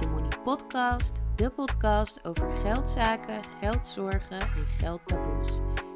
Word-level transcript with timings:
Je 0.00 0.06
Money 0.06 0.38
podcast, 0.44 1.22
de 1.34 1.50
podcast 1.50 2.24
over 2.24 2.50
geldzaken, 2.50 3.42
geldzorgen 3.60 4.40
en 4.40 4.66
geldtaboes. 4.78 5.48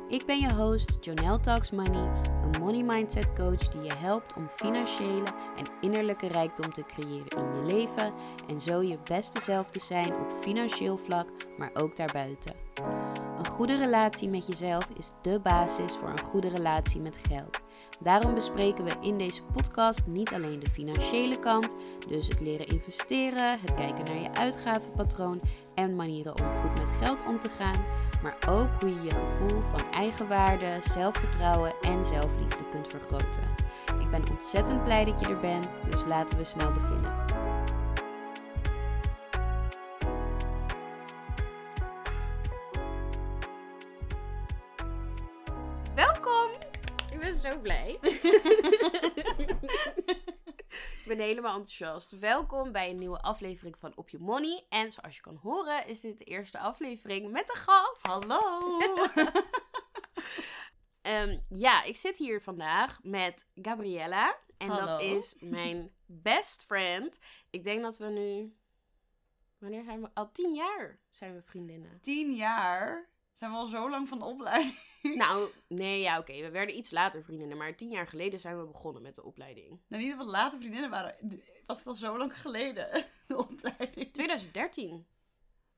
Ik 0.09 0.27
ben 0.27 0.39
je 0.39 0.53
host 0.53 0.99
Jonelle 1.01 1.41
Talks 1.41 1.71
Money, 1.71 2.09
een 2.43 2.61
money 2.61 2.83
mindset 2.83 3.33
coach 3.33 3.69
die 3.69 3.83
je 3.83 3.95
helpt 3.95 4.35
om 4.35 4.49
financiële 4.49 5.35
en 5.57 5.67
innerlijke 5.81 6.27
rijkdom 6.27 6.73
te 6.73 6.85
creëren 6.85 7.31
in 7.31 7.57
je 7.57 7.65
leven 7.65 8.13
en 8.49 8.61
zo 8.61 8.83
je 8.83 8.99
beste 9.05 9.41
zelf 9.41 9.71
te 9.71 9.81
zijn 9.81 10.15
op 10.15 10.33
financieel 10.41 10.97
vlak, 10.97 11.29
maar 11.59 11.71
ook 11.75 11.97
daarbuiten. 11.97 12.55
Een 13.39 13.47
goede 13.47 13.77
relatie 13.77 14.29
met 14.29 14.47
jezelf 14.47 14.89
is 14.97 15.13
de 15.23 15.39
basis 15.39 15.97
voor 15.97 16.09
een 16.09 16.25
goede 16.25 16.49
relatie 16.49 17.01
met 17.01 17.19
geld. 17.29 17.61
Daarom 18.03 18.35
bespreken 18.35 18.85
we 18.85 18.97
in 19.01 19.19
deze 19.19 19.43
podcast 19.43 20.01
niet 20.07 20.33
alleen 20.33 20.59
de 20.59 20.71
financiële 20.71 21.39
kant, 21.39 21.77
dus 22.09 22.29
het 22.29 22.41
leren 22.41 22.67
investeren, 22.67 23.61
het 23.61 23.75
kijken 23.75 24.05
naar 24.05 24.23
je 24.23 24.33
uitgavenpatroon 24.33 25.41
en 25.75 25.97
manieren 25.97 26.39
om 26.39 26.45
goed 26.45 26.75
met 26.75 26.91
geld 27.01 27.27
om 27.27 27.41
te 27.41 27.49
gaan, 27.49 27.85
maar 28.23 28.37
ook 28.49 28.69
hoe 28.81 28.89
je 28.95 29.03
je 29.03 29.11
gevoel 29.11 29.61
van 29.61 29.93
eigenwaarde, 29.93 30.77
zelfvertrouwen 30.81 31.73
en 31.83 32.05
zelfliefde 32.05 32.69
kunt 32.71 32.89
vergroten. 32.89 33.43
Ik 34.01 34.11
ben 34.11 34.31
ontzettend 34.31 34.85
blij 34.85 35.05
dat 35.05 35.21
je 35.21 35.27
er 35.27 35.41
bent, 35.41 35.69
dus 35.91 36.05
laten 36.05 36.37
we 36.37 36.45
snel 36.45 36.73
beginnen. 36.73 37.20
Helemaal 51.23 51.57
enthousiast. 51.57 52.19
Welkom 52.19 52.73
bij 52.73 52.91
een 52.91 52.99
nieuwe 52.99 53.21
aflevering 53.21 53.77
van 53.79 53.93
Op 53.97 54.09
Je 54.09 54.19
Money. 54.19 54.67
En 54.69 54.93
zoals 54.93 55.15
je 55.15 55.21
kan 55.21 55.37
horen 55.37 55.87
is 55.87 56.01
dit 56.01 56.19
de 56.19 56.25
eerste 56.25 56.59
aflevering 56.59 57.31
met 57.31 57.51
een 57.51 57.61
gast. 57.61 58.07
Hallo! 58.07 58.41
Ehm, 61.03 61.39
ja, 61.49 61.83
ik 61.83 61.97
zit 61.97 62.17
hier 62.17 62.43
vandaag 62.43 63.01
met 63.03 63.47
Gabriella. 63.55 64.39
En 64.57 64.69
dat 64.69 65.03
is 65.03 65.37
mijn 65.41 65.93
best 66.07 66.65
friend. 66.65 67.19
Ik 67.51 67.65
denk 67.65 67.83
dat 67.83 67.99
we 67.99 68.07
nu... 68.07 68.57
Wanneer 69.59 69.85
zijn 69.85 70.01
we? 70.01 70.11
Al 70.15 70.33
tien 70.33 70.55
jaar 70.55 70.99
zijn 71.11 71.35
we 71.35 71.43
vriendinnen. 71.43 72.01
Tien 72.01 72.35
jaar? 72.35 73.09
Zijn 73.33 73.51
we 73.51 73.57
al 73.57 73.67
zo 73.67 73.91
lang 73.91 74.09
van 74.09 74.19
de 74.19 74.25
opleiding? 74.25 74.79
Nou, 75.23 75.51
nee, 75.69 76.01
ja, 76.01 76.19
oké. 76.19 76.41
We 76.41 76.51
werden 76.51 76.77
iets 76.77 76.91
later 76.91 77.23
vriendinnen. 77.23 77.57
Maar 77.57 77.77
tien 77.77 77.91
jaar 77.91 78.07
geleden 78.07 78.41
zijn 78.41 78.59
we 78.59 78.67
begonnen 78.67 79.03
met 79.03 79.15
de 79.15 79.25
opleiding. 79.25 79.81
Nou, 79.89 80.03
niet 80.03 80.17
dat 80.17 80.25
we 80.27 80.31
later 80.33 80.59
vriendinnen 80.59 80.91
waren. 80.91 81.17
Was 81.67 81.79
het 81.79 81.87
al 81.87 81.95
zo 81.95 82.19
lang 82.19 82.41
geleden, 82.41 83.07
de 83.29 83.37
opleiding? 83.37 84.13
2013. 84.13 85.07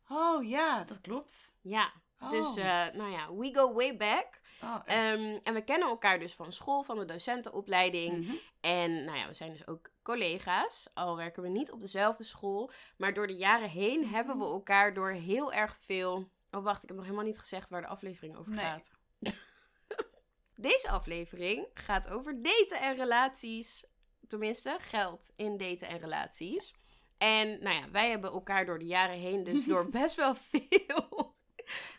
Oh 0.09 0.45
ja, 0.49 0.85
dat 0.85 1.01
klopt. 1.01 1.55
Ja. 1.61 1.93
Oh. 2.21 2.31
Dus, 2.31 2.57
eh, 2.57 2.87
nou 2.93 3.11
ja, 3.11 3.35
we 3.35 3.55
go 3.55 3.73
way 3.73 3.97
back. 3.97 4.41
Oh. 4.63 4.81
Ehm, 4.85 5.39
en 5.43 5.55
we 5.55 5.65
kennen 5.65 5.89
elkaar 5.89 6.19
dus 6.19 6.35
van 6.35 6.53
school, 6.53 6.83
van 6.83 6.99
de 6.99 7.05
docentenopleiding. 7.05 8.27
Mhm. 8.27 8.35
En 8.61 9.05
nou 9.05 9.19
ja, 9.19 9.27
we 9.27 9.35
zijn 9.35 9.53
dus 9.53 9.67
ook 9.67 9.91
collega's. 10.03 10.91
Al 10.95 11.17
werken 11.17 11.43
we 11.43 11.49
niet 11.49 11.73
op 11.73 11.81
dezelfde 11.81 12.25
school. 12.25 12.71
Maar 12.97 13.15
door 13.15 13.27
de 13.27 13.37
jaren 13.37 13.69
heen 13.69 14.07
hebben 14.07 14.39
we 14.39 14.45
elkaar 14.45 14.95
door 14.95 15.11
heel 15.11 15.53
erg 15.53 15.77
veel. 15.81 16.29
Oh, 16.51 16.63
wacht, 16.63 16.83
ik 16.83 16.89
heb 16.89 16.97
nog 16.97 17.07
helemaal 17.07 17.27
niet 17.27 17.39
gezegd 17.39 17.71
waar 17.71 17.81
de 17.81 17.87
aflevering 17.87 18.37
over 18.37 18.53
Nee. 18.53 18.65
gaat. 18.65 18.91
Deze 20.57 20.89
aflevering 20.91 21.67
gaat 21.75 22.09
over 22.09 22.43
daten 22.43 22.81
en 22.81 22.97
relaties. 22.97 23.87
Tenminste, 24.27 24.77
geld 24.81 25.33
in 25.37 25.57
daten 25.57 25.89
en 25.89 25.99
relaties. 25.99 26.75
En 27.19 27.63
nou 27.63 27.77
ja, 27.77 27.91
wij 27.91 28.11
hebben 28.11 28.31
elkaar 28.31 28.67
door 28.67 28.79
de 28.79 28.85
jaren 28.87 29.19
heen 29.19 29.45
dus 29.45 29.65
door 29.71 29.89
best 29.91 30.15
wel 30.17 30.35
veel 30.35 31.35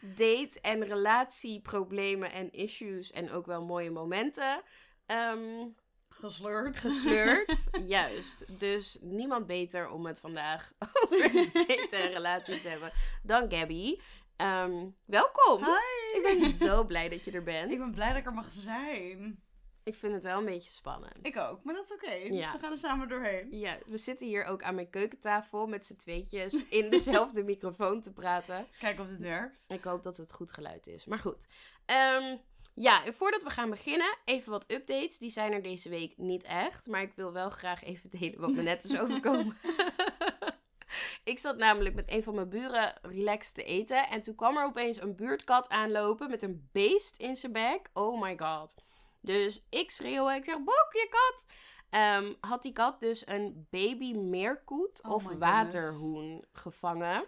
date- 0.17 0.59
en 0.61 0.83
relatieproblemen 0.85 2.31
en 2.31 2.51
issues 2.51 3.11
en 3.11 3.31
ook 3.31 3.45
wel 3.45 3.66
mooie 3.66 3.91
momenten 3.91 4.61
ehm, 5.06 5.67
Gesleurd. 6.09 6.77
gesleurd. 6.77 7.69
Juist. 7.88 8.59
Dus 8.59 8.97
niemand 9.01 9.47
beter 9.47 9.89
om 9.89 10.06
het 10.06 10.19
vandaag 10.19 10.72
over 10.79 11.44
daten 11.53 12.00
en 12.00 12.11
relaties 12.11 12.61
te 12.61 12.67
hebben 12.67 12.91
dan 13.23 13.51
Gabby. 13.51 14.00
Ehm, 14.35 14.89
welkom. 15.05 15.63
Hi! 15.63 16.17
Ik 16.17 16.21
ben 16.39 16.67
zo 16.67 16.83
blij 16.83 17.09
dat 17.09 17.23
je 17.25 17.31
er 17.31 17.44
bent. 17.44 17.71
Ik 17.71 17.77
ben 17.77 17.94
blij 17.94 18.07
dat 18.07 18.17
ik 18.17 18.25
er 18.25 18.33
mag 18.33 18.51
zijn. 18.51 19.44
Ik 19.83 19.95
vind 19.95 20.13
het 20.13 20.23
wel 20.23 20.39
een 20.39 20.45
beetje 20.45 20.71
spannend. 20.71 21.19
Ik 21.21 21.38
ook, 21.38 21.63
maar 21.63 21.73
dat 21.73 21.83
is 21.85 21.94
oké. 21.94 22.11
Ja. 22.11 22.51
We 22.51 22.59
gaan 22.59 22.71
er 22.71 22.77
samen 22.77 23.07
doorheen. 23.07 23.59
Ja, 23.59 23.77
we 23.85 23.97
zitten 23.97 24.27
hier 24.27 24.45
ook 24.45 24.63
aan 24.63 24.75
mijn 24.75 24.89
keukentafel 24.89 25.67
met 25.67 25.85
z'n 25.85 25.95
tweetjes 25.95 26.67
in 26.67 26.89
dezelfde 26.97 27.44
microfoon 27.44 28.01
te 28.01 28.13
praten. 28.13 28.67
Kijk 28.79 28.99
of 28.99 29.07
dit 29.07 29.21
werkt. 29.21 29.66
Ik 29.67 29.83
hoop 29.83 30.03
dat 30.03 30.17
het 30.17 30.33
goed 30.33 30.51
geluid 30.51 30.88
is. 30.88 31.05
Maar 31.05 31.19
goed. 31.19 31.47
Ehm, 31.85 32.38
ja, 32.73 33.05
en 33.05 33.13
voordat 33.13 33.44
we 33.44 33.50
gaan 33.50 33.69
beginnen, 33.69 34.17
even 34.25 34.51
wat 34.51 34.71
updates. 34.71 35.17
Die 35.17 35.29
zijn 35.29 35.51
er 35.51 35.61
deze 35.61 35.89
week 35.89 36.17
niet 36.17 36.44
echt. 36.44 36.88
Maar 36.88 37.01
ik 37.01 37.13
wil 37.15 37.33
wel 37.33 37.50
graag 37.50 37.83
even 37.83 38.09
delen 38.09 38.39
wat 38.39 38.51
me 38.51 38.61
net 38.61 38.83
is 38.83 39.00
overkomen. 39.01 39.57
ik 41.23 41.39
zat 41.39 41.57
namelijk 41.57 41.95
met 41.95 42.11
een 42.11 42.23
van 42.23 42.35
mijn 42.35 42.49
buren 42.49 42.93
relaxed 43.01 43.55
te 43.55 43.63
eten. 43.63 44.09
En 44.09 44.21
toen 44.21 44.35
kwam 44.35 44.57
er 44.57 44.65
opeens 44.65 45.01
een 45.01 45.15
buurtkat 45.15 45.69
aanlopen 45.69 46.29
met 46.29 46.43
een 46.43 46.69
beest 46.71 47.17
in 47.17 47.35
zijn 47.35 47.51
bek. 47.51 47.89
Oh 47.93 48.21
my 48.21 48.37
god. 48.37 48.75
Dus 49.21 49.65
ik 49.69 49.91
schreeuw, 49.91 50.29
ik 50.29 50.45
zeg, 50.45 50.57
bok 50.57 50.89
je 50.91 51.07
kat! 51.09 51.45
Ehm, 51.89 52.33
had 52.39 52.63
die 52.63 52.71
kat 52.71 52.99
dus 52.99 53.27
een 53.27 53.67
baby 53.69 54.13
meerkoet 54.13 55.03
Oh 55.03 55.11
of 55.11 55.23
waterhoen 55.23 56.45
gevangen. 56.51 57.25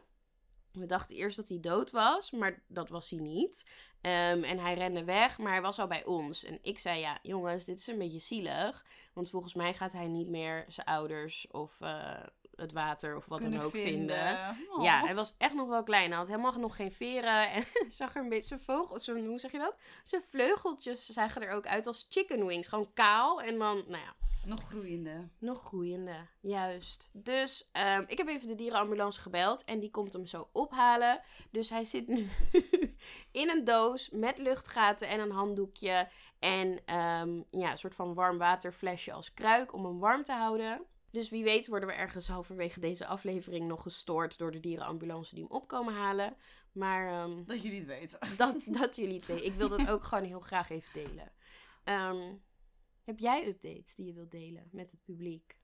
We 0.72 0.86
dachten 0.86 1.16
eerst 1.16 1.38
dat 1.38 1.50
hij 1.50 1.60
dood 1.60 1.92
was, 1.92 2.32
maar 2.32 2.64
dat 2.68 2.90
was 2.90 3.10
hij 3.10 3.20
niet. 3.20 3.66
Ehm, 4.02 4.44
en 4.44 4.60
hij 4.60 4.74
rende 4.74 5.04
weg, 5.04 5.38
maar 5.38 5.52
hij 5.52 5.62
was 5.62 5.80
al 5.80 5.88
bij 5.88 6.06
ons. 6.06 6.44
En 6.44 6.60
ik 6.62 6.80
zei, 6.80 7.00
ja, 7.00 7.20
jongens, 7.22 7.66
dit 7.66 7.80
is 7.80 7.88
een 7.88 7.98
beetje 7.98 8.20
zielig. 8.20 8.86
Want 9.14 9.30
volgens 9.30 9.54
mij 9.54 9.74
gaat 9.74 9.92
hij 9.92 10.08
niet 10.08 10.28
meer 10.28 10.66
zijn 10.68 10.88
ouders 10.88 11.48
of 11.52 11.82
eh, 11.82 12.24
het 12.56 12.72
water 12.72 13.16
of 13.16 13.26
wat 13.26 13.42
dan 13.42 13.60
ook 13.60 13.72
vinden. 13.72 14.56
Oh. 14.70 14.84
Ja, 14.84 15.00
hij 15.00 15.16
was 15.16 15.36
echt 15.38 15.54
nog 15.54 15.68
wel 15.68 15.84
klein. 15.84 16.10
Hij 16.10 16.18
had 16.18 16.28
helemaal 16.28 16.60
nog 16.60 16.76
geen 16.76 16.92
veren. 16.92 17.52
En 17.52 17.64
zag 17.88 18.16
er 18.16 18.22
een 18.22 18.30
beetje 18.30 18.48
zijn 18.48 18.60
vogel, 18.60 19.00
zijn, 19.00 19.26
hoe 19.26 19.40
zeg 19.40 19.52
je 19.52 19.58
dat? 19.58 19.76
Zijn 20.04 20.22
vleugeltjes 20.30 21.06
zagen 21.06 21.42
er 21.42 21.52
ook 21.52 21.68
uit 21.68 21.88
als 21.88 22.08
chicken 22.10 22.46
wings. 22.46 22.68
Gewoon 22.68 22.94
kaal. 22.94 23.42
En 23.42 23.58
dan, 23.60 23.76
nou 23.76 24.04
ja, 24.04 24.14
Nog 24.46 24.68
groeiende. 24.68 25.28
nog 25.38 25.64
groeiende, 25.64 26.16
juist. 26.40 27.10
Dus 27.12 27.70
ehm, 27.72 28.04
ik 28.08 28.18
heb 28.18 28.28
even 28.28 28.48
de 28.48 28.56
dierenambulance 28.56 29.22
gebeld 29.22 29.64
en 29.64 29.80
die 29.80 29.92
komt 29.92 30.14
hem 30.14 30.26
zo 30.26 30.50
ophalen. 30.52 31.22
Dus 31.52 31.70
hij 31.70 31.84
zit 31.84 32.08
nu 32.08 32.30
in 33.32 33.50
een 33.50 33.64
doos 33.64 34.10
met 34.10 34.38
luchtgaten 34.38 35.08
en 35.08 35.20
een 35.20 35.32
handdoekje. 35.32 36.08
En 36.40 36.80
ehm, 36.86 37.42
ja, 37.52 37.72
een 37.72 37.78
soort 37.78 37.96
van 37.96 38.14
warm 38.14 38.38
waterflesje 38.38 39.12
als 39.14 39.34
kruik 39.34 39.74
om 39.74 39.86
hem 39.86 40.00
warm 40.00 40.24
te 40.24 40.34
houden. 40.34 40.82
Dus 41.16 41.30
wie 41.30 41.44
weet 41.44 41.68
worden 41.68 41.90
we 41.90 41.96
ergens 41.96 42.28
halverwege 42.28 42.80
deze 42.80 43.06
aflevering 43.06 43.68
nog 43.68 43.82
gestoord 43.82 44.38
door 44.38 44.52
de 44.52 44.60
dierenambulance 44.60 45.36
die 45.36 45.44
hem 45.44 45.52
opkomen 45.54 45.94
halen. 45.94 46.38
Maar 46.72 47.08
ehm, 47.08 47.44
Dat 47.46 47.62
jullie 47.62 47.80
het 47.80 47.88
weten. 47.88 48.20
dat, 48.38 48.66
dat 48.68 48.96
jullie 48.96 49.16
het 49.16 49.26
weten. 49.26 49.46
Ik 49.46 49.54
wil 49.54 49.70
dat 49.70 49.90
ook 49.90 50.04
gewoon 50.10 50.24
heel 50.24 50.40
graag 50.40 50.70
even 50.70 51.04
delen. 51.04 51.32
Ehm, 51.84 52.34
heb 53.04 53.20
jij 53.20 53.48
updates 53.48 53.96
die 53.96 54.06
je 54.06 54.14
wilt 54.14 54.32
delen 54.32 54.70
met 54.72 54.92
het 54.92 55.04
publiek? 55.04 55.58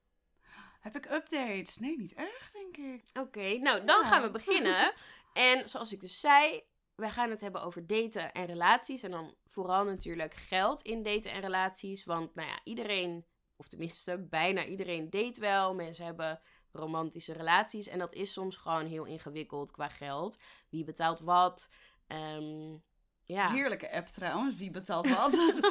Heb 0.80 0.96
ik 0.96 1.04
updates? 1.10 1.76
Nee, 1.78 1.96
niet 1.96 2.14
echt, 2.14 2.52
denk 2.52 2.76
ik. 2.76 3.04
Oké, 3.18 3.58
nou 3.58 3.84
dan 3.84 4.02
Ja. 4.02 4.08
gaan 4.08 4.22
we 4.22 4.30
beginnen. 4.30 4.92
En 5.32 5.68
zoals 5.68 5.92
ik 5.92 6.00
dus 6.00 6.20
zei, 6.20 6.62
wij 6.94 7.10
gaan 7.10 7.30
het 7.30 7.40
hebben 7.40 7.62
over 7.62 7.86
daten 7.86 8.32
en 8.32 8.46
relaties. 8.46 9.02
En 9.02 9.10
dan 9.10 9.34
vooral 9.46 9.84
natuurlijk 9.84 10.34
geld 10.34 10.82
in 10.82 11.02
daten 11.02 11.30
en 11.30 11.40
relaties. 11.40 12.04
Want 12.04 12.34
nou 12.34 12.48
ja, 12.48 12.60
iedereen, 12.64 13.26
of 13.62 13.68
tenminste 13.68 14.18
bijna 14.18 14.64
iedereen 14.64 15.10
date 15.10 15.40
wel. 15.40 15.74
Mensen 15.74 16.04
hebben 16.04 16.40
romantische 16.72 17.32
relaties. 17.32 17.88
En 17.88 17.98
dat 17.98 18.12
is 18.12 18.32
soms 18.32 18.56
gewoon 18.56 18.86
heel 18.86 19.04
ingewikkeld 19.04 19.70
qua 19.70 19.88
geld. 19.88 20.36
Wie 20.68 20.84
betaalt 20.84 21.20
wat? 21.20 21.68
Ehm, 22.06 22.76
ja. 23.22 23.50
Heerlijke 23.52 23.92
app 23.92 24.06
trouwens. 24.06 24.56
Wie 24.56 24.70
betaalt 24.70 25.08
wat? 25.16 25.62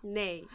Nee. 0.00 0.46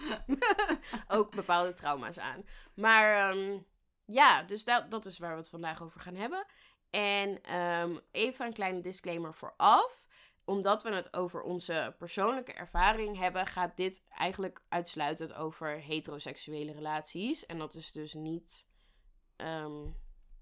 ook 1.07 1.35
bepaalde 1.35 1.73
trauma's 1.73 2.19
aan. 2.19 2.45
Maar 2.73 3.29
ehm, 3.29 3.59
ja, 4.05 4.43
dus 4.43 4.63
dat, 4.63 4.91
dat 4.91 5.05
is 5.05 5.19
waar 5.19 5.31
we 5.31 5.37
het 5.37 5.49
vandaag 5.49 5.81
over 5.83 5.99
gaan 5.99 6.15
hebben. 6.15 6.45
En 6.89 7.43
ehm, 7.43 7.97
even 8.11 8.45
een 8.45 8.53
kleine 8.53 8.81
disclaimer 8.81 9.33
vooraf. 9.33 10.07
Omdat 10.49 10.83
we 10.83 10.89
het 10.89 11.13
over 11.13 11.41
onze 11.41 11.95
persoonlijke 11.97 12.53
ervaring 12.53 13.17
hebben, 13.17 13.45
gaat 13.45 13.77
dit 13.77 14.03
eigenlijk 14.09 14.61
uitsluitend 14.69 15.33
over 15.33 15.69
heteroseksuele 15.81 16.71
relaties. 16.71 17.45
En 17.45 17.57
dat 17.57 17.75
is 17.75 17.91
dus 17.91 18.13
niet, 18.13 18.67
ehm, 19.35 19.87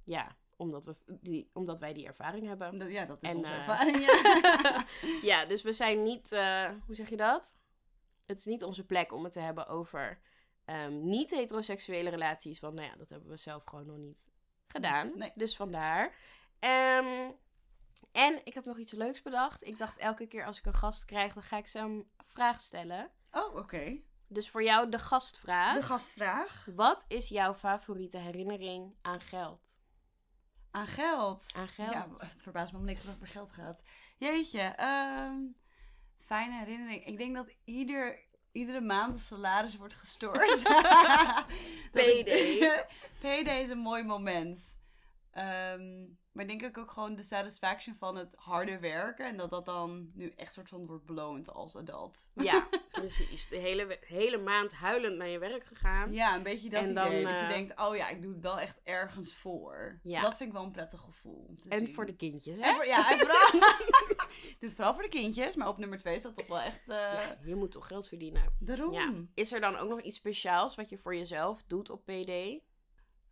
ja, 0.03 0.37
omdat, 0.55 0.85
we 0.85 0.95
die, 1.07 1.49
omdat 1.53 1.79
wij 1.79 1.93
die 1.93 2.07
ervaring 2.07 2.47
hebben. 2.47 2.77
Dat- 2.77 2.91
ja, 2.91 3.05
dat 3.05 3.23
is 3.23 3.29
En, 3.29 3.35
onze 3.37 3.49
eh, 3.49 3.57
ervaring. 3.57 4.05
Ja. 4.05 4.85
ja, 5.31 5.45
dus 5.45 5.61
we 5.61 5.73
zijn 5.73 6.03
niet, 6.03 6.31
eh, 6.31 6.69
hoe 6.85 6.95
zeg 6.95 7.09
je 7.09 7.17
dat? 7.17 7.55
Het 8.25 8.37
is 8.37 8.45
niet 8.45 8.63
onze 8.63 8.85
plek 8.85 9.13
om 9.13 9.23
het 9.23 9.33
te 9.33 9.39
hebben 9.39 9.67
over 9.67 10.19
ehm, 10.65 11.03
niet-heteroseksuele 11.03 12.09
relaties. 12.09 12.59
Want 12.59 12.73
nou 12.73 12.87
ja, 12.87 12.95
dat 12.95 13.09
hebben 13.09 13.29
we 13.29 13.37
zelf 13.37 13.63
gewoon 13.63 13.85
nog 13.85 13.97
niet 13.97 14.27
gedaan. 14.67 15.17
Nee. 15.17 15.31
Dus 15.35 15.55
vandaar. 15.55 16.15
Ehm, 16.59 17.31
en 18.11 18.41
ik 18.45 18.53
heb 18.53 18.65
nog 18.65 18.77
iets 18.77 18.91
leuks 18.93 19.21
bedacht. 19.21 19.63
Ik 19.63 19.77
dacht 19.77 19.97
elke 19.97 20.27
keer 20.27 20.45
als 20.45 20.57
ik 20.59 20.65
een 20.65 20.73
gast 20.73 21.05
krijg, 21.05 21.33
dan 21.33 21.43
ga 21.43 21.57
ik 21.57 21.67
ze 21.67 21.79
een 21.79 22.09
vraag 22.17 22.61
stellen. 22.61 23.11
Oh, 23.31 23.55
oké. 23.55 23.97
Dus 24.27 24.49
voor 24.49 24.63
jou 24.63 24.89
de 24.89 24.99
gastvraag. 24.99 25.75
De 25.75 25.81
gastvraag. 25.81 26.67
Wat 26.75 27.05
is 27.07 27.27
jouw 27.27 27.53
favoriete 27.53 28.17
herinnering 28.17 28.95
aan 29.01 29.21
geld? 29.21 29.79
Aan 30.71 30.87
geld. 30.87 31.51
Aan 31.55 31.67
geld. 31.67 31.91
Ja, 31.91 32.07
het 32.17 32.41
verbaast 32.41 32.71
me 32.71 32.77
om 32.77 32.85
niks 32.85 33.01
dat 33.01 33.07
het 33.13 33.15
over 33.21 33.33
geld 33.33 33.51
gaat. 33.51 33.81
Jeetje, 34.17 34.59
ehm, 34.61 35.35
fijne 36.25 36.57
herinnering. 36.57 37.05
Ik 37.05 37.17
denk 37.17 37.35
dat 37.35 37.55
ieder, 37.63 38.19
iedere 38.51 38.81
maand 38.81 39.15
de 39.15 39.21
salaris 39.21 39.77
wordt 39.77 39.93
gestort. 39.93 40.51
Ik- 40.61 41.89
Payday. 41.91 42.85
Payday 43.21 43.61
is 43.61 43.69
een 43.69 43.77
mooi 43.77 44.03
moment. 44.03 44.75
Ehm, 45.37 46.05
maar 46.31 46.47
denk 46.47 46.61
ik 46.61 46.77
ook 46.77 46.91
gewoon 46.91 47.15
de 47.15 47.23
satisfaction 47.23 47.95
van 47.95 48.15
het 48.15 48.33
harde 48.37 48.79
werken. 48.79 49.25
En 49.25 49.37
dat 49.37 49.49
dat 49.49 49.65
dan 49.65 50.11
nu 50.13 50.33
echt 50.35 50.53
soort 50.53 50.69
van 50.69 50.85
wordt 50.85 51.05
beloond 51.05 51.49
als 51.53 51.75
adult. 51.75 52.29
Ja, 52.33 52.67
precies. 52.91 53.47
De 53.47 53.55
hele, 53.57 53.97
hele 54.01 54.37
maand 54.37 54.73
huilend 54.73 55.17
naar 55.17 55.27
je 55.27 55.39
werk 55.39 55.65
gegaan. 55.65 56.13
Ja, 56.13 56.35
een 56.35 56.43
beetje 56.43 56.69
dat 56.69 56.83
En 56.83 56.89
idee. 56.89 57.03
dan, 57.03 57.11
dat 57.23 57.31
je 57.31 57.37
eh, 57.37 57.47
denkt, 57.47 57.79
oh 57.79 57.95
ja, 57.95 58.09
ik 58.09 58.21
doe 58.21 58.31
het 58.31 58.39
wel 58.41 58.59
echt 58.59 58.81
ergens 58.83 59.35
voor. 59.35 59.99
Ja. 60.03 60.21
Dat 60.21 60.37
vind 60.37 60.49
ik 60.49 60.55
wel 60.55 60.65
een 60.65 60.71
prettig 60.71 60.99
gevoel. 61.01 61.53
En 61.69 61.79
zien. 61.79 61.93
voor 61.93 62.05
de 62.05 62.15
kindjes, 62.15 62.57
hè? 62.57 62.63
En 62.63 62.75
voor, 62.75 62.85
ja, 62.85 63.11
en 63.11 63.17
vooral... 63.17 63.49
Het 64.59 64.73
vooral 64.73 64.93
voor 64.93 65.03
de 65.03 65.09
kindjes. 65.09 65.55
Maar 65.55 65.67
op 65.67 65.77
nummer 65.77 65.97
twee 65.99 66.19
staat 66.19 66.35
toch 66.35 66.47
wel 66.47 66.59
echt... 66.59 66.89
eh, 66.89 66.95
Ja, 66.95 67.37
je 67.45 67.55
moet 67.55 67.71
toch 67.71 67.87
geld 67.87 68.07
verdienen. 68.07 68.53
Daarom. 68.59 68.93
Ja. 68.93 69.13
Is 69.33 69.51
er 69.53 69.59
dan 69.61 69.75
ook 69.75 69.89
nog 69.89 70.01
iets 70.01 70.17
speciaals 70.17 70.75
wat 70.75 70.89
je 70.89 70.97
voor 70.97 71.15
jezelf 71.15 71.63
doet 71.63 71.89
op 71.89 72.05
PD? 72.05 72.59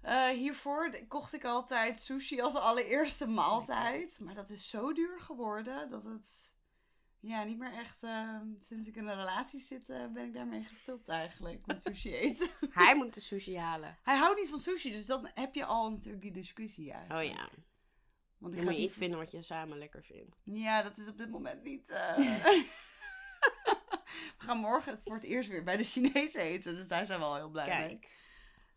Eh, 0.06 0.28
hiervoor 0.30 0.98
kocht 1.07 1.34
ik 1.34 1.44
altijd 1.44 2.00
sushi 2.00 2.42
als 2.42 2.56
allereerste 2.56 3.28
maaltijd. 3.28 4.19
Maar 4.19 4.36
dat 4.36 4.50
is 4.50 4.69
zo 4.69 4.94
duur 4.94 5.19
geworden 5.19 5.90
dat 5.90 6.04
het... 6.04 6.54
Ja, 7.19 7.44
niet 7.44 7.57
meer 7.57 7.74
echt... 7.74 8.04
eh, 8.04 8.38
sinds 8.60 8.88
ik 8.88 8.96
in 8.96 9.07
een 9.07 9.16
relatie 9.16 9.60
zit, 9.60 9.90
eh, 9.90 10.06
ben 10.13 10.25
ik 10.25 10.34
daarmee 10.34 10.63
gestopt 10.63 11.10
eigenlijk. 11.10 11.66
Met 11.66 11.81
sushi 11.88 12.16
eten. 12.16 12.48
Hij 12.69 12.96
moet 12.96 13.13
de 13.13 13.19
sushi 13.19 13.57
halen. 13.57 13.98
Hij 14.04 14.18
houdt 14.18 14.40
niet 14.40 14.50
van 14.50 14.60
sushi, 14.60 14.92
dus 14.92 15.06
dan 15.06 15.30
heb 15.34 15.56
je 15.56 15.66
al 15.66 15.92
natuurlijk 15.92 16.22
die 16.22 16.31
discussie 16.31 16.90
Oh 16.90 16.96
eigenlijk. 16.96 17.38
ja. 17.38 17.50
Want 18.38 18.54
ik 18.54 18.60
Dan 18.60 18.69
moet 18.69 18.78
je 18.80 18.88
iets 18.88 18.98
vinden 18.98 19.19
wat 19.19 19.31
je 19.31 19.42
samen 19.42 19.78
lekker 19.78 20.04
vindt. 20.04 20.36
Ja, 20.44 20.81
dat 20.84 20.98
is 20.98 21.07
op 21.07 21.18
dit 21.18 21.30
moment 21.30 21.63
niet... 21.63 21.90
eh, 21.90 22.18
we 24.38 24.40
gaan 24.44 24.57
morgen 24.57 25.02
voor 25.04 25.13
het 25.16 25.24
eerst 25.24 25.50
weer 25.50 25.63
bij 25.63 25.78
de 25.78 25.84
Chinees 25.84 26.34
eten. 26.34 26.75
Dus 26.75 26.88
daar 26.88 27.06
zijn 27.06 27.19
we 27.19 27.25
al 27.25 27.36
heel 27.36 27.50
blij 27.50 27.88
mee. 27.88 28.00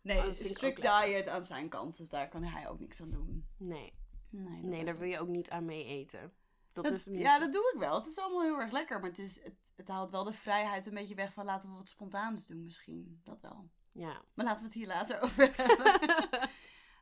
Nee, 0.01 0.17
Oh, 0.17 0.23
vind 0.23 0.39
ik 0.39 0.45
strict 0.45 0.81
diet 0.81 1.27
aan 1.27 1.45
zijn 1.45 1.69
kant. 1.69 1.97
Dus 1.97 2.09
daar 2.09 2.29
kan 2.29 2.43
hij 2.43 2.69
ook 2.69 2.79
niks 2.79 3.01
aan 3.01 3.11
doen. 3.11 3.45
Nee. 3.57 3.93
Nee, 4.29 4.63
Nee, 4.63 4.85
daar 4.85 4.97
wil 4.97 5.07
je 5.07 5.19
ook 5.19 5.27
niet 5.27 5.49
aan 5.49 5.65
mee 5.65 5.85
eten. 5.85 6.33
Dat, 6.73 6.83
Dat- 6.83 6.93
is 6.93 7.05
niet... 7.05 7.19
Ja, 7.19 7.39
dat 7.39 7.53
doe 7.53 7.71
ik 7.73 7.79
wel. 7.79 7.95
Het 7.95 8.05
is 8.07 8.17
allemaal 8.19 8.41
heel 8.41 8.59
erg 8.59 8.71
lekker. 8.71 8.99
Maar 8.99 9.09
het, 9.09 9.19
is, 9.19 9.43
het, 9.43 9.73
het 9.75 9.87
haalt 9.87 10.11
wel 10.11 10.23
de 10.23 10.33
vrijheid 10.33 10.85
een 10.85 10.93
beetje 10.93 11.15
weg 11.15 11.33
van 11.33 11.45
laten 11.45 11.69
we 11.69 11.75
wat 11.75 11.89
spontaans 11.89 12.47
doen 12.47 12.63
misschien. 12.63 13.21
Dat 13.23 13.41
wel. 13.41 13.69
Ja. 13.91 14.21
Maar 14.33 14.45
laten 14.45 14.59
we 14.59 14.65
het 14.65 14.73
hier 14.73 14.87
later 14.87 15.21
over 15.23 15.51
hebben. 15.55 15.99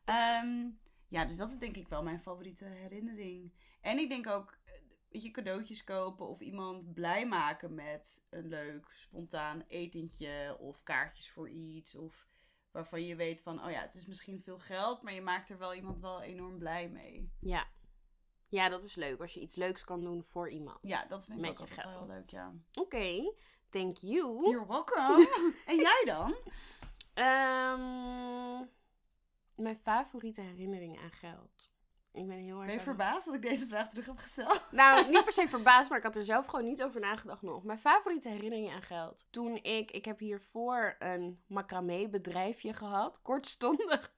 Ehm, 0.05 0.69
ja, 1.07 1.25
dus 1.25 1.38
dat 1.38 1.51
is 1.51 1.59
denk 1.59 1.75
ik 1.75 1.88
wel 1.88 2.03
mijn 2.03 2.21
favoriete 2.21 2.65
herinnering. 2.65 3.53
En 3.81 3.97
ik 3.97 4.09
denk 4.09 4.27
ook, 4.27 4.57
eh, 4.65 4.73
weet 5.09 5.23
je, 5.23 5.31
cadeautjes 5.31 5.83
kopen 5.83 6.27
of 6.27 6.39
iemand 6.39 6.93
blij 6.93 7.27
maken 7.27 7.73
met 7.73 8.25
een 8.29 8.47
leuk, 8.47 8.91
spontaan 8.93 9.63
etentje 9.67 10.57
of 10.59 10.83
kaartjes 10.83 11.29
voor 11.31 11.50
iets. 11.50 11.95
Of 11.95 12.27
waarvan 12.77 13.06
je 13.06 13.15
weet 13.15 13.41
van, 13.41 13.65
oh 13.65 13.71
ja, 13.71 13.81
het 13.81 13.95
is 13.95 14.06
misschien 14.06 14.41
veel 14.41 14.59
geld, 14.59 15.01
maar 15.01 15.13
je 15.13 15.21
maakt 15.21 15.50
er 15.50 15.57
wel 15.57 15.74
iemand 15.74 16.00
wel 16.00 16.21
enorm 16.21 16.57
blij 16.57 16.89
mee. 16.89 17.31
Ja. 17.39 17.68
Ja, 18.47 18.69
dat 18.69 18.83
is 18.83 18.95
leuk. 18.95 19.21
Als 19.21 19.33
je 19.33 19.39
iets 19.39 19.56
leuks 19.56 19.83
kan 19.83 20.03
doen 20.03 20.24
voor 20.24 20.50
iemand. 20.50 20.79
Ja, 20.81 21.06
dat 21.06 21.25
vind 21.25 21.39
ik 21.39 21.50
ook 21.50 21.59
altijd 21.59 21.81
geld. 21.81 22.07
heel 22.07 22.15
leuk, 22.15 22.29
ja. 22.29 22.53
Oké. 22.74 23.33
Thank 23.69 23.97
you. 23.97 24.50
You're 24.50 24.68
welcome. 24.68 25.27
en 25.68 25.75
jij 25.75 26.03
dan? 26.06 26.35
Ehm, 27.13 28.65
mijn 29.56 29.77
favoriete 29.77 30.41
herinnering 30.41 31.00
aan 31.00 31.12
geld. 31.12 31.71
Ik 32.17 32.27
ben 32.27 32.37
heel 32.37 32.55
erg... 32.57 32.65
Ben 32.65 32.73
je 32.73 32.79
aan- 32.79 32.85
verbaasd 32.85 33.25
dat 33.25 33.33
ik 33.35 33.41
deze 33.41 33.67
vraag 33.67 33.89
terug 33.89 34.05
heb 34.05 34.17
gesteld? 34.17 34.63
Nou, 34.71 35.09
niet 35.09 35.23
per 35.23 35.33
se 35.33 35.47
verbaasd, 35.57 35.89
maar 35.89 35.97
ik 35.97 36.03
had 36.03 36.15
er 36.15 36.25
zelf 36.25 36.45
gewoon 36.45 36.65
niet 36.65 36.83
over 36.83 36.99
nagedacht 36.99 37.41
nog. 37.41 37.63
Mijn 37.63 37.79
favoriete 37.79 38.29
herinnering 38.29 38.71
aan 38.73 38.81
geld. 38.81 39.27
Toen 39.29 39.55
ik, 39.55 39.91
ik 39.91 40.05
heb 40.05 40.19
hiervoor 40.19 40.95
een 40.99 41.43
macramé 41.47 42.09
bedrijfje 42.09 42.73
gehad, 42.73 43.21
kortstondig. 43.29 44.13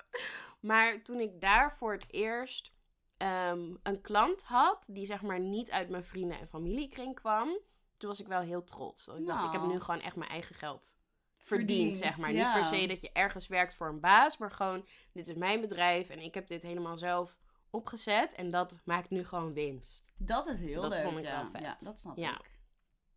Maar 0.59 1.01
toen 1.03 1.19
ik 1.19 1.41
daar 1.41 1.75
voor 1.77 1.91
het 1.91 2.05
eerst 2.11 2.73
ehm, 3.17 3.75
een 3.83 4.01
klant 4.01 4.43
had, 4.43 4.85
die 4.91 5.05
zeg 5.05 5.21
maar 5.21 5.39
niet 5.39 5.71
uit 5.71 5.89
mijn 5.89 6.05
vrienden 6.05 6.39
en 6.39 6.47
familiekring 6.47 7.15
kwam, 7.15 7.57
toen 7.97 8.09
was 8.09 8.19
ik 8.21 8.27
wel 8.27 8.41
heel 8.41 8.63
trots. 8.63 9.05
Dat 9.05 9.19
ik 9.19 9.27
dacht, 9.27 9.45
ik 9.45 9.51
heb 9.51 9.61
Nou. 9.61 9.73
nu 9.73 9.79
gewoon 9.79 10.01
echt 10.01 10.15
mijn 10.15 10.29
eigen 10.31 10.55
geld 10.55 10.97
verdiend, 11.37 11.97
zeg 11.97 12.17
maar. 12.17 12.31
ja. 12.31 12.53
Niet 12.55 12.61
per 12.69 12.79
se 12.79 12.87
dat 12.87 13.01
je 13.01 13.11
ergens 13.13 13.47
werkt 13.47 13.73
voor 13.73 13.87
een 13.87 13.99
baas, 13.99 14.37
maar 14.37 14.51
gewoon, 14.51 14.85
dit 15.13 15.27
is 15.27 15.35
mijn 15.35 15.61
bedrijf 15.61 16.09
en 16.09 16.19
ik 16.19 16.33
heb 16.33 16.47
dit 16.47 16.63
helemaal 16.63 16.97
zelf 16.97 17.37
opgezet 17.71 18.33
en 18.33 18.49
dat 18.51 18.79
maakt 18.83 19.09
nu 19.09 19.25
gewoon 19.25 19.53
winst. 19.53 20.13
Dat 20.17 20.47
is 20.47 20.59
heel 20.59 20.81
Dat 20.81 20.91
leuk. 20.91 21.03
vond 21.03 21.17
ik 21.17 21.23
ja. 21.23 21.41
wel 21.41 21.49
vet. 21.49 21.61
Ja, 21.61 21.77
dat 21.79 21.99
snap 21.99 22.17
Ja. 22.17 22.39
ik. 22.39 22.51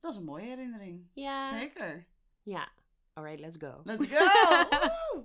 Dat 0.01 0.11
is 0.13 0.17
een 0.19 0.25
mooie 0.25 0.45
herinnering. 0.47 1.11
Ja. 1.15 1.49
Zeker. 1.49 2.07
Ja. 2.43 2.69
Alright, 3.13 3.41
let's 3.41 3.57
go. 3.59 3.81
Let's 3.85 4.07
go! 4.07 5.25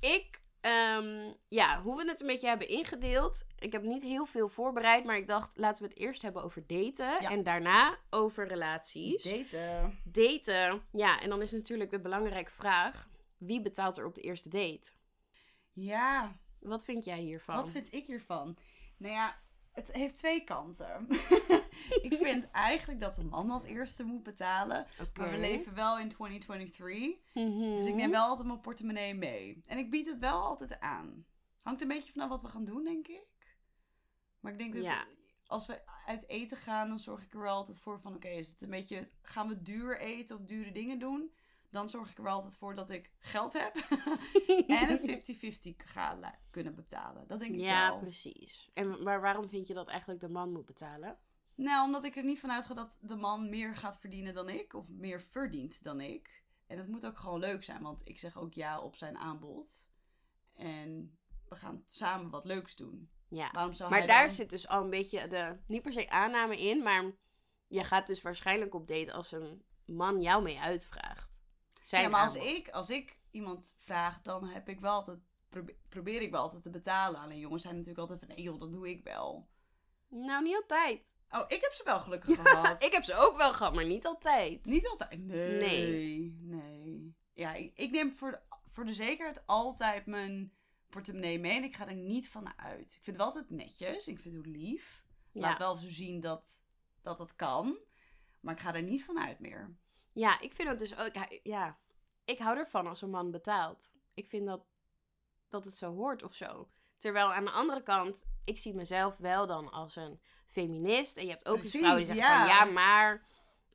Ik, 0.00 0.40
ehm, 0.60 1.32
ja, 1.48 1.82
hoe 1.82 1.96
we 1.96 2.08
het 2.08 2.20
een 2.20 2.26
beetje 2.26 2.48
hebben 2.48 2.68
ingedeeld. 2.68 3.44
Ik 3.58 3.72
heb 3.72 3.82
niet 3.82 4.02
heel 4.02 4.26
veel 4.26 4.48
voorbereid, 4.48 5.04
maar 5.04 5.16
ik 5.16 5.26
dacht, 5.28 5.56
laten 5.56 5.82
we 5.82 5.88
het 5.88 5.98
eerst 5.98 6.22
hebben 6.22 6.42
over 6.42 6.66
daten. 6.66 7.22
Ja. 7.22 7.30
En 7.30 7.42
daarna 7.42 7.98
over 8.10 8.46
relaties. 8.46 9.22
Daten. 9.22 9.98
Daten, 10.04 10.82
ja, 10.92 11.20
en 11.20 11.28
dan 11.28 11.42
is 11.42 11.52
natuurlijk 11.52 11.90
de 11.90 12.00
belangrijke 12.00 12.50
vraag: 12.52 13.08
wie 13.38 13.60
betaalt 13.60 13.96
er 13.98 14.06
op 14.06 14.14
de 14.14 14.20
eerste 14.20 14.48
date? 14.48 14.92
Ja, 15.72 16.36
Wat 16.64 16.84
vind 16.84 17.04
jij 17.04 17.18
hiervan? 17.20 17.56
wat 17.56 17.70
vind 17.70 17.94
ik 17.94 18.06
hiervan? 18.06 18.56
Nou 18.96 19.14
ja, 19.14 19.36
het 19.72 19.92
heeft 19.92 20.16
twee 20.16 20.44
kanten. 20.44 21.06
ik 22.08 22.16
vind 22.22 22.50
eigenlijk 22.50 23.00
dat 23.00 23.14
de 23.14 23.24
man 23.24 23.50
als 23.50 23.64
eerste 23.64 24.04
moet 24.04 24.22
betalen. 24.22 24.86
Maar 25.18 25.30
we 25.30 25.38
leven 25.38 25.74
wel 25.74 25.98
in 25.98 26.08
2023. 26.08 27.18
Mhm. 27.34 27.76
Dus 27.76 27.86
ik 27.86 27.94
neem 27.94 28.10
wel 28.10 28.26
altijd 28.26 28.46
mijn 28.46 28.60
portemonnee 28.60 29.14
mee. 29.14 29.62
En 29.66 29.78
ik 29.78 29.90
bied 29.90 30.06
het 30.06 30.18
wel 30.18 30.42
altijd 30.42 30.80
aan. 30.80 31.26
Hangt 31.62 31.82
een 31.82 31.88
beetje 31.88 32.12
vanaf 32.12 32.28
wat 32.28 32.42
we 32.42 32.48
gaan 32.48 32.64
doen, 32.64 32.84
denk 32.84 33.08
ik. 33.08 33.56
Maar 34.40 34.52
ik 34.52 34.58
denk 34.58 34.74
dat 34.74 34.82
Ja. 34.82 35.06
als 35.46 35.66
we 35.66 35.80
uit 36.06 36.28
eten 36.28 36.56
gaan, 36.56 36.88
dan 36.88 36.98
zorg 36.98 37.22
ik 37.22 37.34
er 37.34 37.40
wel 37.40 37.54
altijd 37.54 37.80
voor 37.80 38.00
van... 38.00 38.14
Oké, 38.14 38.28
is 38.28 38.48
het 38.48 38.62
een 38.62 38.70
beetje... 38.70 39.08
Gaan 39.22 39.48
we 39.48 39.62
duur 39.62 40.00
eten 40.00 40.36
of 40.36 40.42
dure 40.42 40.72
dingen 40.72 40.98
doen? 40.98 41.34
Dan 41.74 41.90
zorg 41.90 42.10
ik 42.10 42.16
er 42.16 42.22
wel 42.22 42.32
altijd 42.32 42.56
voor 42.56 42.74
dat 42.74 42.90
ik 42.90 43.10
geld 43.18 43.52
heb. 43.52 43.74
en 44.66 44.88
het 44.88 45.32
50-50 45.66 45.76
ga 45.76 46.34
kunnen 46.50 46.74
betalen. 46.74 47.26
Dat 47.28 47.38
denk 47.38 47.54
ik 47.54 47.60
Ja, 47.60 47.88
wel. 47.88 47.98
precies. 47.98 48.70
En 48.74 49.02
maar 49.02 49.20
waarom 49.20 49.48
vind 49.48 49.66
je 49.66 49.74
dat 49.74 49.88
eigenlijk 49.88 50.20
de 50.20 50.28
man 50.28 50.52
moet 50.52 50.66
betalen? 50.66 51.18
Nou, 51.54 51.84
omdat 51.86 52.04
ik 52.04 52.16
er 52.16 52.24
niet 52.24 52.40
van 52.40 52.50
uitga 52.50 52.74
dat 52.74 52.98
de 53.02 53.16
man 53.16 53.48
meer 53.48 53.76
gaat 53.76 53.98
verdienen 53.98 54.34
dan 54.34 54.48
ik. 54.48 54.74
Of 54.74 54.88
meer 54.90 55.20
verdient 55.20 55.82
dan 55.82 56.00
ik. 56.00 56.44
En 56.66 56.78
het 56.78 56.88
moet 56.88 57.06
ook 57.06 57.18
gewoon 57.18 57.40
leuk 57.40 57.64
zijn. 57.64 57.82
Want 57.82 58.08
ik 58.08 58.18
zeg 58.18 58.38
ook 58.38 58.52
ja 58.54 58.80
op 58.80 58.96
zijn 58.96 59.18
aanbod. 59.18 59.88
En 60.54 61.18
we 61.48 61.54
gaan 61.56 61.82
samen 61.86 62.30
wat 62.30 62.44
leuks 62.44 62.76
doen. 62.76 63.10
Ja. 63.28 63.50
Waarom 63.52 63.72
zou 63.72 63.90
Maar 63.90 64.06
daar 64.06 64.26
dan... 64.26 64.30
zit 64.34 64.50
dus 64.50 64.68
al 64.68 64.82
een 64.82 64.90
beetje 64.90 65.28
de, 65.28 65.58
niet 65.66 65.82
per 65.82 65.92
se 65.92 66.10
aanname 66.10 66.60
in, 66.60 66.82
maar 66.82 67.12
je 67.66 67.84
gaat 67.84 68.06
dus 68.06 68.22
waarschijnlijk 68.22 68.74
op 68.74 68.88
date 68.88 69.12
als 69.12 69.32
een 69.32 69.62
man 69.84 70.20
jou 70.20 70.42
mee 70.42 70.58
uitvraagt. 70.58 71.23
Zijn 71.84 72.02
ja, 72.02 72.08
maar 72.08 72.22
als 72.22 72.34
ik, 72.34 72.68
als 72.68 72.90
ik 72.90 73.18
iemand 73.30 73.74
vraag, 73.78 74.22
dan 74.22 74.44
heb 74.48 74.68
ik 74.68 74.80
wel 74.80 74.92
altijd... 74.92 75.18
probe- 75.48 75.76
probeer 75.88 76.22
ik 76.22 76.30
wel 76.30 76.40
altijd 76.40 76.62
te 76.62 76.70
betalen. 76.70 77.20
Alleen 77.20 77.38
jongens 77.38 77.62
zijn 77.62 77.74
natuurlijk 77.74 78.00
altijd 78.00 78.18
van... 78.18 78.28
Nee 78.28 78.42
joh, 78.44 78.60
dat 78.60 78.72
doe 78.72 78.88
ik 78.88 79.02
wel. 79.04 79.48
Nou, 80.08 80.42
niet 80.42 80.54
altijd. 80.56 81.16
Oh, 81.30 81.44
ik 81.48 81.60
heb 81.60 81.72
ze 81.72 81.84
wel 81.84 82.00
gelukkig 82.00 82.40
gehad. 82.42 82.82
Ik 82.82 82.92
heb 82.92 83.04
ze 83.04 83.14
ook 83.14 83.36
wel 83.36 83.52
gehad, 83.52 83.74
maar 83.74 83.86
niet 83.86 84.06
altijd. 84.06 84.64
Niet 84.64 84.88
altijd. 84.88 85.18
Nee. 85.20 85.58
Nee. 85.60 86.36
Nee. 86.40 87.14
Ja, 87.32 87.54
ik, 87.54 87.72
ik 87.78 87.90
neem 87.90 88.12
voor 88.12 88.30
de, 88.30 88.40
voor 88.70 88.84
de 88.84 88.94
zekerheid 88.94 89.46
altijd 89.46 90.06
mijn 90.06 90.52
portemonnee 90.88 91.38
mee. 91.38 91.56
En 91.56 91.64
ik 91.64 91.76
ga 91.76 91.88
er 91.88 91.94
niet 91.94 92.28
van 92.28 92.58
uit. 92.58 92.80
Ik 92.80 93.02
vind 93.02 93.06
het 93.06 93.16
wel 93.16 93.26
altijd 93.26 93.50
netjes. 93.50 94.06
Ik 94.08 94.18
vind 94.18 94.36
het 94.36 94.46
lief. 94.46 95.04
Laat 95.32 95.52
Ja. 95.52 95.58
wel 95.58 95.76
zo 95.76 95.88
zien 95.88 96.20
dat, 96.20 96.60
dat 97.02 97.18
dat 97.18 97.36
kan. 97.36 97.76
Maar 98.40 98.54
ik 98.54 98.60
ga 98.60 98.74
er 98.74 98.82
niet 98.82 99.04
van 99.04 99.18
uit 99.18 99.38
meer. 99.38 99.76
Ja, 100.14 100.40
ik 100.40 100.52
vind 100.54 100.68
het 100.68 100.78
dus 100.78 100.96
ook, 100.96 101.12
ja, 101.42 101.78
ik 102.24 102.38
hou 102.38 102.58
ervan 102.58 102.86
als 102.86 103.02
een 103.02 103.10
man 103.10 103.30
betaalt. 103.30 103.96
Ik 104.14 104.28
vind 104.28 104.46
dat, 104.46 104.64
dat 105.48 105.64
het 105.64 105.76
zo 105.76 105.94
hoort 105.94 106.22
of 106.22 106.34
zo. 106.34 106.68
Terwijl 106.98 107.32
aan 107.32 107.44
de 107.44 107.50
andere 107.50 107.82
kant, 107.82 108.26
ik 108.44 108.58
zie 108.58 108.74
mezelf 108.74 109.16
wel 109.16 109.46
dan 109.46 109.72
als 109.72 109.96
een 109.96 110.20
feminist. 110.46 111.16
En 111.16 111.24
je 111.24 111.30
hebt 111.30 111.46
ook 111.46 111.58
Precies, 111.58 111.74
eens 111.74 111.82
vrouwen 111.82 112.04
die 112.06 112.14
zeggen 112.14 112.34
ja. 112.34 112.46
van, 112.46 112.66
ja, 112.66 112.72
maar... 112.72 113.26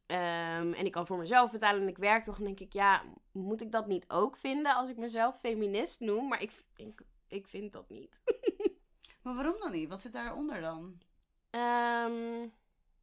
ehm, 0.05 0.73
en 0.73 0.85
ik 0.85 0.91
kan 0.91 1.07
voor 1.07 1.17
mezelf 1.17 1.51
betalen 1.51 1.81
en 1.81 1.87
ik 1.87 1.97
werk 1.97 2.23
toch. 2.23 2.35
Dan 2.35 2.45
denk 2.45 2.59
ik, 2.59 2.73
ja, 2.73 3.03
moet 3.31 3.61
ik 3.61 3.71
dat 3.71 3.87
niet 3.87 4.05
ook 4.07 4.37
vinden 4.37 4.75
als 4.75 4.89
ik 4.89 4.97
mezelf 4.97 5.39
feminist 5.39 5.99
noem? 5.99 6.27
Maar 6.27 6.41
ik, 6.41 6.51
ik 6.75 7.01
ik 7.29 7.47
vind 7.47 7.73
dat 7.73 7.89
niet. 7.89 8.21
Maar 9.23 9.35
waarom 9.35 9.55
dan 9.59 9.71
niet? 9.71 9.89
Wat 9.89 10.01
zit 10.01 10.13
daaronder 10.13 10.61
dan? 10.61 11.01
Ehm, 11.49 12.47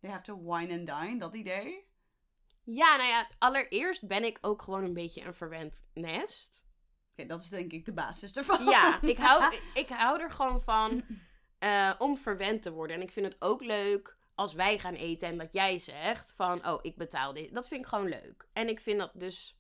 They 0.00 0.10
have 0.10 0.22
to 0.22 0.42
wine 0.42 0.78
and 0.78 0.86
dine, 0.86 1.18
dat 1.18 1.34
idee? 1.34 1.86
Ja, 2.66 2.96
nou 2.96 3.08
ja, 3.08 3.28
allereerst 3.38 4.06
ben 4.06 4.24
ik 4.24 4.38
ook 4.40 4.62
gewoon 4.62 4.84
een 4.84 4.94
beetje 4.94 5.24
een 5.24 5.34
verwend 5.34 5.84
nest. 5.94 6.66
Oké, 7.12 7.26
dat 7.28 7.40
is 7.40 7.48
denk 7.48 7.72
ik 7.72 7.84
de 7.84 7.92
basis 7.92 8.32
ervan. 8.32 8.64
Ja, 8.64 8.98
ik 9.02 9.18
hou, 9.18 9.54
ik, 9.54 9.62
ik 9.74 9.88
hou 9.88 10.20
er 10.20 10.30
gewoon 10.30 10.60
van 10.62 11.04
eh, 11.58 11.92
om 11.98 12.16
verwend 12.16 12.62
te 12.62 12.72
worden. 12.72 12.96
En 12.96 13.02
ik 13.02 13.10
vind 13.12 13.26
het 13.26 13.36
ook 13.38 13.62
leuk 13.64 14.16
als 14.34 14.52
wij 14.54 14.78
gaan 14.78 14.94
eten 14.94 15.28
en 15.28 15.38
dat 15.38 15.52
jij 15.52 15.78
zegt 15.78 16.32
van, 16.36 16.66
oh, 16.68 16.78
ik 16.82 16.96
betaal 16.96 17.32
dit. 17.32 17.54
Dat 17.54 17.68
vind 17.68 17.80
ik 17.80 17.86
gewoon 17.86 18.08
leuk. 18.08 18.48
En 18.52 18.68
ik 18.68 18.80
vind 18.80 18.98
dat 18.98 19.10
dus... 19.14 19.58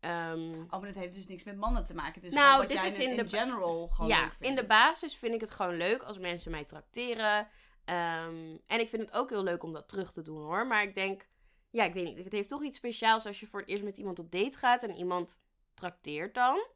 ehm, 0.00 0.52
Oh, 0.54 0.70
maar 0.70 0.86
dat 0.86 0.94
heeft 0.94 1.14
dus 1.14 1.26
niks 1.26 1.44
met 1.44 1.56
mannen 1.56 1.86
te 1.86 1.94
maken. 1.94 2.14
Het 2.14 2.24
is 2.24 2.32
Nou, 2.32 2.44
gewoon 2.44 2.60
wat 2.60 2.68
dit 2.68 2.78
jij 2.78 2.86
is 2.86 2.98
in, 2.98 3.10
in 3.18 3.24
de- 3.24 3.36
general 3.36 3.88
gewoon 3.88 4.10
ja, 4.10 4.30
in 4.40 4.54
de 4.56 4.64
basis 4.64 5.16
vind 5.16 5.34
ik 5.34 5.40
het 5.40 5.50
gewoon 5.50 5.76
leuk 5.76 6.02
als 6.02 6.18
mensen 6.18 6.50
mij 6.50 6.64
trakteren. 6.64 7.48
Ehm, 7.84 8.56
en 8.66 8.80
ik 8.80 8.88
vind 8.88 9.02
het 9.02 9.12
ook 9.12 9.30
heel 9.30 9.42
leuk 9.42 9.62
om 9.62 9.72
dat 9.72 9.88
terug 9.88 10.12
te 10.12 10.22
doen 10.22 10.42
hoor. 10.42 10.66
Maar 10.66 10.82
ik 10.82 10.94
denk, 10.94 11.26
ja, 11.74 11.84
ik 11.84 11.94
weet 11.94 12.04
niet. 12.04 12.24
Het 12.24 12.32
heeft 12.32 12.48
toch 12.48 12.62
iets 12.62 12.78
speciaals 12.78 13.26
als 13.26 13.40
je 13.40 13.46
voor 13.46 13.60
het 13.60 13.68
eerst 13.68 13.84
met 13.84 13.98
iemand 13.98 14.18
op 14.18 14.30
date 14.30 14.58
gaat 14.58 14.82
en 14.82 14.96
iemand 14.96 15.38
trakteert 15.74 16.34
dan. 16.34 16.66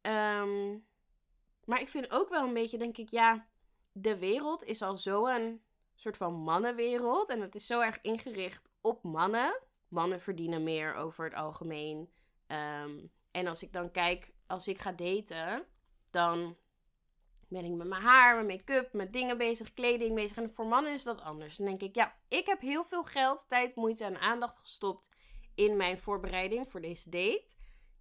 Ehm, 0.00 0.78
maar 1.64 1.80
ik 1.80 1.88
vind 1.88 2.10
ook 2.10 2.28
wel 2.28 2.46
een 2.46 2.54
beetje, 2.54 2.78
denk 2.78 2.96
ik, 2.96 3.10
ja, 3.10 3.46
de 3.92 4.18
wereld 4.18 4.64
is 4.64 4.82
al 4.82 4.96
zo 4.96 5.26
een 5.26 5.62
soort 5.94 6.16
van 6.16 6.34
mannenwereld. 6.34 7.30
En 7.30 7.40
het 7.40 7.54
is 7.54 7.66
zo 7.66 7.80
erg 7.80 7.98
ingericht 8.02 8.70
op 8.80 9.02
mannen. 9.02 9.60
Mannen 9.88 10.20
verdienen 10.20 10.62
meer 10.64 10.94
over 10.94 11.24
het 11.24 11.34
algemeen. 11.34 12.10
Ehm, 12.46 13.06
en 13.30 13.46
als 13.46 13.62
ik 13.62 13.72
dan 13.72 13.90
kijk, 13.90 14.32
als 14.46 14.68
ik 14.68 14.80
ga 14.80 14.92
daten, 14.92 15.66
dan 16.10 16.56
ben 17.50 17.64
ik 17.64 17.72
met 17.72 17.86
mijn 17.86 18.02
haar, 18.02 18.34
mijn 18.34 18.46
make-up, 18.46 18.92
met 18.92 19.12
dingen 19.12 19.38
bezig, 19.38 19.72
kleding 19.72 20.14
bezig. 20.14 20.36
En 20.36 20.54
voor 20.54 20.66
mannen 20.66 20.92
is 20.92 21.02
dat 21.02 21.20
anders. 21.20 21.56
Dan 21.56 21.66
denk 21.66 21.82
ik, 21.82 21.94
ja, 21.94 22.14
ik 22.28 22.46
heb 22.46 22.60
heel 22.60 22.84
veel 22.84 23.04
geld, 23.04 23.44
tijd, 23.48 23.76
moeite 23.76 24.04
en 24.04 24.20
aandacht 24.20 24.58
gestopt 24.58 25.08
in 25.54 25.76
mijn 25.76 25.98
voorbereiding 25.98 26.70
voor 26.70 26.80
deze 26.80 27.10
date. 27.10 27.44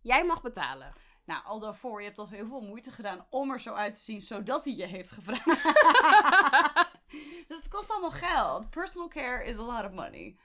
Jij 0.02 0.26
mag 0.26 0.42
betalen. 0.42 0.94
Nou, 1.26 1.46
al 1.46 1.60
daarvoor, 1.60 2.00
je 2.00 2.08
hebt 2.08 2.20
al 2.20 2.30
heel 2.30 2.48
veel 2.48 2.62
moeite 2.62 2.92
gedaan 2.92 3.28
om 3.30 3.52
er 3.52 3.60
zo 3.60 3.74
uit 3.74 3.96
te 3.96 4.04
zien, 4.04 4.22
zodat 4.22 4.64
hij 4.64 4.74
je 4.74 4.86
heeft 4.86 5.12
gevraagd. 5.12 5.46
dus 7.48 7.58
het 7.58 7.68
kost 7.68 7.92
allemaal 7.92 8.12
geld. 8.12 8.70
Personal 8.70 9.08
care 9.08 9.46
is 9.46 9.58
a 9.58 9.62
lot 9.62 9.86
of 9.86 9.92
money. 9.92 10.38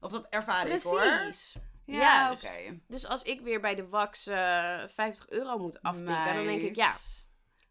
Of 0.00 0.10
dat 0.10 0.26
ervaar 0.28 0.66
ik 0.66 0.82
hoor. 0.82 1.00
Precies. 1.00 1.56
Ja, 1.84 2.32
oké. 2.32 2.80
Dus 2.88 3.06
als 3.06 3.22
ik 3.22 3.40
weer 3.40 3.60
bij 3.60 3.74
de 3.74 3.88
wax 3.88 4.26
eh 4.26 4.82
50 4.88 5.28
euro 5.28 5.58
moet 5.58 5.82
aftikken, 5.82 6.34
dan 6.34 6.44
denk 6.44 6.62
ik, 6.62 6.74
ja, 6.74 6.94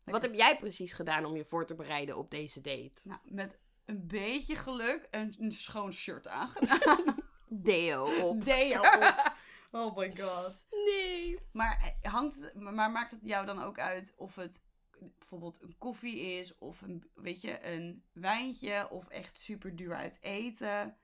wat 0.04 0.22
heb 0.22 0.34
jij 0.34 0.58
precies 0.58 0.94
gedaan 0.94 1.26
om 1.26 1.36
je 1.36 1.46
voor 1.46 1.66
te 1.66 1.76
bereiden 1.76 2.18
op 2.18 2.32
deze 2.32 2.62
date? 2.62 3.02
Nou, 3.04 3.20
met 3.24 3.60
een 3.86 4.08
beetje 4.08 4.56
geluk 4.56 5.08
een, 5.12 5.36
een 5.40 5.52
schoon 5.52 5.92
shirt 5.92 6.28
aangedaan. 6.28 7.16
Deo 7.48 8.30
op. 8.30 8.44
Deo 8.44 8.80
op. 8.80 9.34
Oh 9.74 9.98
my 9.98 10.16
god. 10.18 10.66
Nee. 10.70 11.40
Maar, 11.52 11.96
eh, 12.02 12.12
hangt, 12.12 12.54
maar 12.54 12.92
maakt 12.92 13.12
het 13.12 13.20
jou 13.24 13.46
dan 13.46 13.62
ook 13.62 13.80
uit 13.80 14.14
of 14.16 14.36
het 14.36 14.64
bijvoorbeeld 15.00 15.62
een 15.62 15.78
koffie 15.78 16.20
is 16.20 16.58
of 16.58 16.82
een, 16.82 17.10
weet 17.14 17.42
je, 17.42 17.66
een 17.66 18.04
wijntje 18.12 18.90
of 18.90 19.08
echt 19.08 19.38
super 19.38 19.76
duur 19.76 19.96
uit 19.96 20.18
eten? 20.22 20.98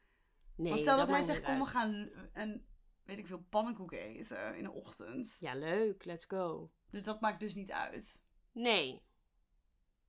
Nee, 0.56 0.70
Want 0.70 0.82
stel 0.82 0.98
dat, 0.98 1.08
hij 1.08 1.16
maakt 1.16 1.26
zegt, 1.26 1.44
kom 1.44 1.60
we 1.60 1.66
gaan 1.66 2.10
een, 2.34 2.66
weet 3.04 3.18
ik 3.18 3.28
veel, 3.28 3.46
pannenkoeken 3.50 4.00
eten 4.00 4.56
in 4.56 4.64
de 4.64 4.72
ochtend. 4.72 5.38
Ja, 5.40 5.56
leuk, 5.56 6.06
let's 6.06 6.26
go. 6.26 6.72
Dus 6.90 7.04
dat 7.04 7.22
maakt 7.22 7.40
dus 7.40 7.56
niet 7.56 7.72
uit. 7.72 8.22
Nee. 8.58 9.02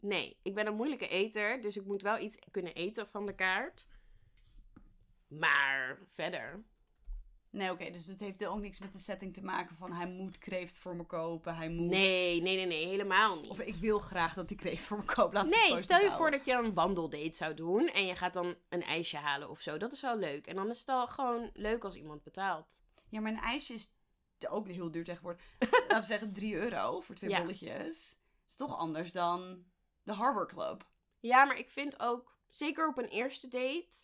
Nee, 0.00 0.38
ik 0.42 0.54
ben 0.54 0.66
een 0.66 0.74
moeilijke 0.74 1.08
eter, 1.08 1.60
dus 1.60 1.76
ik 1.76 1.84
moet 1.84 2.02
wel 2.02 2.18
iets 2.18 2.38
kunnen 2.50 2.74
eten 2.74 3.08
van 3.08 3.26
de 3.26 3.34
kaart. 3.34 3.86
Maar 5.28 5.98
verder. 6.12 6.64
Nee, 7.50 7.70
oké, 7.70 7.90
dus 7.90 8.06
het 8.06 8.20
heeft 8.20 8.46
ook 8.46 8.60
niks 8.60 8.78
met 8.78 8.92
de 8.92 8.98
setting 8.98 9.34
te 9.34 9.42
maken 9.42 9.76
van 9.76 9.92
hij 9.92 10.06
moet 10.06 10.38
kreeft 10.38 10.78
voor 10.78 10.96
me 10.96 11.04
kopen, 11.04 11.54
hij 11.54 11.68
moet... 11.68 11.90
Nee, 11.90 12.42
nee, 12.42 12.56
nee, 12.56 12.66
nee, 12.66 12.86
helemaal 12.86 13.36
niet. 13.40 13.50
Of 13.50 13.60
ik 13.60 13.74
wil 13.74 13.98
graag 13.98 14.34
dat 14.34 14.48
hij 14.48 14.58
kreeft 14.58 14.84
voor 14.84 14.98
me 14.98 15.04
koopt. 15.04 15.42
Nee, 15.42 15.76
stel 15.76 16.00
je 16.00 16.10
voor 16.10 16.30
dat 16.30 16.44
je 16.44 16.52
een 16.52 16.74
wandeldate 16.74 17.34
zou 17.36 17.54
doen 17.54 17.88
en 17.88 18.06
je 18.06 18.16
gaat 18.16 18.32
dan 18.32 18.56
een 18.68 18.82
ijsje 18.82 19.16
halen 19.16 19.50
of 19.50 19.60
zo. 19.60 19.76
Dat 19.76 19.92
is 19.92 20.00
wel 20.00 20.16
leuk. 20.18 20.46
En 20.46 20.56
dan 20.56 20.70
is 20.70 20.78
het 20.78 20.88
al 20.88 21.06
gewoon 21.06 21.50
leuk 21.52 21.84
als 21.84 21.94
iemand 21.94 22.22
betaalt. 22.22 22.84
Ja, 23.08 23.20
maar 23.20 23.32
een 23.32 23.38
ijsje 23.38 23.74
is 23.74 23.90
ook 24.48 24.68
heel 24.68 24.90
duur 24.90 25.04
tegenwoordig. 25.04 25.42
Laten 25.58 26.00
we 26.00 26.06
zeggen 26.06 26.32
3 26.32 26.54
euro 26.54 27.00
voor 27.00 27.14
twee 27.14 27.30
Ja. 27.30 27.38
bolletjes. 27.38 28.17
Is 28.48 28.56
toch 28.56 28.76
anders 28.76 29.12
dan 29.12 29.64
de 30.02 30.12
Harbor 30.12 30.48
Club. 30.48 30.88
Ja, 31.20 31.44
maar 31.44 31.58
ik 31.58 31.70
vind 31.70 32.00
ook, 32.00 32.36
zeker 32.46 32.88
op 32.88 32.98
een 32.98 33.08
eerste 33.08 33.48
date, 33.48 33.96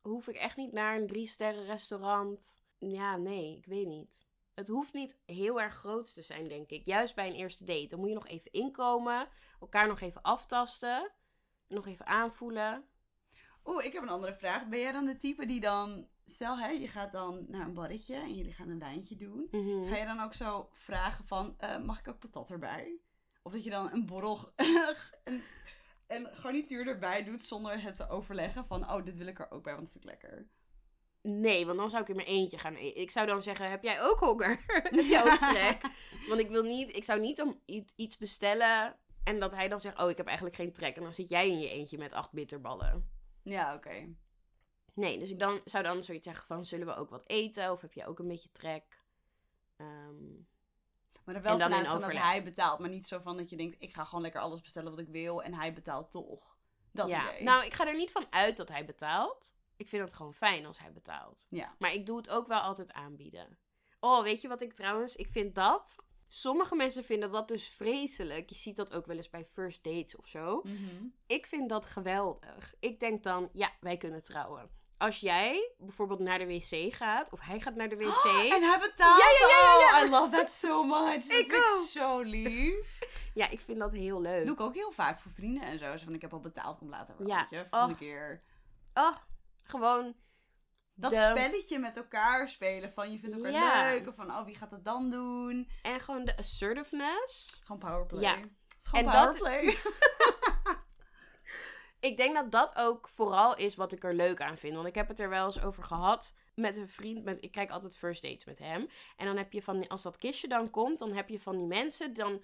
hoef 0.00 0.28
ik 0.28 0.36
echt 0.36 0.56
niet 0.56 0.72
naar 0.72 0.96
een 0.96 1.06
drie 1.06 1.26
sterren 1.26 1.64
restaurant. 1.64 2.62
Ja, 2.78 3.16
nee, 3.16 3.56
ik 3.56 3.66
weet 3.66 3.86
niet. 3.86 4.26
Het 4.54 4.68
hoeft 4.68 4.92
niet 4.92 5.18
heel 5.26 5.60
erg 5.60 5.74
groot 5.74 6.14
te 6.14 6.22
zijn, 6.22 6.48
denk 6.48 6.70
ik. 6.70 6.86
Juist 6.86 7.14
bij 7.14 7.26
een 7.26 7.34
eerste 7.34 7.64
date. 7.64 7.86
Dan 7.86 7.98
moet 7.98 8.08
je 8.08 8.14
nog 8.14 8.26
even 8.26 8.52
inkomen, 8.52 9.28
elkaar 9.60 9.86
nog 9.86 10.00
even 10.00 10.22
aftasten, 10.22 11.12
nog 11.68 11.86
even 11.86 12.06
aanvoelen. 12.06 12.88
Oeh, 13.64 13.84
ik 13.84 13.92
heb 13.92 14.02
een 14.02 14.08
andere 14.08 14.34
vraag. 14.34 14.68
Ben 14.68 14.78
jij 14.78 14.92
dan 14.92 15.04
de 15.04 15.16
type 15.16 15.46
die 15.46 15.60
dan... 15.60 16.08
Stel, 16.24 16.58
hè, 16.58 16.68
je 16.68 16.88
gaat 16.88 17.12
dan 17.12 17.44
naar 17.48 17.66
een 17.66 17.74
barretje 17.74 18.14
en 18.14 18.34
jullie 18.34 18.52
gaan 18.52 18.68
een 18.68 18.78
wijntje 18.78 19.16
doen. 19.16 19.48
Mhm. 19.50 19.86
Ga 19.86 19.96
je 19.96 20.06
dan 20.06 20.20
ook 20.20 20.34
zo 20.34 20.68
vragen 20.72 21.26
van, 21.26 21.54
eh, 21.58 21.78
mag 21.78 21.98
ik 21.98 22.08
ook 22.08 22.18
patat 22.18 22.50
erbij? 22.50 22.98
Of 23.46 23.52
dat 23.52 23.64
je 23.64 23.70
dan 23.70 23.92
een 23.92 24.06
borrel, 24.06 24.52
een, 25.24 25.42
een 26.06 26.28
garnituur 26.32 26.86
erbij 26.86 27.24
doet 27.24 27.42
zonder 27.42 27.82
het 27.82 27.96
te 27.96 28.08
overleggen 28.08 28.66
van, 28.66 28.90
oh, 28.90 29.04
dit 29.04 29.16
wil 29.16 29.26
ik 29.26 29.38
er 29.38 29.50
ook 29.50 29.62
bij, 29.62 29.72
want 29.72 29.84
dat 29.84 29.92
vind 29.92 30.04
ik 30.04 30.10
lekker. 30.10 30.46
Nee, 31.20 31.66
want 31.66 31.78
dan 31.78 31.90
zou 31.90 32.02
ik 32.02 32.08
in 32.08 32.16
mijn 32.16 32.28
eentje 32.28 32.58
gaan 32.58 32.74
eten. 32.74 33.00
Ik 33.00 33.10
zou 33.10 33.26
dan 33.26 33.42
zeggen, 33.42 33.70
heb 33.70 33.82
jij 33.82 34.02
ook 34.02 34.18
honger? 34.18 34.64
heb 34.66 35.04
jij 35.04 35.32
ook 35.32 35.38
trek? 35.38 35.80
Want 36.28 36.40
ik 36.40 36.48
wil 36.48 36.62
niet, 36.62 36.96
ik 36.96 37.04
zou 37.04 37.20
niet 37.20 37.42
om 37.42 37.60
iets 37.96 38.16
bestellen 38.16 38.96
en 39.22 39.40
dat 39.40 39.50
hij 39.50 39.68
dan 39.68 39.80
zegt, 39.80 39.98
oh, 39.98 40.10
ik 40.10 40.16
heb 40.16 40.26
eigenlijk 40.26 40.56
geen 40.56 40.72
trek. 40.72 40.96
En 40.96 41.02
dan 41.02 41.14
zit 41.14 41.28
jij 41.28 41.48
in 41.48 41.58
je 41.58 41.70
eentje 41.70 41.98
met 41.98 42.12
acht 42.12 42.32
bitterballen. 42.32 43.10
Ja, 43.42 43.74
oké. 43.74 44.14
Nee, 44.94 45.18
dus 45.18 45.30
ik 45.30 45.38
dan, 45.38 45.60
zou 45.64 45.84
dan 45.84 46.02
zoiets 46.02 46.26
zeggen 46.26 46.46
van, 46.46 46.64
zullen 46.64 46.86
we 46.86 46.96
ook 46.96 47.10
wat 47.10 47.28
eten? 47.28 47.72
Of 47.72 47.80
heb 47.80 47.92
je 47.92 48.06
ook 48.06 48.18
een 48.18 48.28
beetje 48.28 48.52
trek? 48.52 49.02
Ehm, 49.76 50.32
Maar 51.24 51.34
er 51.34 51.42
wel 51.42 51.58
vanuit 51.58 51.86
van 51.86 52.00
dat 52.00 52.12
hij 52.12 52.44
betaalt, 52.44 52.78
maar 52.78 52.88
niet 52.88 53.06
zo 53.06 53.18
van 53.18 53.36
dat 53.36 53.50
je 53.50 53.56
denkt, 53.56 53.76
ik 53.78 53.94
ga 53.94 54.04
gewoon 54.04 54.22
lekker 54.22 54.40
alles 54.40 54.60
bestellen 54.60 54.90
wat 54.90 55.00
ik 55.00 55.08
wil 55.08 55.42
en 55.42 55.54
hij 55.54 55.72
betaalt 55.72 56.10
toch. 56.10 56.56
Dat 56.92 57.08
ja, 57.08 57.30
idee. 57.30 57.42
nou, 57.42 57.64
ik 57.64 57.74
ga 57.74 57.86
er 57.86 57.96
niet 57.96 58.12
van 58.12 58.26
uit 58.30 58.56
dat 58.56 58.68
hij 58.68 58.84
betaalt. 58.84 59.54
Ik 59.76 59.88
vind 59.88 60.02
het 60.02 60.14
gewoon 60.14 60.34
fijn 60.34 60.66
als 60.66 60.78
hij 60.78 60.92
betaalt. 60.92 61.46
ja. 61.50 61.74
Maar 61.78 61.92
ik 61.92 62.06
doe 62.06 62.16
het 62.16 62.30
ook 62.30 62.46
wel 62.46 62.60
altijd 62.60 62.92
aanbieden. 62.92 63.58
Oh, 64.00 64.22
weet 64.22 64.40
je 64.40 64.48
wat 64.48 64.60
ik 64.60 64.72
trouwens... 64.72 65.16
Ik 65.16 65.28
vind 65.30 65.54
dat... 65.54 66.04
Sommige 66.28 66.74
mensen 66.74 67.04
vinden 67.04 67.32
dat 67.32 67.48
dus 67.48 67.68
vreselijk. 67.68 68.48
Je 68.48 68.54
ziet 68.54 68.76
dat 68.76 68.92
ook 68.92 69.06
wel 69.06 69.16
eens 69.16 69.30
bij 69.30 69.44
first 69.44 69.84
dates 69.84 70.16
of 70.16 70.26
zo. 70.26 70.60
Mhm. 70.64 71.06
Ik 71.26 71.46
vind 71.46 71.68
dat 71.68 71.86
geweldig. 71.86 72.74
Ik 72.80 73.00
denk 73.00 73.22
dan, 73.22 73.48
ja, 73.52 73.70
wij 73.80 73.96
kunnen 73.96 74.22
trouwen. 74.22 74.70
Als 74.98 75.20
jij 75.20 75.72
bijvoorbeeld 75.78 76.18
naar 76.20 76.38
de 76.38 76.46
wc 76.46 76.94
gaat, 76.94 77.32
of 77.32 77.40
hij 77.40 77.60
gaat 77.60 77.74
naar 77.74 77.88
de 77.88 77.96
wc. 77.96 78.24
En 78.56 78.62
hij 78.62 78.78
betaalt. 78.80 79.20
Ja, 79.22 79.46
ja, 79.48 79.48
ja, 79.48 79.78
ja, 79.78 79.98
ja. 79.98 80.06
I 80.06 80.10
love 80.10 80.36
that 80.36 80.50
so 80.50 80.82
much. 80.84 81.14
Dat 81.14 81.24
Ik 81.24 81.32
vind 81.32 81.52
ik 81.52 81.74
ook. 81.74 81.86
zo 81.88 82.20
lief. 82.20 82.98
Ja, 83.34 83.48
ik 83.50 83.60
vind 83.60 83.78
dat 83.78 83.92
heel 83.92 84.20
leuk. 84.20 84.44
doe 84.46 84.54
ik 84.54 84.60
ook 84.60 84.74
heel 84.74 84.92
vaak 84.92 85.20
voor 85.20 85.30
vrienden 85.32 85.62
en 85.62 85.78
zo. 85.78 85.96
Zo 85.96 86.04
van, 86.04 86.14
ik 86.14 86.20
heb 86.22 86.32
al 86.32 86.40
betaald, 86.40 86.78
kom 86.78 86.88
later 86.88 87.14
wel, 87.18 87.26
Ja. 87.26 87.46
weet 87.50 87.66
Oh. 87.70 87.96
kear. 87.98 88.42
Oh, 88.94 89.14
gewoon. 89.66 90.14
Dat 90.94 91.10
De- 91.10 91.16
spelletje 91.30 91.78
met 91.78 91.96
elkaar 91.96 92.48
spelen. 92.48 92.92
Van, 92.92 93.12
je 93.12 93.18
vindt 93.18 93.36
elkaar 93.36 93.50
Ja. 93.52 93.90
leuk. 93.90 94.08
Of 94.08 94.14
van, 94.14 94.30
oh, 94.30 94.44
wie 94.44 94.54
gaat 94.56 94.70
dat 94.70 94.84
dan 94.84 95.10
doen? 95.10 95.68
En 95.82 96.00
gewoon 96.00 96.24
de 96.24 96.36
assertiveness. 96.36 97.60
Gewoon 97.64 97.78
powerplay. 97.80 98.22
Ja. 98.22 98.34
Het 98.36 98.48
is 98.78 98.86
gewoon 98.86 99.04
En 99.04 99.12
dat- 99.12 99.38
powerplay. 99.38 99.76
Ik 102.04 102.16
denk 102.16 102.34
dat 102.34 102.50
dat 102.50 102.76
ook 102.76 103.08
vooral 103.08 103.56
is 103.56 103.74
wat 103.74 103.92
ik 103.92 104.04
er 104.04 104.14
leuk 104.14 104.40
aan 104.40 104.58
vind. 104.58 104.74
Want 104.74 104.86
ik 104.86 104.94
heb 104.94 105.08
het 105.08 105.20
er 105.20 105.28
wel 105.28 105.44
eens 105.44 105.62
over 105.62 105.82
gehad 105.82 106.34
met 106.54 106.76
een 106.76 106.88
vriend. 106.88 107.24
Met, 107.24 107.44
ik 107.44 107.52
kijk 107.52 107.70
altijd 107.70 107.96
first 107.96 108.22
dates 108.22 108.44
met 108.44 108.58
hem. 108.58 108.88
En 109.16 109.26
dan 109.26 109.36
heb 109.36 109.52
je 109.52 109.62
van, 109.62 109.88
als 109.88 110.02
dat 110.02 110.16
kistje 110.16 110.48
dan 110.48 110.70
komt, 110.70 110.98
dan 110.98 111.12
heb 111.12 111.28
je 111.28 111.40
van 111.40 111.56
die 111.56 111.66
mensen 111.66 112.14
dan... 112.14 112.42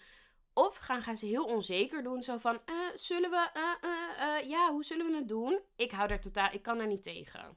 Of 0.52 0.76
gaan, 0.76 1.02
gaan 1.02 1.16
ze 1.16 1.26
heel 1.26 1.44
onzeker 1.44 2.02
doen. 2.02 2.22
Zo 2.22 2.38
van, 2.38 2.58
eh, 2.64 2.74
zullen 2.94 3.30
we, 3.30 3.50
eh, 3.52 4.36
eh, 4.36 4.48
ja, 4.48 4.72
hoe 4.72 4.84
zullen 4.84 5.06
we 5.06 5.16
het 5.16 5.28
doen? 5.28 5.60
Ik 5.76 5.90
hou 5.90 6.08
daar 6.08 6.20
totaal, 6.20 6.52
ik 6.52 6.62
kan 6.62 6.78
daar 6.78 6.86
niet 6.86 7.02
tegen. 7.02 7.56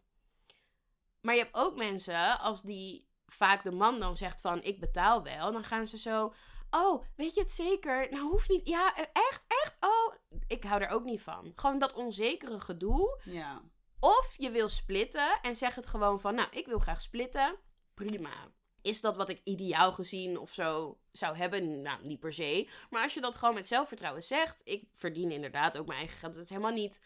Maar 1.21 1.35
je 1.35 1.41
hebt 1.41 1.55
ook 1.55 1.75
mensen, 1.75 2.39
als 2.39 2.61
die 2.61 3.07
vaak 3.25 3.63
de 3.63 3.71
man 3.71 3.99
dan 3.99 4.17
zegt 4.17 4.41
van, 4.41 4.63
ik 4.63 4.79
betaal 4.79 5.23
wel. 5.23 5.51
Dan 5.51 5.63
gaan 5.63 5.87
ze 5.87 5.97
zo, 5.97 6.33
oh, 6.75 7.03
weet 7.15 7.33
je 7.33 7.41
het 7.41 7.51
zeker? 7.51 8.07
Nou, 8.11 8.29
hoeft 8.29 8.49
niet, 8.49 8.67
ja, 8.67 8.95
eh, 8.95 9.03
echt, 9.13 9.43
echt? 9.47 9.77
Oh, 9.79 10.13
ik 10.47 10.63
hou 10.63 10.81
er 10.81 10.89
ook 10.89 11.03
niet 11.03 11.21
van. 11.21 11.51
Gewoon 11.55 11.79
dat 11.79 11.93
onzekere 11.93 12.59
gedoe. 12.59 13.21
ja. 13.23 13.61
Of 13.99 14.33
je 14.37 14.51
wil 14.51 14.69
splitten 14.69 15.39
en 15.41 15.55
zeg 15.55 15.75
het 15.75 15.87
gewoon 15.87 16.19
van, 16.19 16.35
nou, 16.35 16.47
ik 16.51 16.65
wil 16.65 16.79
graag 16.79 17.01
splitten. 17.01 17.55
Prima. 17.93 18.51
is 18.81 19.01
dat 19.01 19.15
wat 19.15 19.29
ik 19.29 19.41
ideaal 19.43 19.93
gezien 19.93 20.37
of 20.37 20.53
zo 20.53 20.99
zou 21.11 21.35
hebben? 21.35 21.81
Nou, 21.81 22.07
niet 22.07 22.19
per 22.19 22.33
se. 22.33 22.69
Maar 22.89 23.03
als 23.03 23.13
je 23.13 23.21
dat 23.21 23.35
gewoon 23.35 23.53
met 23.53 23.67
zelfvertrouwen 23.67 24.23
zegt, 24.23 24.61
ik 24.63 24.87
verdien 24.93 25.31
inderdaad 25.31 25.77
ook 25.77 25.87
mijn 25.87 25.99
eigen 25.99 26.17
geld. 26.17 26.33
Het 26.33 26.43
is 26.43 26.49
helemaal 26.49 26.71
niet 26.71 27.01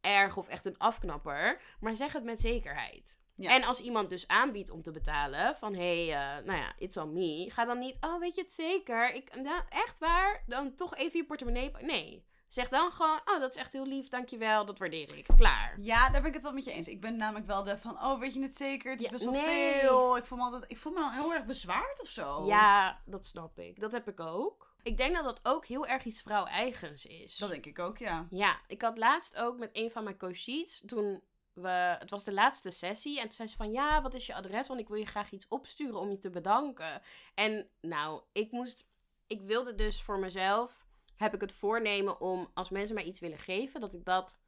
erg 0.00 0.36
of 0.36 0.48
echt 0.48 0.66
een 0.66 0.78
afknapper, 0.78 1.62
maar 1.80 1.96
zeg 1.96 2.12
het 2.12 2.24
met 2.24 2.40
zekerheid. 2.40 3.20
Ja. 3.34 3.50
En 3.50 3.64
als 3.64 3.80
iemand 3.80 4.10
dus 4.10 4.28
aanbiedt 4.28 4.70
om 4.70 4.82
te 4.82 4.90
betalen, 4.90 5.56
van 5.56 5.74
hé, 5.74 6.06
hey, 6.06 6.38
eh, 6.38 6.44
nou 6.44 6.58
ja, 6.58 6.72
it's 6.78 6.96
on 6.96 7.12
me. 7.12 7.50
Ga 7.50 7.64
dan 7.64 7.78
niet, 7.78 7.96
oh 8.00 8.18
weet 8.18 8.34
je 8.34 8.40
het 8.40 8.52
zeker? 8.52 9.14
Ik, 9.14 9.36
nou, 9.42 9.62
echt 9.68 9.98
waar? 9.98 10.42
Dan 10.46 10.74
toch 10.74 10.96
even 10.96 11.18
je 11.18 11.26
portemonnee. 11.26 11.72
Nee. 11.80 12.24
Zeg 12.52 12.68
dan 12.68 12.92
gewoon, 12.92 13.20
oh 13.24 13.40
dat 13.40 13.50
is 13.50 13.60
echt 13.60 13.72
heel 13.72 13.86
lief, 13.86 14.08
dankjewel, 14.08 14.64
dat 14.64 14.78
waardeer 14.78 15.16
ik. 15.16 15.26
Klaar. 15.36 15.76
Ja, 15.80 16.10
daar 16.10 16.20
ben 16.20 16.28
ik 16.28 16.34
het 16.34 16.42
wel 16.42 16.52
met 16.52 16.64
je 16.64 16.72
eens. 16.72 16.88
Ik 16.88 17.00
ben 17.00 17.16
namelijk 17.16 17.46
wel 17.46 17.62
de 17.62 17.78
van, 17.78 17.92
oh, 17.92 18.20
weet 18.20 18.34
je 18.34 18.42
het 18.42 18.56
zeker? 18.56 18.90
Het 18.90 19.00
is 19.00 19.06
Ja, 19.06 19.12
best 19.12 19.24
wel 19.24 19.32
nee. 19.32 19.80
veel. 19.80 20.16
Ik 20.16 20.24
voel, 20.24 20.38
me 20.38 20.44
altijd, 20.44 20.64
ik 20.66 20.78
voel 20.78 20.92
me 20.92 20.98
dan 20.98 21.12
heel 21.12 21.34
erg 21.34 21.44
bezwaard 21.44 22.00
of 22.02 22.08
zo. 22.08 22.46
Ja, 22.46 23.00
dat 23.04 23.26
snap 23.26 23.58
ik. 23.58 23.80
Dat 23.80 23.92
heb 23.92 24.08
ik 24.08 24.20
ook. 24.20 24.74
Ik 24.82 24.96
denk 24.96 25.14
dat 25.14 25.24
dat 25.24 25.40
ook 25.42 25.66
heel 25.66 25.86
erg 25.86 26.04
iets 26.04 26.22
vrouw-eigens 26.22 27.06
is. 27.06 27.36
Dat 27.36 27.50
denk 27.50 27.66
ik 27.66 27.78
ook, 27.78 27.98
ja. 27.98 28.26
Ja, 28.30 28.60
ik 28.66 28.82
had 28.82 28.98
laatst 28.98 29.36
ook 29.36 29.58
met 29.58 29.70
een 29.72 29.90
van 29.90 30.04
mijn 30.04 30.18
coaches, 30.18 30.82
toen 30.86 31.22
we, 31.52 31.68
het 31.98 32.10
was 32.10 32.24
de 32.24 32.32
laatste 32.32 32.70
sessie, 32.70 33.16
en 33.18 33.22
toen 33.22 33.32
zei 33.32 33.48
ze 33.48 33.56
van, 33.56 33.72
ja, 33.72 34.02
wat 34.02 34.14
is 34.14 34.26
je 34.26 34.34
adres, 34.34 34.68
want 34.68 34.80
ik 34.80 34.88
wil 34.88 34.96
je 34.98 35.06
graag 35.06 35.30
iets 35.30 35.48
opsturen 35.48 36.00
om 36.00 36.10
je 36.10 36.18
te 36.18 36.30
bedanken. 36.30 37.02
En 37.34 37.68
nou, 37.80 38.22
ik 38.32 38.50
moest, 38.52 38.86
ik 39.26 39.40
wilde 39.42 39.74
dus 39.74 40.02
voor 40.02 40.18
mezelf, 40.18 40.86
heb 41.16 41.34
ik 41.34 41.40
het 41.40 41.52
voornemen 41.52 42.20
om, 42.20 42.50
als 42.54 42.70
mensen 42.70 42.94
mij 42.94 43.04
iets 43.04 43.20
willen 43.20 43.38
geven, 43.38 43.80
dat 43.80 43.94
ik 43.94 44.04
dat 44.04 44.40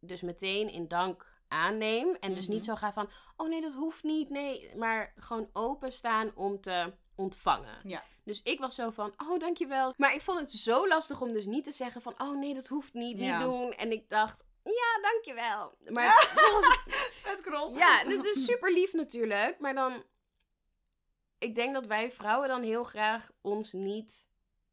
dus 0.00 0.20
meteen 0.20 0.68
in 0.70 0.88
dank 0.88 1.40
aanneem. 1.48 2.14
En 2.20 2.34
dus 2.34 2.44
Mhm. 2.46 2.52
niet 2.54 2.64
zo 2.64 2.74
ga 2.74 2.92
van, 2.92 3.10
oh 3.36 3.48
nee, 3.48 3.60
dat 3.60 3.74
hoeft 3.74 4.02
niet, 4.02 4.30
nee, 4.30 4.76
maar 4.76 5.12
gewoon 5.16 5.50
openstaan 5.52 6.32
om 6.34 6.60
te 6.60 6.92
ontvangen. 7.16 7.80
Ja. 7.88 8.02
Dus 8.24 8.42
ik 8.42 8.58
was 8.58 8.74
zo 8.74 8.90
van, 8.90 9.12
oh 9.16 9.38
dankjewel. 9.38 9.94
Maar 9.96 10.14
ik 10.14 10.20
vond 10.20 10.38
het 10.40 10.50
zo 10.50 10.88
lastig 10.88 11.20
om 11.20 11.32
dus 11.32 11.46
niet 11.46 11.64
te 11.64 11.72
zeggen 11.72 12.02
van, 12.02 12.14
oh 12.18 12.38
nee, 12.38 12.54
dat 12.54 12.66
hoeft 12.66 12.94
niet, 12.94 13.18
Ja. 13.18 13.36
niet 13.38 13.46
doen. 13.46 13.72
En 13.72 13.92
ik 13.92 14.08
dacht, 14.08 14.44
ja, 14.64 15.10
dankjewel. 15.10 15.74
Maar 15.88 16.30
Vet 17.12 17.40
krol. 17.46 17.76
ja, 17.76 18.04
dit 18.04 18.24
is 18.24 18.44
super 18.44 18.72
lief 18.72 18.92
natuurlijk. 18.92 19.58
Maar 19.58 19.74
dan, 19.74 20.04
ik 21.38 21.54
denk 21.54 21.74
dat 21.74 21.86
wij 21.86 22.12
vrouwen 22.12 22.48
dan 22.48 22.62
heel 22.62 22.84
graag 22.84 23.30
ons 23.40 23.72
niet, 23.72 24.28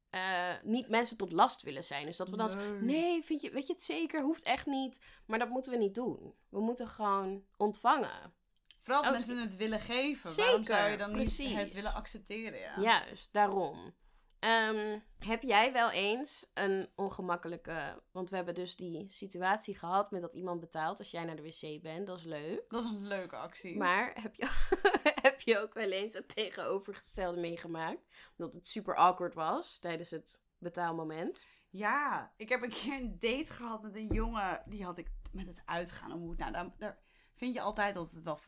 eh, 0.10 0.54
niet 0.64 0.90
mensen 0.90 1.18
tot 1.18 1.32
last 1.32 1.62
willen 1.62 1.84
zijn. 1.84 2.06
Dus 2.06 2.18
dat 2.18 2.30
we 2.30 2.38
dan, 2.38 2.58
Nee. 2.58 2.82
nee, 2.82 3.24
vind 3.24 3.42
je, 3.42 3.52
weet 3.52 3.68
je 3.68 3.74
het 3.74 3.84
zeker, 3.84 4.22
hoeft 4.22 4.44
echt 4.44 4.66
niet. 4.66 5.00
Maar 5.26 5.40
dat 5.40 5.50
moeten 5.50 5.72
we 5.72 5.78
niet 5.78 5.96
doen. 5.96 6.34
We 6.50 6.60
moeten 6.60 6.88
gewoon 6.88 7.44
ontvangen. 7.58 8.34
Vooral 8.80 9.04
als 9.04 9.12
mensen 9.12 9.38
het 9.38 9.56
willen 9.56 9.80
geven. 9.80 10.36
Waarom 10.36 10.64
zou 10.66 10.90
je 10.90 10.98
dan 10.98 11.12
precies. 11.12 11.38
niet 11.50 11.58
het 11.58 11.72
willen 11.74 11.94
accepteren? 11.94 12.60
Ja. 12.60 12.80
Juist, 12.82 13.34
daarom. 13.34 13.96
Ehm, 14.40 15.00
heb 15.20 15.42
jij 15.42 15.74
wel 15.74 15.92
eens 15.92 16.52
een 16.54 16.90
ongemakkelijke... 16.96 18.02
Want 18.12 18.30
we 18.30 18.36
hebben 18.36 18.54
dus 18.54 18.76
die 18.76 19.10
situatie 19.10 19.78
gehad 19.78 20.12
met 20.12 20.22
dat 20.22 20.34
iemand 20.34 20.60
betaalt 20.60 21.00
als 21.00 21.12
jij 21.12 21.24
naar 21.24 21.36
de 21.36 21.42
wc 21.42 21.82
bent. 21.82 22.08
Dat 22.08 22.18
is 22.18 22.24
leuk. 22.24 22.66
Dat 22.70 22.84
is 22.84 22.90
een 22.90 23.08
leuke 23.08 23.36
actie. 23.36 23.78
Maar 23.78 24.12
heb 24.22 24.36
je, 24.36 24.48
heb 25.28 25.42
je 25.42 25.60
ook 25.60 25.74
wel 25.74 25.92
eens 25.92 26.14
het 26.14 26.36
tegenovergestelde 26.36 27.40
meegemaakt? 27.40 28.08
Dat 28.36 28.54
het 28.54 28.68
super 28.68 28.96
awkward 28.96 29.34
was 29.34 29.80
tijdens 29.80 30.10
het 30.10 30.42
betaalmoment. 30.58 31.40
Ja, 31.70 32.34
ik 32.38 32.50
heb 32.50 32.62
een 32.62 32.70
keer 32.70 32.94
een 32.94 33.20
date 33.20 33.54
gehad 33.54 33.82
met 33.82 33.96
een 33.96 34.14
jongen. 34.14 34.64
Die 34.66 34.84
had 34.84 34.98
ik 34.98 35.12
met 35.34 35.48
het 35.48 35.62
uitgaan 35.66 36.12
ontmoet. 36.12 36.38
Nou, 36.38 36.52
daar, 36.52 36.74
daar 36.78 37.00
vind 37.36 37.54
je 37.54 37.62
altijd 37.62 37.96
altijd 37.96 38.24
wel 38.24 38.40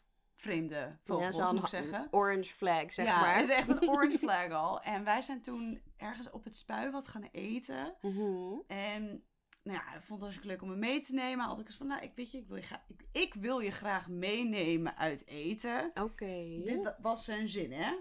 vreemde 0.42 0.98
vogels, 1.04 1.36
zo'n 1.36 1.54
moet 1.54 1.64
ik 1.64 1.68
zeggen. 1.70 2.08
Orange 2.12 2.54
flag, 2.54 2.94
zeg 2.94 3.06
ja, 3.06 3.20
maar. 3.22 3.36
het 3.36 3.50
is 3.50 3.56
echt 3.56 3.70
een 3.70 3.90
orange 3.90 4.18
flag 4.28 4.50
al. 4.52 4.82
En 4.82 5.04
wij 5.04 5.22
zijn 5.22 5.42
toen 5.42 5.82
ergens 5.98 6.30
op 6.30 6.44
het 6.44 6.58
spui 6.58 6.92
wat 6.92 7.08
gaan 7.08 7.28
eten. 7.32 7.96
Mhm. 8.02 8.54
En 8.68 9.24
nou 9.64 9.78
ja, 9.78 9.84
hij 9.86 10.00
vond 10.02 10.10
het 10.10 10.20
hartstikke 10.20 10.48
leuk 10.48 10.62
om 10.62 10.70
me 10.70 10.76
mee 10.76 11.02
te 11.02 11.14
nemen. 11.14 11.46
Had 11.46 11.60
ik 11.60 11.66
eens 11.68 11.76
van, 11.78 11.88
nou, 11.88 12.02
ik 12.02 12.12
weet 12.16 12.32
je, 12.32 12.38
ik 12.38 12.48
wil 12.48 12.58
je, 12.58 12.64
gra- 12.64 12.84
ik, 12.88 13.04
ik 13.12 13.34
wil 13.34 13.60
je 13.60 13.72
graag 13.72 14.08
meenemen 14.08 14.98
uit 14.98 15.26
eten. 15.28 15.92
Oké. 15.94 16.62
Dit 16.64 16.84
wa- 16.84 16.98
was 17.02 17.26
zijn 17.26 17.48
zin, 17.50 17.72
hè? 17.72 17.96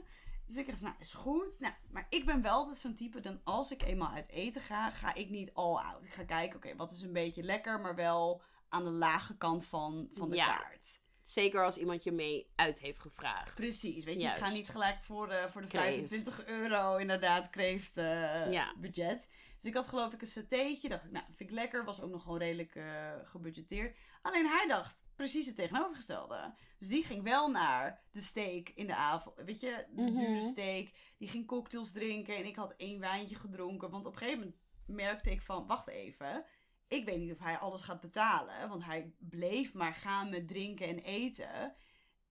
Dus 0.46 0.56
ik 0.56 0.66
dacht, 0.66 0.80
nou, 0.82 0.94
is 0.98 1.12
goed. 1.12 1.60
Nou, 1.60 1.74
maar 1.90 2.06
ik 2.08 2.24
ben 2.26 2.42
wel 2.42 2.52
altijd 2.52 2.76
zo'n 2.76 2.94
type, 2.94 3.20
dan 3.20 3.40
als 3.44 3.70
ik 3.70 3.82
eenmaal 3.82 4.10
uit 4.14 4.28
eten 4.28 4.60
ga, 4.60 4.90
ga 4.90 5.14
ik 5.14 5.30
niet 5.30 5.50
all 5.54 5.76
out. 5.76 6.04
Ik 6.04 6.12
ga 6.12 6.24
kijken, 6.24 6.56
oké, 6.56 6.76
wat 6.76 6.90
is 6.90 7.02
een 7.02 7.12
beetje 7.12 7.42
lekker, 7.42 7.80
maar 7.80 7.94
wel 7.94 8.42
aan 8.68 8.84
de 8.84 8.90
lage 8.90 9.36
kant 9.36 9.66
van, 9.66 10.08
van 10.12 10.30
de 10.30 10.36
Ja. 10.36 10.56
kaart. 10.56 10.99
Zeker 11.30 11.64
als 11.64 11.76
iemand 11.78 12.02
je 12.04 12.12
mee 12.12 12.50
uit 12.56 12.78
heeft 12.80 12.98
gevraagd. 13.00 13.54
Precies, 13.54 14.04
weet 14.04 14.20
je, 14.20 14.28
ik 14.28 14.36
ga 14.36 14.50
niet 14.50 14.68
gelijk 14.68 15.04
voor 15.04 15.28
de, 15.28 15.46
voor 15.50 15.60
de 15.60 15.66
Kreeft. 15.66 16.08
25 16.08 16.46
euro 16.46 16.96
inderdaad 16.96 17.50
kreeft 17.50 17.96
eh, 17.96 18.52
Ja. 18.52 18.74
budget. 18.78 19.28
Dus 19.56 19.64
ik 19.70 19.74
had 19.74 19.88
geloof 19.88 20.12
ik 20.12 20.20
een 20.20 20.26
satéetje, 20.26 20.88
dacht 20.88 21.04
ik, 21.04 21.10
nou, 21.10 21.24
vind 21.26 21.50
ik 21.50 21.54
lekker, 21.56 21.84
was 21.84 22.00
ook 22.00 22.10
nog 22.10 22.22
gewoon 22.22 22.38
redelijk 22.38 22.74
eh, 22.74 23.12
gebudgeteerd. 23.22 23.96
Alleen 24.22 24.46
hij 24.46 24.66
dacht 24.68 25.04
precies 25.16 25.46
het 25.46 25.56
tegenovergestelde. 25.56 26.54
Dus 26.78 26.88
die 26.88 27.04
ging 27.04 27.22
wel 27.22 27.50
naar 27.50 28.02
de 28.12 28.20
steak 28.20 28.68
in 28.74 28.86
de 28.86 28.94
avond, 28.94 29.36
weet 29.44 29.60
je, 29.60 29.84
de 29.90 30.02
Mhm. 30.02 30.14
dure 30.18 30.42
steak. 30.42 30.88
Die 31.18 31.28
ging 31.28 31.46
cocktails 31.46 31.92
drinken 31.92 32.36
en 32.36 32.44
ik 32.46 32.56
had 32.56 32.74
één 32.76 33.00
wijntje 33.00 33.36
gedronken. 33.36 33.90
Want 33.90 34.06
op 34.06 34.12
een 34.12 34.18
gegeven 34.18 34.38
moment 34.40 34.58
merkte 34.86 35.30
ik 35.30 35.42
van, 35.42 35.66
wacht 35.66 35.88
even, 35.88 36.44
ik 36.90 37.04
weet 37.04 37.18
niet 37.18 37.32
of 37.32 37.38
hij 37.38 37.58
alles 37.58 37.82
gaat 37.82 38.00
betalen. 38.00 38.68
Want 38.68 38.84
hij 38.84 39.14
bleef 39.18 39.74
maar 39.74 39.94
gaan 39.94 40.30
met 40.30 40.48
drinken 40.48 40.86
en 40.86 40.98
eten. 40.98 41.74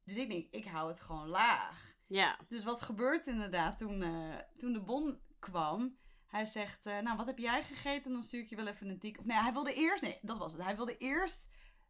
Dus 0.04 0.16
ik 0.16 0.30
denk, 0.30 0.48
ik 0.52 0.66
hou 0.66 0.88
het 0.90 1.00
gewoon 1.00 1.28
laag. 1.28 1.96
Ja. 2.08 2.40
Dus 2.48 2.64
wat 2.64 2.82
gebeurt 2.82 3.28
inderdaad 3.28 3.78
toen, 3.78 4.02
eh, 4.02 4.36
toen 4.58 4.74
de 4.74 4.82
bon 4.82 5.20
kwam? 5.40 5.98
Hij 6.28 6.46
zegt, 6.46 6.86
eh, 6.86 7.00
nou 7.00 7.18
wat 7.18 7.26
heb 7.26 7.38
jij 7.38 7.64
gegeten? 7.64 8.12
Dan 8.12 8.24
stuur 8.24 8.42
ik 8.42 8.50
je 8.50 8.56
wel 8.56 8.68
even 8.68 8.90
een 8.90 9.00
tik. 9.00 9.20
Of 9.20 9.26
nee, 9.26 9.38
hij 9.38 9.54
wilde 9.54 9.74
eerst, 9.74 10.04
nee, 10.04 10.20
dat 10.22 10.38
was 10.38 10.54
het. 10.54 10.62
Hij 10.62 10.76
wilde 10.76 10.98
eerst 10.98 11.48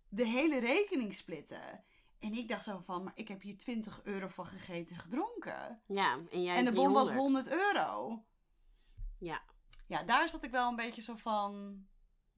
de 0.09 0.25
hele 0.25 0.59
rekening 0.59 1.13
splitten. 1.13 1.83
En 2.19 2.33
ik 2.33 2.47
dacht 2.47 2.63
zo 2.63 2.79
van, 2.79 3.03
maar 3.03 3.13
ik 3.15 3.27
heb 3.27 3.41
hier 3.41 3.57
20 3.57 4.03
euro 4.03 4.27
van 4.27 4.45
gegeten 4.45 4.95
en 4.95 5.01
gedronken. 5.01 5.81
Ja, 5.87 6.19
en 6.31 6.43
jij 6.43 6.55
en 6.55 6.65
de 6.65 6.71
bon 6.71 6.93
was 6.93 7.07
300. 7.07 7.47
100 7.47 7.63
euro. 7.63 8.23
Ja. 9.19 9.41
Ja, 9.87 10.03
daar 10.03 10.29
zat 10.29 10.43
ik 10.43 10.51
wel 10.51 10.69
een 10.69 10.75
beetje 10.75 11.01
zo 11.01 11.15
van, 11.15 11.83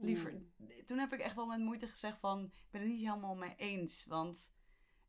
liever. 0.02 0.32
Hmm. 0.32 0.70
Toen 0.86 0.98
heb 0.98 1.14
ik 1.14 1.20
echt 1.20 1.36
wel 1.36 1.46
met 1.46 1.60
moeite 1.60 1.88
gezegd 1.88 2.20
van, 2.20 2.44
ik 2.44 2.72
ben 2.72 2.82
het 2.82 2.90
niet 2.90 3.08
helemaal 3.08 3.36
mee 3.36 3.54
eens. 3.58 4.06
Want 4.06 4.52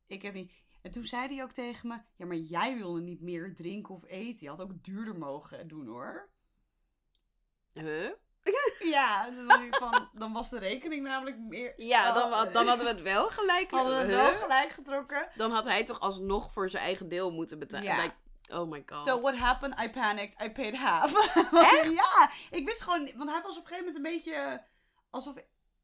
ik 0.07 0.23
heb 0.23 0.35
niet... 0.35 0.53
En 0.83 0.91
toen 0.91 1.05
zei 1.05 1.35
hij 1.35 1.43
ook 1.43 1.53
tegen 1.53 1.89
me, 1.89 1.99
ja, 2.17 2.27
maar 2.27 2.37
jij 2.37 2.77
wilde 2.77 3.01
niet 3.01 3.21
meer 3.21 3.55
drinken 3.55 3.95
of 3.95 4.05
eten. 4.07 4.45
Je 4.45 4.49
had 4.49 4.61
ook 4.61 4.85
duurder 4.85 5.19
mogen 5.19 5.69
doen, 5.69 5.87
hoor. 5.87 6.31
Huh? 7.73 8.11
Ja, 8.85 9.31
dus 9.31 9.47
dan, 9.47 9.67
van, 9.71 10.09
dan 10.13 10.33
was 10.33 10.51
de 10.51 10.59
rekening 10.59 11.03
namelijk 11.03 11.39
meer... 11.39 11.73
Ja, 11.77 12.13
dan, 12.13 12.53
dan 12.53 12.67
hadden 12.67 12.87
we 12.87 12.93
het 12.93 13.03
wel 13.03 13.29
gelijk. 13.29 13.71
hadden 13.75 13.95
we 13.95 14.01
het 14.01 14.11
Huh? 14.11 14.31
wel 14.31 14.41
gelijk 14.41 14.71
getrokken. 14.73 15.29
Dan 15.37 15.51
had 15.51 15.65
hij 15.65 15.85
toch 15.85 16.01
alsnog 16.01 16.53
voor 16.53 16.71
zijn 16.71 16.83
eigen 16.83 17.09
deel 17.09 17.33
moeten 17.33 17.59
betalen. 17.59 17.85
Ja. 17.85 18.03
Like, 18.03 18.15
oh 18.49 18.71
my 18.71 18.83
god. 18.87 19.01
So 19.07 19.21
what 19.21 19.37
happened? 19.37 19.81
I 19.81 19.91
panicked. 19.91 20.41
I 20.43 20.51
paid 20.51 20.75
half. 20.77 21.13
Echt? 21.53 21.93
ja, 21.93 22.31
ik 22.51 22.67
wist 22.67 22.83
gewoon... 22.83 23.11
Want 23.17 23.31
hij 23.31 23.43
was 23.43 23.59
op 23.59 23.63
een 23.63 23.69
gegeven 23.69 23.93
moment 23.93 23.97
een 23.97 24.13
beetje... 24.13 24.63
Alsof... 25.13 25.37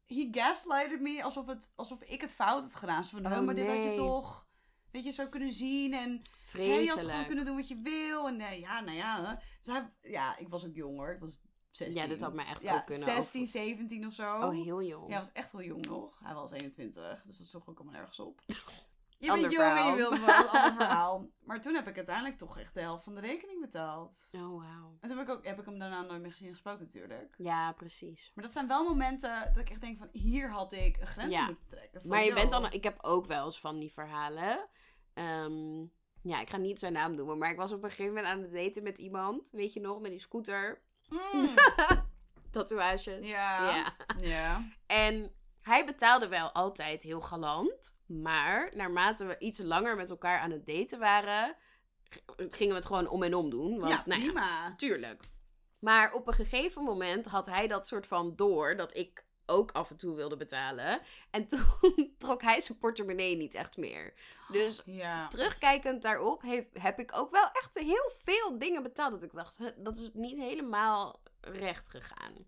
He 0.06 0.28
gaslighted 0.30 1.00
me. 1.00 1.22
Alsof, 1.22 1.46
het, 1.46 1.72
alsof 1.74 2.02
ik 2.02 2.20
het 2.20 2.34
fout 2.34 2.62
had 2.62 2.74
gedaan. 2.74 3.04
Zo 3.04 3.16
van, 3.16 3.32
Oh, 3.32 3.38
oh, 3.38 3.44
maar 3.44 3.54
dit 3.54 3.66
had 3.66 3.76
je 3.76 3.82
nee. 3.82 3.96
toch... 3.96 4.46
Weet 4.90 5.04
je, 5.04 5.10
zo 5.10 5.26
kunnen 5.26 5.52
zien. 5.52 5.94
En 5.94 6.22
je 6.52 6.88
had 6.88 6.98
gewoon 6.98 7.26
kunnen 7.26 7.44
doen 7.44 7.56
wat 7.56 7.68
je 7.68 7.80
wil. 7.82 8.28
En 8.28 8.40
eh, 8.40 8.58
ja, 8.58 8.80
nou 8.80 8.96
ja. 8.96 9.40
Dus 9.62 9.74
hij, 9.74 9.90
ja, 10.02 10.38
ik 10.38 10.48
was 10.48 10.66
ook 10.66 10.74
jonger. 10.74 11.14
Ik 11.14 11.20
was 11.20 11.38
16. 11.70 12.02
Ja, 12.02 12.08
dit 12.08 12.20
had 12.20 12.34
mij 12.34 12.44
echt 12.44 12.62
ja, 12.62 12.76
ook 12.76 12.86
kunnen 12.86 13.04
16, 13.04 13.46
17 13.46 14.06
of 14.06 14.12
zo. 14.12 14.36
Oh, 14.36 14.50
heel 14.50 14.82
jong. 14.82 15.04
Ja, 15.04 15.10
hij 15.10 15.18
was 15.18 15.32
echt 15.32 15.52
wel 15.52 15.62
jong 15.62 15.86
nog. 15.86 16.18
Hij 16.24 16.34
was 16.34 16.50
21, 16.50 17.22
dus 17.26 17.38
dat 17.38 17.46
sloeg 17.46 17.68
ook 17.68 17.78
allemaal 17.78 17.94
nergens 17.94 18.18
op. 18.18 18.40
Je 19.18 19.32
bent 19.32 19.52
jong 19.52 19.76
en 19.76 19.86
je 19.86 19.94
wilde 19.96 20.18
wel 20.18 20.28
een 20.28 20.48
ander 20.48 20.74
verhaal. 20.86 21.30
Maar 21.44 21.60
toen 21.60 21.74
heb 21.74 21.88
ik 21.88 21.96
uiteindelijk 21.96 22.38
toch 22.38 22.58
echt 22.58 22.74
de 22.74 22.80
helft 22.80 23.04
van 23.04 23.14
de 23.14 23.20
rekening 23.20 23.60
betaald. 23.60 24.28
Oh, 24.32 24.40
wauw. 24.40 24.96
En 25.00 25.08
toen 25.08 25.18
heb 25.18 25.28
ik, 25.28 25.34
ook, 25.34 25.44
heb 25.44 25.58
ik 25.58 25.64
hem 25.64 25.78
daarna 25.78 26.02
nooit 26.02 26.20
meer 26.20 26.30
gezien 26.30 26.46
en 26.48 26.52
gesproken 26.54 26.84
natuurlijk. 26.84 27.34
Ja, 27.36 27.72
precies. 27.72 28.30
Maar 28.34 28.44
dat 28.44 28.52
zijn 28.52 28.68
wel 28.68 28.84
momenten 28.84 29.50
dat 29.52 29.62
ik 29.62 29.70
echt 29.70 29.80
denk 29.80 29.98
van... 29.98 30.08
Hier 30.12 30.50
had 30.50 30.72
ik 30.72 30.96
een 31.00 31.06
grens 31.06 31.32
Ja. 31.32 31.46
moeten 31.46 31.66
trekken. 31.66 32.00
Van, 32.00 32.10
Maar 32.10 32.24
je 32.24 32.34
bent 32.34 32.50
dan... 32.50 32.72
Ik 32.72 32.84
heb 32.84 32.98
ook 33.02 33.26
wel 33.26 33.44
eens 33.44 33.60
van 33.60 33.78
die 33.78 33.92
verhalen. 33.92 34.68
Ehm, 35.14 35.78
ja, 36.22 36.40
ik 36.40 36.50
ga 36.50 36.56
niet 36.56 36.78
zijn 36.78 36.92
naam 36.92 37.14
noemen. 37.14 37.38
Maar 37.38 37.50
ik 37.50 37.56
was 37.56 37.72
op 37.72 37.82
een 37.82 37.90
gegeven 37.90 38.14
moment 38.14 38.32
aan 38.32 38.42
het 38.42 38.52
daten 38.52 38.82
met 38.82 38.98
iemand. 38.98 39.50
Weet 39.50 39.72
je 39.72 39.80
nog, 39.80 40.00
met 40.00 40.10
die 40.10 40.20
scooter. 40.20 40.82
Mm. 41.08 41.48
Tatoeages. 42.50 43.28
Ja. 43.28 43.74
ja. 43.76 43.94
Ja. 44.16 44.68
En 44.86 45.32
hij 45.68 45.84
betaalde 45.84 46.28
wel 46.28 46.52
altijd 46.52 47.02
heel 47.02 47.20
galant. 47.20 47.96
Maar 48.06 48.72
naarmate 48.76 49.24
we 49.24 49.38
iets 49.38 49.58
langer 49.58 49.96
met 49.96 50.10
elkaar 50.10 50.38
aan 50.38 50.50
het 50.50 50.66
daten 50.66 50.98
waren... 50.98 51.56
gingen 52.36 52.72
we 52.72 52.78
het 52.78 52.86
gewoon 52.86 53.08
om 53.08 53.22
en 53.22 53.34
om 53.34 53.50
doen. 53.50 53.78
Want, 53.78 53.92
ja, 53.92 54.02
nou 54.06 54.20
ja, 54.20 54.26
prima. 54.26 54.74
Tuurlijk. 54.76 55.22
Maar 55.78 56.12
op 56.12 56.26
een 56.26 56.34
gegeven 56.34 56.82
moment 56.82 57.26
had 57.26 57.46
hij 57.46 57.68
dat 57.68 57.86
soort 57.86 58.06
van 58.06 58.36
door 58.36 58.76
dat 58.76 58.96
ik 58.96 59.26
ook 59.46 59.72
af 59.72 59.90
en 59.90 59.96
toe 59.96 60.14
wilde 60.14 60.36
betalen. 60.36 61.00
En 61.30 61.46
toen 61.48 62.14
trok 62.18 62.42
hij 62.42 62.60
zijn 62.60 62.78
portemonnee 62.78 63.36
niet 63.36 63.54
echt 63.54 63.76
meer. 63.76 64.14
Dus 64.48 64.82
Ja. 64.84 65.28
terugkijkend 65.28 66.02
daarop 66.02 66.42
heb, 66.42 66.68
heb 66.80 66.98
ik 66.98 67.16
ook 67.16 67.30
wel 67.30 67.50
echt 67.52 67.78
heel 67.78 68.10
veel 68.14 68.58
dingen 68.58 68.82
betaald. 68.82 69.10
Dat 69.10 69.22
ik 69.22 69.32
dacht, 69.32 69.58
dat 69.76 69.98
is 69.98 70.10
niet 70.12 70.38
helemaal 70.38 71.20
recht 71.40 71.90
gegaan. 71.90 72.46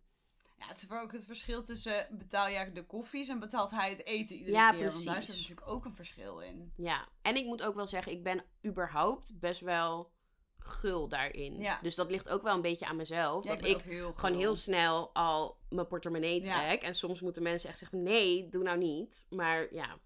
Ja, 0.61 0.67
het 0.67 0.77
is 0.77 0.85
voor 0.89 1.01
ook 1.01 1.13
het 1.13 1.25
verschil 1.25 1.65
tussen 1.65 2.07
betaal 2.11 2.51
jij 2.51 2.73
de 2.73 2.87
koffies 2.87 3.29
en 3.29 3.39
betaalt 3.39 3.71
hij 3.71 3.91
het 3.91 4.07
eten 4.07 4.37
iedere 4.37 4.57
Ja, 4.57 4.71
keer. 4.71 4.81
Want 4.81 5.05
daar 5.05 5.15
precies. 5.15 5.37
zit 5.37 5.49
natuurlijk 5.49 5.77
ook 5.77 5.85
een 5.85 5.95
verschil 5.95 6.41
in. 6.41 6.73
Ja, 6.77 7.09
en 7.23 7.37
ik 7.37 7.45
moet 7.47 7.63
ook 7.63 7.75
wel 7.75 7.87
zeggen, 7.87 8.13
ik 8.13 8.23
ben 8.23 8.45
überhaupt 8.67 9.39
best 9.41 9.61
wel 9.61 10.11
gul 10.59 11.09
daarin. 11.09 11.61
Ja. 11.61 11.79
Dus 11.83 11.95
dat 11.95 12.11
ligt 12.11 12.29
ook 12.29 12.43
wel 12.43 12.55
een 12.55 12.61
beetje 12.61 12.87
aan 12.87 12.97
mezelf. 12.97 13.45
Ja, 13.45 13.55
dat 13.57 13.65
ik 13.65 13.81
heel 13.81 14.13
gewoon 14.13 14.39
heel 14.39 14.55
snel 14.55 15.15
al 15.15 15.59
mijn 15.69 15.87
portemonnee 15.87 16.43
Ja. 16.45 16.59
trek. 16.67 16.83
En 16.83 16.95
soms 16.95 17.21
moeten 17.21 17.43
mensen 17.43 17.69
echt 17.69 17.79
zeggen, 17.79 18.03
nee, 18.03 18.49
doe 18.49 18.63
nou 18.63 18.79
niet. 18.79 19.27
Maar 19.31 19.75
ja. 19.75 19.99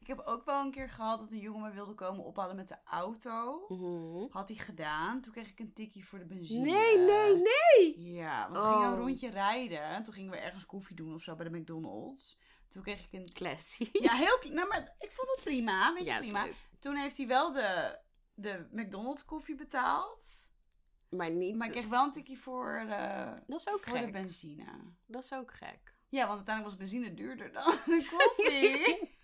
Ik 0.00 0.06
heb 0.06 0.20
ook 0.20 0.44
wel 0.44 0.60
een 0.64 0.70
keer 0.70 0.88
gehad 0.88 1.18
dat 1.20 1.30
een 1.30 1.38
jongen 1.38 1.62
me 1.62 1.70
wilde 1.74 1.94
komen 1.94 2.24
ophalen 2.24 2.56
met 2.56 2.68
de 2.68 2.76
auto. 2.84 3.64
Mhm. 3.68 4.26
Had 4.30 4.48
hij 4.48 4.56
gedaan. 4.58 5.20
Toen 5.20 5.32
kreeg 5.32 5.48
ik 5.50 5.58
een 5.58 5.72
tikkie 5.72 6.04
voor 6.06 6.18
de 6.18 6.24
benzine. 6.26 6.70
Nee, 6.70 6.98
nee, 6.98 7.34
nee! 7.36 8.00
Ja, 8.12 8.50
want 8.50 8.60
we 8.66 8.72
gingen 8.72 8.86
een 8.86 8.92
Oh. 8.92 8.98
rondje 8.98 9.30
rijden. 9.30 9.82
En 9.82 10.02
toen 10.02 10.14
gingen 10.14 10.30
we 10.30 10.36
ergens 10.36 10.66
koffie 10.66 10.96
doen 10.96 11.14
of 11.14 11.22
zo 11.22 11.34
bij 11.36 11.48
de 11.48 11.58
McDonald's. 11.58 12.38
Toen 12.68 12.82
kreeg 12.82 13.04
ik 13.04 13.12
een... 13.12 13.32
Classy. 13.32 13.88
Ja, 14.02 14.14
heel... 14.14 14.38
Nou, 14.52 14.68
maar 14.68 14.94
ik 14.98 15.12
vond 15.12 15.30
het 15.30 15.40
prima. 15.44 15.92
Weet 15.94 16.04
je, 16.04 16.10
Ja, 16.10 16.18
prima. 16.18 16.46
Toen 16.78 16.96
heeft 16.96 17.16
hij 17.16 17.26
wel 17.26 17.52
de, 17.52 17.98
de 18.34 18.68
McDonald's 18.72 19.24
koffie 19.24 19.54
betaald. 19.54 20.50
Maar 21.08 21.30
niet... 21.30 21.56
Maar 21.56 21.66
ik 21.66 21.72
kreeg 21.72 21.86
wel 21.86 22.04
een 22.04 22.10
tikkie 22.10 22.38
voor 22.38 22.84
de, 22.88 23.32
Dat 23.46 23.60
is 23.60 23.68
ook 23.68 23.84
voor 23.84 23.98
de 23.98 24.10
benzine. 24.10 24.64
Dat 25.06 25.22
is 25.22 25.32
ook 25.32 25.52
gek. 25.54 25.94
Ja, 26.08 26.26
want 26.26 26.36
uiteindelijk 26.36 26.64
was 26.76 26.88
benzine 26.88 27.14
duurder 27.14 27.52
dan 27.52 27.62
de 27.98 28.08
koffie. 28.10 29.08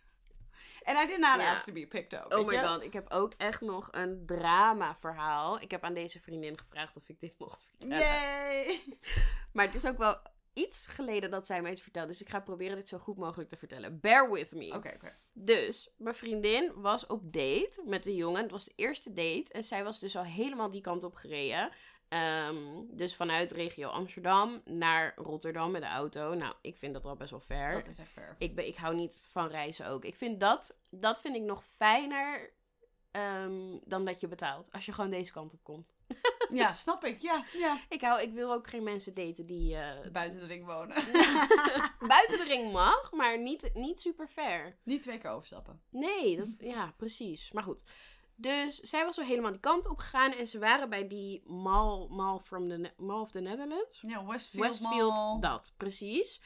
en 0.87 0.95
hij 0.97 1.07
did 1.07 1.19
not 1.19 1.37
Ja. 1.37 1.53
ask 1.53 1.65
to 1.65 1.73
be 1.73 1.87
picked 1.87 2.13
up. 2.13 2.33
Oh 2.33 2.47
my 2.47 2.59
god, 2.59 2.83
ik 2.83 2.93
heb 2.93 3.11
ook 3.11 3.33
echt 3.37 3.61
nog 3.61 3.89
een 3.91 4.23
drama 4.27 4.97
verhaal. 4.97 5.61
Ik 5.61 5.71
heb 5.71 5.83
aan 5.83 5.95
deze 5.95 6.21
vriendin 6.21 6.59
gevraagd 6.59 6.97
of 6.97 7.09
ik 7.09 7.21
dit 7.21 7.35
mocht 7.39 7.65
vertellen. 7.65 7.99
Yay! 7.99 8.83
Maar 9.53 9.65
het 9.67 9.75
is 9.75 9.87
ook 9.87 9.99
wel 9.99 10.19
iets 10.53 10.87
geleden 10.87 11.31
dat 11.31 11.47
zij 11.47 11.63
mij 11.63 11.71
iets 11.71 11.83
vertelde. 11.83 12.09
Dus 12.09 12.21
ik 12.21 12.29
ga 12.29 12.41
proberen 12.41 12.77
dit 12.77 12.89
zo 12.89 12.99
goed 12.99 13.17
mogelijk 13.17 13.49
te 13.49 13.57
vertellen. 13.57 14.01
Bear 14.01 14.31
with 14.31 14.53
me. 14.53 14.73
Oké, 14.75 14.93
oké. 14.95 15.17
Dus, 15.33 15.95
mijn 15.97 16.15
vriendin 16.15 16.73
was 16.75 17.07
op 17.07 17.33
date 17.33 17.83
met 17.85 18.07
een 18.07 18.15
jongen. 18.15 18.43
Het 18.43 18.51
was 18.51 18.65
de 18.65 18.73
eerste 18.77 19.13
date. 19.13 19.47
En 19.53 19.65
zij 19.65 19.85
was 19.85 19.99
dus 19.99 20.17
al 20.17 20.25
helemaal 20.25 20.71
die 20.71 20.81
kant 20.81 21.05
op 21.05 21.15
gereden. 21.15 21.71
Ehm, 22.09 22.57
dus 22.89 23.17
vanuit 23.17 23.53
regio 23.53 23.89
Amsterdam 23.89 24.63
naar 24.65 25.13
Rotterdam 25.17 25.71
met 25.71 25.83
de 25.83 25.89
auto. 25.89 26.35
Nou, 26.35 26.55
ik 26.61 26.77
vind 26.77 26.95
dat 26.95 27.07
al 27.07 27.17
best 27.17 27.31
wel 27.31 27.41
ver. 27.41 27.73
Dat 27.73 27.87
is 27.87 27.99
echt 27.99 28.11
fair. 28.11 28.35
Ik, 28.39 28.55
ben, 28.55 28.67
ik 28.67 28.77
hou 28.77 28.97
niet 28.97 29.29
van 29.31 29.49
reizen 29.49 29.87
ook. 29.87 30.05
Ik 30.05 30.15
vind 30.15 30.41
dat, 30.41 30.77
dat 30.91 31.21
vind 31.21 31.37
ik 31.37 31.43
nog 31.43 31.65
fijner 31.77 32.53
ehm, 33.11 33.79
dan 33.85 34.05
dat 34.05 34.21
je 34.21 34.29
betaalt. 34.29 34.73
Als 34.73 34.87
je 34.87 34.93
gewoon 34.93 35.11
deze 35.11 35.33
kant 35.33 35.53
op 35.53 35.61
komt. 35.63 35.95
Ja, 36.49 36.73
snap 36.73 37.05
ik. 37.05 37.23
Ja, 37.23 37.45
ja. 37.53 37.81
Ik, 37.89 38.01
hou, 38.01 38.23
ik 38.23 38.33
wil 38.33 38.53
ook 38.53 38.67
geen 38.67 38.83
mensen 38.83 39.15
daten 39.15 39.47
die 39.47 39.77
eh, 39.77 40.11
Buiten 40.13 40.41
de 40.41 40.47
ring 40.47 40.67
wonen. 40.67 40.97
buiten 42.15 42.39
de 42.39 42.45
ring 42.47 42.73
mag, 42.73 43.13
maar 43.13 43.39
niet, 43.39 43.71
niet 43.75 44.01
super 44.01 44.29
ver. 44.29 44.77
Niet 44.83 45.03
twee 45.03 45.19
keer 45.19 45.31
overstappen. 45.31 45.83
Nee, 45.91 46.37
dat 46.37 46.57
ja, 46.59 46.95
precies. 46.97 47.53
Maar 47.53 47.63
goed. 47.63 47.85
Dus 48.39 48.77
zij 48.77 49.05
was 49.05 49.15
zo 49.15 49.23
helemaal 49.23 49.51
die 49.51 49.61
kant 49.61 49.89
op 49.89 49.99
gegaan 49.99 50.33
en 50.33 50.47
ze 50.47 50.59
waren 50.59 50.91
bij 50.91 51.09
die 51.09 51.43
mall, 51.47 52.07
mall, 52.09 52.39
from 52.39 52.69
the, 52.69 52.93
mall 52.97 53.21
of 53.21 53.31
the 53.31 53.41
Netherlands. 53.41 54.01
Ja, 54.01 54.27
Westfield, 54.27 54.65
Westfield, 54.67 55.15
Mall. 55.15 55.41
dat, 55.41 55.75
precies. 55.77 56.43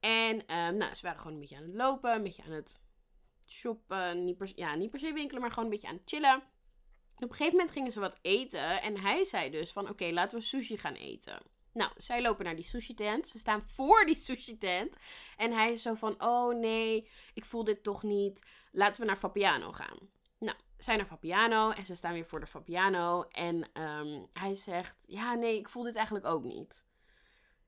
En 0.00 0.46
ehm, 0.46 0.76
nou, 0.76 0.94
ze 0.94 1.02
waren 1.02 1.18
gewoon 1.18 1.32
een 1.32 1.40
beetje 1.40 1.56
aan 1.56 1.62
het 1.62 1.74
lopen, 1.74 2.14
een 2.14 2.22
beetje 2.22 2.42
aan 2.42 2.50
het 2.50 2.80
shoppen. 3.46 4.24
Niet 4.24 4.36
per, 4.36 4.52
ja, 4.54 4.74
niet 4.74 4.90
per 4.90 4.98
se 4.98 5.12
winkelen, 5.12 5.40
maar 5.40 5.50
gewoon 5.50 5.64
een 5.64 5.70
beetje 5.70 5.88
aan 5.88 5.94
het 5.94 6.08
chillen. 6.08 6.36
Op 7.16 7.30
een 7.30 7.36
gegeven 7.36 7.56
moment 7.56 7.70
gingen 7.70 7.92
ze 7.92 8.00
wat 8.00 8.18
eten. 8.22 8.82
En 8.82 8.98
hij 8.98 9.24
zei 9.24 9.50
dus 9.50 9.72
van, 9.72 9.88
oké, 9.88 10.10
laten 10.10 10.38
we 10.38 10.44
sushi 10.44 10.78
gaan 10.78 10.94
eten. 10.94 11.42
Nou, 11.72 11.92
zij 11.96 12.22
lopen 12.22 12.44
naar 12.44 12.56
die 12.56 12.64
sushi 12.64 12.94
tent. 12.94 13.28
Ze 13.28 13.38
staan 13.38 13.68
voor 13.76 14.04
die 14.04 14.14
sushi 14.14 14.58
tent. 14.58 14.96
En 15.36 15.52
hij 15.52 15.72
is 15.72 15.82
zo 15.82 15.94
van, 15.94 16.22
oh 16.22 16.54
nee, 16.54 17.10
ik 17.34 17.44
voel 17.44 17.64
dit 17.64 17.82
toch 17.82 18.02
niet. 18.02 18.46
Laten 18.72 19.00
we 19.00 19.06
naar 19.06 19.16
Fabiano 19.16 19.72
gaan. 19.72 19.98
Nou, 20.80 20.92
zij 20.92 20.96
naar 20.96 21.18
Fabiano 21.18 21.70
en 21.70 21.84
ze 21.84 21.94
staan 21.94 22.12
weer 22.12 22.26
voor 22.26 22.40
de 22.40 22.46
Fabiano. 22.46 23.22
En 23.22 23.72
ehm, 23.72 24.22
hij 24.32 24.54
zegt, 24.54 25.04
ja 25.06 25.34
nee, 25.34 25.58
ik 25.58 25.68
voel 25.68 25.82
dit 25.82 25.94
eigenlijk 25.94 26.26
ook 26.26 26.44
niet. 26.44 26.84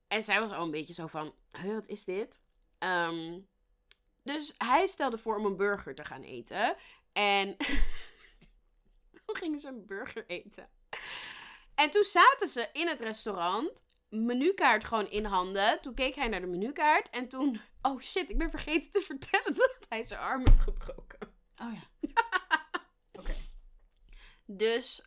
En 0.09 0.23
zij 0.23 0.41
was 0.41 0.51
al 0.51 0.65
een 0.65 0.71
beetje 0.71 0.95
zo 0.95 1.07
van, 1.07 1.35
wat 1.65 1.87
is 1.87 2.05
dit? 2.05 2.43
Ehm, 2.79 3.41
dus 4.23 4.55
hij 4.59 4.87
stelde 4.87 5.19
voor 5.19 5.37
om 5.37 5.45
een 5.45 5.57
burger 5.57 5.95
te 5.95 6.05
gaan 6.05 6.23
eten. 6.23 6.77
En 7.13 7.57
toen 9.25 9.37
gingen 9.37 9.59
ze 9.59 9.69
een 9.69 9.87
burger 9.87 10.27
eten. 10.27 10.69
En 11.75 11.91
toen 11.91 12.05
zaten 12.05 12.49
ze 12.49 12.69
in 12.73 12.89
het 12.89 13.01
restaurant, 13.01 13.85
menukaart 14.09 14.85
gewoon 14.85 15.11
in 15.11 15.25
handen. 15.25 15.81
Toen 15.81 15.95
keek 15.95 16.15
hij 16.15 16.29
naar 16.29 16.41
de 16.41 16.47
menukaart 16.47 17.11
en 17.11 17.29
toen... 17.29 17.61
Oh 17.83 18.01
shit, 18.01 18.31
ik 18.31 18.39
ben 18.39 18.51
vergeten 18.51 18.91
te 18.91 19.01
vertellen 19.01 19.55
dat 19.63 19.79
hij 19.89 20.05
zijn 20.05 20.21
arm 20.21 20.47
heeft 20.47 20.63
gebroken. 20.63 21.19
Oh 21.57 21.73
ja. 21.73 21.91
Dus 24.47 25.07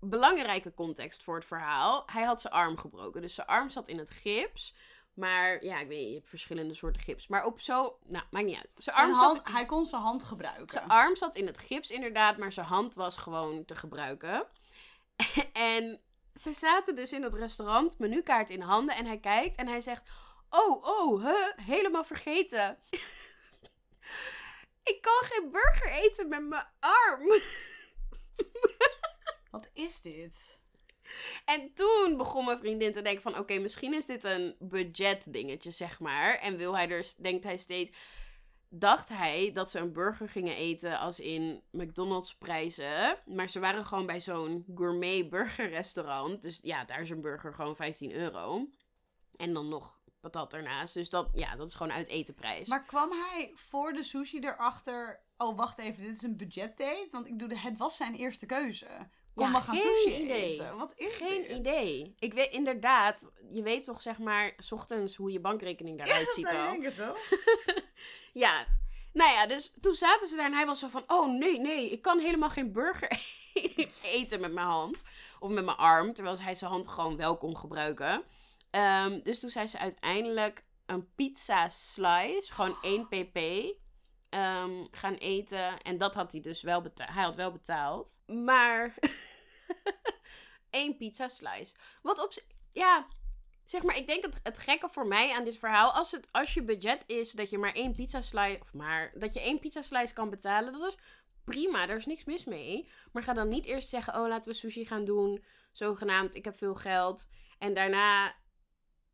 belangrijke 0.00 0.74
context 0.74 1.22
voor 1.22 1.34
het 1.34 1.44
verhaal. 1.44 2.02
Hij 2.06 2.22
had 2.22 2.40
zijn 2.40 2.52
arm 2.52 2.76
gebroken. 2.76 3.22
Dus 3.22 3.34
zijn 3.34 3.46
arm 3.46 3.70
zat 3.70 3.88
in 3.88 3.98
het 3.98 4.10
gips. 4.10 4.74
Maar 5.14 5.64
ja, 5.64 5.78
ik 5.78 5.88
weet 5.88 5.98
niet, 5.98 6.08
je 6.08 6.14
hebt 6.14 6.28
verschillende 6.28 6.74
soorten 6.74 7.02
gips. 7.02 7.26
Maar 7.26 7.44
op 7.44 7.60
zo... 7.60 7.98
Nou, 8.06 8.24
maakt 8.30 8.46
niet 8.46 8.56
uit. 8.56 8.74
Zijn 8.76 8.96
Zijn 8.96 8.96
arm, 8.96 9.14
hand, 9.14 9.36
zat, 9.36 9.52
Hij 9.52 9.66
kon 9.66 9.86
zijn 9.86 10.02
hand 10.02 10.22
gebruiken. 10.22 10.68
zijn 10.68 10.88
arm 10.88 11.16
zat 11.16 11.36
in 11.36 11.46
het 11.46 11.58
gips 11.58 11.90
inderdaad, 11.90 12.36
maar 12.36 12.52
zijn 12.52 12.66
hand 12.66 12.94
was 12.94 13.16
gewoon 13.16 13.64
te 13.64 13.74
gebruiken. 13.74 14.46
en 15.52 16.00
ze 16.34 16.52
zaten 16.52 16.94
dus 16.94 17.12
in 17.12 17.22
het 17.22 17.34
restaurant, 17.34 17.98
menukaart 17.98 18.50
in 18.50 18.60
handen. 18.60 18.96
En 18.96 19.06
hij 19.06 19.18
kijkt 19.18 19.56
en 19.56 19.66
hij 19.66 19.80
zegt... 19.80 20.08
Oh, 20.50 20.84
oh, 20.84 21.24
huh, 21.24 21.66
helemaal 21.66 22.04
vergeten. 22.04 22.78
ik 24.92 24.98
kan 25.00 25.20
geen 25.20 25.50
burger 25.50 25.90
eten 25.90 26.28
met 26.28 26.48
mijn 26.48 26.66
arm. 26.80 27.26
Wat 29.50 29.68
is 29.72 30.00
dit? 30.00 30.60
En 31.44 31.74
toen 31.74 32.14
begon 32.16 32.44
mijn 32.44 32.58
vriendin 32.58 32.92
te 32.92 33.02
denken 33.02 33.22
van... 33.22 33.38
Oké, 33.38 33.58
misschien 33.58 33.94
is 33.94 34.06
dit 34.06 34.24
een 34.24 34.56
budget 34.58 35.32
dingetje, 35.32 35.70
zeg 35.70 36.00
maar. 36.00 36.38
En 36.38 36.56
wil 36.56 36.76
hij 36.76 36.90
er... 36.90 37.12
Denkt 37.18 37.44
hij 37.44 37.56
steeds... 37.56 37.90
Dacht 38.74 39.08
hij 39.08 39.50
dat 39.52 39.70
ze 39.70 39.78
een 39.78 39.92
burger 39.92 40.28
gingen 40.28 40.56
eten 40.56 40.98
als 40.98 41.20
in 41.20 41.62
McDonald's 41.70 42.34
prijzen. 42.34 43.18
Maar 43.24 43.48
ze 43.48 43.60
waren 43.60 43.84
gewoon 43.84 44.06
bij 44.06 44.20
zo'n 44.20 44.64
gourmet 44.74 45.30
burgerrestaurant. 45.30 46.42
Dus 46.42 46.60
ja, 46.62 46.84
daar 46.84 47.00
is 47.00 47.10
een 47.10 47.20
burger 47.20 47.54
gewoon 47.54 47.76
15 47.76 48.12
euro. 48.12 48.68
En 49.36 49.52
dan 49.52 49.68
nog 49.68 50.00
patat 50.20 50.54
ernaast. 50.54 50.94
Dus 50.94 51.10
dat, 51.10 51.28
ja, 51.32 51.56
dat 51.56 51.68
is 51.68 51.74
gewoon 51.74 51.92
uit 51.92 52.08
etenprijs. 52.08 52.68
Maar 52.68 52.84
kwam 52.84 53.10
hij 53.10 53.52
voor 53.54 53.92
de 53.92 54.02
sushi 54.02 54.38
erachter... 54.38 55.20
Oh, 55.42 55.56
wacht 55.56 55.78
even, 55.78 56.02
dit 56.02 56.16
is 56.16 56.22
een 56.22 56.36
budgetdate? 56.36 57.08
Want 57.10 57.26
ik 57.26 57.36
bedoel, 57.36 57.58
het 57.58 57.78
was 57.78 57.96
zijn 57.96 58.14
eerste 58.14 58.46
keuze. 58.46 58.86
Kom, 59.34 59.46
Ja, 59.46 59.52
we 59.52 59.60
gaan 59.60 59.76
sushi 59.76 60.22
idee. 60.22 60.52
eten. 60.52 60.76
Wat 60.76 60.92
is 60.96 61.14
Geen 61.16 61.42
dit? 61.42 61.50
idee. 61.50 62.14
Ik 62.18 62.32
weet 62.32 62.50
inderdaad, 62.50 63.30
je 63.50 63.62
weet 63.62 63.84
toch 63.84 64.02
zeg 64.02 64.18
maar, 64.18 64.52
's 64.58 64.72
ochtends 64.72 65.16
hoe 65.16 65.32
je 65.32 65.40
bankrekening 65.40 65.98
daaruit 65.98 66.32
ziet 66.32 66.44
dat 66.44 66.54
al. 66.54 66.70
denk 66.70 66.84
ik 66.84 66.94
toch? 66.94 67.18
Ja, 68.32 68.66
nou 69.12 69.30
ja, 69.32 69.46
dus 69.46 69.76
toen 69.80 69.94
zaten 69.94 70.28
ze 70.28 70.36
daar 70.36 70.44
en 70.46 70.52
hij 70.52 70.66
was 70.66 70.78
zo 70.78 70.88
van: 70.88 71.04
Oh 71.06 71.38
nee, 71.38 71.60
nee, 71.60 71.90
ik 71.90 72.02
kan 72.02 72.18
helemaal 72.18 72.50
geen 72.50 72.72
burger 72.72 73.20
eten 74.02 74.40
met 74.40 74.52
mijn 74.52 74.66
hand. 74.66 75.04
Of 75.40 75.50
met 75.50 75.64
mijn 75.64 75.76
arm, 75.76 76.12
terwijl 76.12 76.38
hij 76.38 76.54
zijn 76.54 76.70
hand 76.70 76.88
gewoon 76.88 77.16
wel 77.16 77.36
kon 77.36 77.56
gebruiken. 77.56 78.22
Ehm, 78.70 79.20
dus 79.22 79.40
toen 79.40 79.50
zei 79.50 79.66
ze 79.66 79.78
uiteindelijk 79.78 80.64
een 80.86 81.12
pizza 81.14 81.68
slice, 81.68 82.52
gewoon 82.52 82.76
één 82.82 83.08
pp, 83.12 83.38
ehm, 84.32 84.84
gaan 84.90 85.14
eten. 85.14 85.82
En 85.82 85.98
dat 85.98 86.14
had 86.14 86.32
hij 86.32 86.40
dus 86.40 86.62
wel 86.62 86.80
betaald. 86.80 87.10
Hij 87.10 87.22
had 87.22 87.36
wel 87.36 87.52
betaald. 87.52 88.20
Maar 88.26 88.94
één 90.70 90.96
pizza 90.96 91.28
slice. 91.28 91.74
Wat 92.02 92.18
op 92.18 92.42
Ja, 92.72 93.06
zeg 93.64 93.82
maar, 93.82 93.96
ik 93.96 94.06
denk 94.06 94.24
het, 94.24 94.40
het 94.42 94.58
gekke 94.58 94.88
voor 94.88 95.06
mij 95.06 95.34
aan 95.34 95.44
dit 95.44 95.58
verhaal, 95.58 95.92
als, 95.92 96.10
het, 96.10 96.28
als 96.30 96.54
je 96.54 96.62
budget 96.62 97.04
is 97.06 97.32
dat 97.32 97.50
je 97.50 97.58
maar 97.58 97.74
één 97.74 97.92
pizza 97.92 98.20
slice, 98.20 98.60
of 98.60 98.72
maar, 98.72 99.12
dat 99.14 99.32
je 99.32 99.40
één 99.40 99.58
pizza 99.58 99.82
slice 99.82 100.14
kan 100.14 100.30
betalen, 100.30 100.72
dat 100.72 100.92
is 100.92 100.98
prima, 101.44 101.86
daar 101.86 101.96
is 101.96 102.06
niks 102.06 102.24
mis 102.24 102.44
mee. 102.44 102.88
Maar 103.12 103.22
ga 103.22 103.32
dan 103.32 103.48
niet 103.48 103.66
eerst 103.66 103.88
zeggen, 103.88 104.14
oh 104.14 104.28
laten 104.28 104.50
we 104.52 104.58
sushi 104.58 104.86
gaan 104.86 105.04
doen, 105.04 105.44
zogenaamd, 105.72 106.34
ik 106.34 106.44
heb 106.44 106.56
veel 106.56 106.74
geld. 106.74 107.28
En 107.58 107.74
daarna 107.74 108.34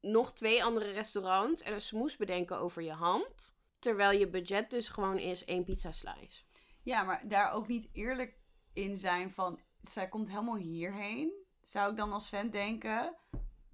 nog 0.01 0.33
twee 0.33 0.65
andere 0.65 0.91
restaurants 0.91 1.63
en 1.63 1.73
een 1.73 1.81
smoes 1.81 2.17
bedenken 2.17 2.59
over 2.59 2.83
je 2.83 2.93
hand. 2.93 3.58
Terwijl 3.79 4.19
je 4.19 4.29
budget 4.29 4.71
dus 4.71 4.89
gewoon 4.89 5.19
is 5.19 5.45
één 5.45 5.65
pizza 5.65 5.93
slice. 5.93 6.43
Ja, 6.83 7.03
maar 7.03 7.29
daar 7.29 7.53
ook 7.53 7.69
niet 7.69 7.89
eerlijk 7.93 8.39
in 8.73 8.97
zijn 8.97 9.31
van... 9.31 9.61
Zij 9.81 10.09
komt 10.09 10.29
helemaal 10.29 10.57
hierheen. 10.57 11.33
Zou 11.63 11.91
ik 11.91 11.97
dan 11.97 12.13
als 12.13 12.29
fan 12.29 12.51
denken... 12.51 13.17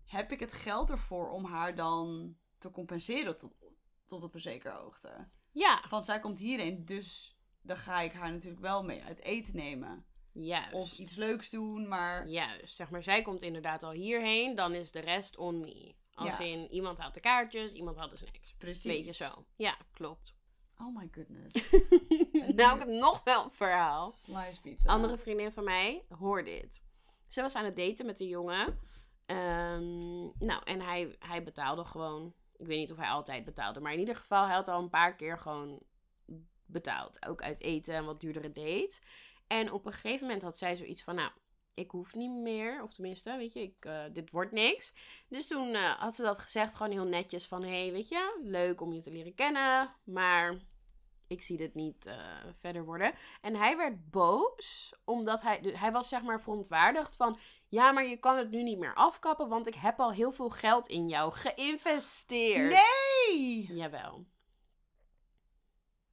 Heb 0.05 0.33
ik 0.33 0.41
het 0.41 0.53
geld 0.53 0.91
ervoor 0.91 1.31
om 1.31 1.45
haar 1.45 1.75
dan 1.75 2.35
te 2.59 2.71
compenseren 2.71 3.37
tot, 3.39 3.55
tot 4.05 4.23
op 4.23 4.35
een 4.35 4.41
zekere 4.41 4.75
hoogte. 4.75 5.29
Ja, 5.53 5.85
Van 5.89 6.03
zij 6.03 6.21
komt 6.21 6.39
hierheen, 6.39 6.85
dus 6.85 7.37
dan 7.63 7.77
ga 7.77 8.01
ik 8.01 8.13
haar 8.13 8.33
natuurlijk 8.33 8.63
wel 8.63 8.85
mee 8.85 9.03
uit 9.03 9.23
eten 9.23 9.57
nemen. 9.57 10.05
juist. 10.33 10.73
Of 10.73 10.99
iets 10.99 11.15
leuks 11.15 11.51
doen, 11.51 11.89
maar 11.89 12.29
Juist, 12.29 12.77
zeg 12.77 12.91
maar, 12.91 13.03
zij 13.03 13.23
komt 13.23 13.43
inderdaad 13.43 13.83
al 13.83 13.91
hierheen, 13.91 14.55
dan 14.55 14.73
is 14.75 14.91
de 14.91 15.01
rest 15.01 15.37
on 15.37 15.61
me. 15.61 15.95
Als 16.15 16.37
Ja. 16.39 16.45
in, 16.45 16.71
iemand 16.71 16.99
haalt 16.99 17.15
de 17.15 17.21
kaartjes, 17.21 17.73
iemand 17.73 17.97
haalt 17.97 18.11
de 18.11 18.17
snacks. 18.17 18.55
precies. 18.59 18.85
Weet 18.85 19.05
je 19.05 19.13
zo. 19.13 19.45
Ja, 19.57 19.77
klopt. 19.93 20.35
Oh 20.79 20.97
my 20.97 21.09
goodness. 21.11 21.71
nou, 22.57 22.75
ik 22.75 22.79
heb 22.79 22.89
nog 22.89 23.25
wel 23.25 23.45
een 23.45 23.51
verhaal. 23.51 24.11
Slice 24.11 24.61
pizza. 24.61 24.91
andere 24.91 25.19
vriendin 25.19 25.53
van 25.53 25.65
mij 25.65 26.05
hoorde 26.19 26.51
dit. 26.51 26.83
Ze 27.29 27.41
was 27.43 27.55
aan 27.55 27.65
het 27.65 27.77
daten 27.77 28.07
met 28.07 28.21
een 28.21 28.29
jongen. 28.29 28.79
Ehm, 29.27 30.23
nou, 30.47 30.63
en 30.65 30.81
hij, 30.81 31.17
hij 31.19 31.43
betaalde 31.43 31.85
gewoon. 31.85 32.35
Ik 32.57 32.67
weet 32.67 32.79
niet 32.79 32.91
of 32.93 32.97
hij 32.97 33.09
altijd 33.09 33.45
betaalde. 33.45 33.81
Maar 33.81 33.93
in 33.93 33.99
ieder 33.99 34.17
geval, 34.17 34.45
hij 34.45 34.55
had 34.55 34.69
al 34.69 34.83
een 34.83 34.91
paar 34.91 35.15
keer 35.17 35.39
gewoon 35.39 35.83
betaald. 36.67 37.27
Ook 37.27 37.43
uit 37.43 37.61
eten 37.61 37.95
en 37.95 38.05
wat 38.05 38.21
duurdere 38.21 38.53
dates. 38.53 39.03
En 39.47 39.73
op 39.73 39.87
een 39.87 39.93
gegeven 39.93 40.27
moment 40.27 40.43
had 40.43 40.59
zij 40.59 40.77
zoiets 40.77 41.03
van... 41.03 41.15
Nou, 41.15 41.31
ik 41.75 41.91
hoef 41.91 42.15
niet 42.15 42.31
meer. 42.31 42.83
Of 42.83 42.93
tenminste, 42.93 43.37
weet 43.37 43.53
je, 43.53 43.63
ik, 43.63 43.85
eh, 43.85 44.03
dit 44.13 44.31
wordt 44.31 44.53
niks. 44.53 44.95
Dus 45.29 45.47
toen 45.47 45.75
eh, 45.75 45.91
had 45.91 46.15
ze 46.15 46.23
dat 46.23 46.39
gezegd. 46.39 46.75
Gewoon 46.75 46.93
heel 46.93 47.07
netjes 47.07 47.47
van... 47.47 47.63
Hé, 47.63 47.83
hey, 47.83 47.93
weet 47.93 48.09
je, 48.09 48.41
leuk 48.43 48.81
om 48.81 48.93
je 48.93 49.01
te 49.01 49.11
leren 49.11 49.35
kennen. 49.35 49.95
Maar 50.05 50.59
ik 51.27 51.43
zie 51.43 51.57
dit 51.57 51.75
niet 51.75 52.07
eh, 52.07 52.17
verder 52.61 52.85
worden. 52.85 53.15
En 53.41 53.55
hij 53.57 53.77
werd 53.77 54.11
boos, 54.11 54.95
omdat 55.05 55.43
hij, 55.43 55.61
dus 55.61 55.79
hij 55.79 55.93
was 55.93 56.09
zeg 56.09 56.23
maar 56.23 56.41
verontwaardigd 56.41 57.17
van, 57.17 57.39
ja, 57.69 57.93
maar 57.93 58.07
je 58.07 58.17
kan 58.17 58.37
het 58.37 58.51
nu 58.51 58.63
niet 58.63 58.79
meer 58.79 58.95
afkappen, 58.95 59.49
want 59.49 59.67
ik 59.67 59.75
heb 59.75 60.01
al 60.01 60.13
heel 60.13 60.33
veel 60.33 60.51
geld 60.51 60.89
in 60.89 61.09
jou 61.09 61.33
geïnvesteerd. 61.33 62.73
Nee! 62.73 63.67
Jawel. 63.73 64.27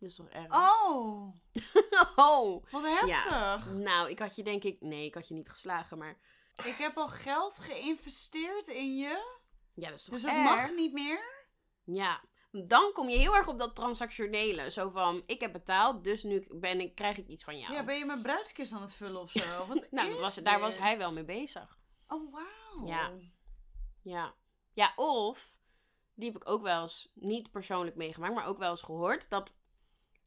Dat 0.02 0.10
is 0.10 0.16
toch 0.16 0.30
erg? 0.30 0.54
Oh, 0.54 1.36
Oh. 2.16 2.66
wat 2.72 2.84
heftig. 2.84 3.72
Nou, 3.74 4.10
ik 4.10 4.20
had 4.20 4.36
je 4.36 4.44
denk 4.44 4.64
ik, 4.64 4.82
nee, 4.82 5.06
ik 5.06 5.14
had 5.14 5.28
je 5.28 5.34
niet 5.34 5.50
geslagen, 5.50 5.98
maar 5.98 6.18
Ik 6.64 6.76
heb 6.76 6.98
al 6.98 7.08
geld 7.08 7.60
geïnvesteerd 7.60 8.68
in 8.68 8.98
je, 8.98 9.40
ja, 9.74 9.90
dat 9.90 9.98
is 9.98 10.04
toch 10.04 10.14
dus 10.14 10.24
dat 10.24 10.32
erg? 10.32 10.44
mag 10.44 10.72
niet 10.76 10.94
meer? 10.94 11.50
Ja. 11.84 12.22
Dan 12.52 12.92
kom 12.94 13.10
je 13.10 13.18
heel 13.18 13.36
erg 13.36 13.48
op 13.48 13.60
dat 13.60 13.76
transactionele. 13.76 14.72
Zo 14.72 14.90
van, 14.90 15.24
ik 15.26 15.42
heb 15.42 15.52
betaald, 15.52 16.04
dus 16.04 16.24
nu 16.24 16.48
ben 16.50 16.80
ik, 16.80 16.96
krijg 16.96 17.18
ik 17.18 17.28
iets 17.28 17.44
van 17.44 17.60
jou. 17.60 17.74
Ja, 17.74 17.84
ben 17.84 17.98
je 17.98 18.06
mijn 18.06 18.22
bruidskist 18.22 18.74
aan 18.74 18.82
het 18.82 18.94
vullen 18.94 19.22
of 19.22 19.32
zo? 19.32 19.66
Wat 19.68 19.88
nou, 19.92 20.10
dat 20.10 20.20
was, 20.20 20.36
daar 20.36 20.60
was 20.60 20.78
hij 20.78 20.98
wel 20.98 21.14
mee 21.14 21.26
bezig. 21.26 21.80
Oh, 22.08 22.34
wauw. 22.34 22.88
Ja. 22.88 23.12
Ja. 24.04 24.36
Ja, 24.74 24.94
of, 24.96 25.56
die 26.14 26.32
heb 26.32 26.42
ik 26.42 26.50
ook 26.50 26.62
wel 26.62 26.82
eens, 26.82 27.12
niet 27.14 27.52
persoonlijk 27.52 27.96
meegemaakt, 27.96 28.34
maar 28.34 28.48
ook 28.48 28.58
wel 28.58 28.70
eens 28.70 28.82
gehoord, 28.82 29.30
dat 29.30 29.56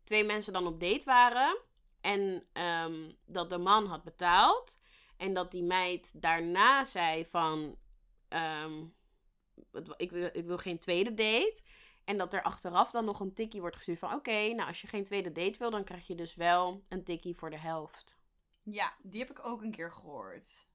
twee 0.04 0.24
mensen 0.24 0.52
dan 0.52 0.66
op 0.66 0.80
date 0.80 1.04
waren 1.04 1.58
en 2.00 2.46
ehm, 2.52 3.12
dat 3.26 3.50
de 3.50 3.58
man 3.58 3.86
had 3.86 4.04
betaald 4.04 4.76
en 5.16 5.34
dat 5.34 5.50
die 5.50 5.62
meid 5.62 6.22
daarna 6.22 6.84
zei 6.84 7.26
van, 7.26 7.78
ehm, 8.28 8.84
ik, 9.96 10.10
wil, 10.10 10.30
ik 10.32 10.44
wil 10.44 10.58
geen 10.58 10.78
tweede 10.78 11.14
date. 11.14 11.62
En 12.04 12.18
dat 12.18 12.34
er 12.34 12.42
achteraf 12.42 12.90
dan 12.90 13.04
nog 13.04 13.20
een 13.20 13.34
tikkie 13.34 13.60
wordt 13.60 13.76
gestuurd 13.76 13.98
van, 13.98 14.14
oké, 14.14 14.48
nou 14.48 14.68
als 14.68 14.80
je 14.80 14.86
geen 14.86 15.04
tweede 15.04 15.32
date 15.32 15.58
wil, 15.58 15.70
dan 15.70 15.84
krijg 15.84 16.06
je 16.06 16.14
dus 16.14 16.34
wel 16.34 16.84
een 16.88 17.04
tikkie 17.04 17.36
voor 17.36 17.50
de 17.50 17.58
helft. 17.58 18.18
Ja, 18.62 18.94
die 19.02 19.20
heb 19.20 19.30
ik 19.30 19.46
ook 19.46 19.62
een 19.62 19.70
keer 19.70 19.92
gehoord. 19.92 20.66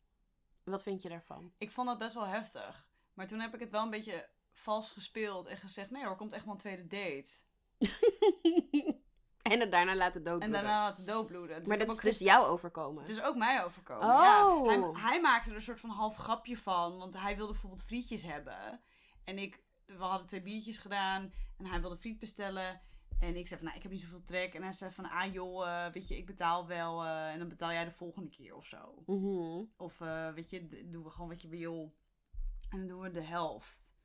Wat 0.64 0.84
vind 0.84 1.02
je 1.02 1.10
daarvan? 1.10 1.54
Ik 1.58 1.72
vond 1.72 1.88
dat 1.88 1.98
best 1.98 2.14
wel 2.14 2.28
heftig. 2.28 2.90
Maar 3.14 3.28
toen 3.28 3.40
heb 3.40 3.54
ik 3.54 3.60
het 3.60 3.70
wel 3.70 3.84
een 3.84 3.90
beetje 3.90 4.30
vals 4.52 4.92
gespeeld 4.92 5.46
en 5.46 5.58
gezegd: 5.58 5.92
nee 5.92 6.02
hoor, 6.02 6.12
er 6.12 6.18
komt 6.18 6.34
echt 6.34 6.46
wel 6.46 6.54
een 6.54 6.60
tweede 6.60 6.88
date. 6.88 7.32
en 9.54 9.60
het 9.60 9.72
daarna 9.72 9.96
laten 9.96 10.24
doodbloeden. 10.24 10.60
En 10.60 10.64
daarna 10.66 10.82
laten 10.84 11.06
doodbloeden. 11.06 11.58
Dus 11.60 11.68
Maar 11.68 11.78
dat 11.78 11.88
is 11.88 11.96
ook 11.96 12.02
dus 12.02 12.20
jou 12.20 12.46
overkomen. 12.46 13.02
Het 13.02 13.12
is 13.12 13.22
ook 13.22 13.36
mij 13.36 13.64
overkomen. 13.64 14.08
Oh. 14.08 14.22
Ja. 14.24 14.66
Hij, 14.66 15.02
hij 15.02 15.22
maakte 15.22 15.50
er 15.50 15.56
een 15.56 15.62
soort 15.62 15.80
van 15.80 15.90
half 15.90 16.16
grapje 16.16 16.58
van. 16.58 16.98
Want 16.98 17.18
hij 17.18 17.36
wilde 17.36 17.52
bijvoorbeeld 17.52 17.84
frietjes 17.84 18.24
hebben. 18.24 18.82
En 19.24 19.38
ik, 19.38 19.62
we 19.86 20.04
hadden 20.04 20.28
twee 20.28 20.42
biertjes 20.42 20.78
gedaan. 20.80 21.34
En 21.58 21.66
hij 21.66 21.82
wilde 21.82 21.98
friet 21.98 22.20
bestellen. 22.20 22.82
En 23.20 23.36
ik 23.36 23.48
zei 23.48 23.60
van, 23.60 23.66
nou, 23.66 23.78
ik 23.78 23.84
heb 23.84 23.92
niet 23.92 24.02
zoveel 24.02 24.24
trek. 24.24 24.54
En 24.54 24.64
hij 24.64 24.72
zei 24.72 24.92
van, 24.92 25.10
ah 25.10 25.34
joh, 25.34 25.68
eh, 25.68 25.94
weet 25.94 26.08
je, 26.08 26.18
ik 26.18 26.26
betaal 26.26 26.68
wel. 26.68 27.06
eh, 27.06 27.32
en 27.32 27.40
dan 27.40 27.48
betaal 27.48 27.72
jij 27.72 27.86
de 27.86 27.92
volgende 27.92 28.30
keer 28.30 28.56
of 28.56 28.66
zo. 28.66 29.04
Mhm. 29.06 29.64
Of 29.78 30.02
eh, 30.02 30.30
weet 30.34 30.50
je, 30.50 30.88
doen 30.90 31.04
we 31.04 31.10
gewoon 31.10 31.30
wat 31.30 31.42
je 31.42 31.48
wil. 31.48 31.94
En 32.70 32.78
dan 32.78 32.88
doen 32.88 33.00
we 33.02 33.12
de 33.12 33.24
helft. 33.24 33.98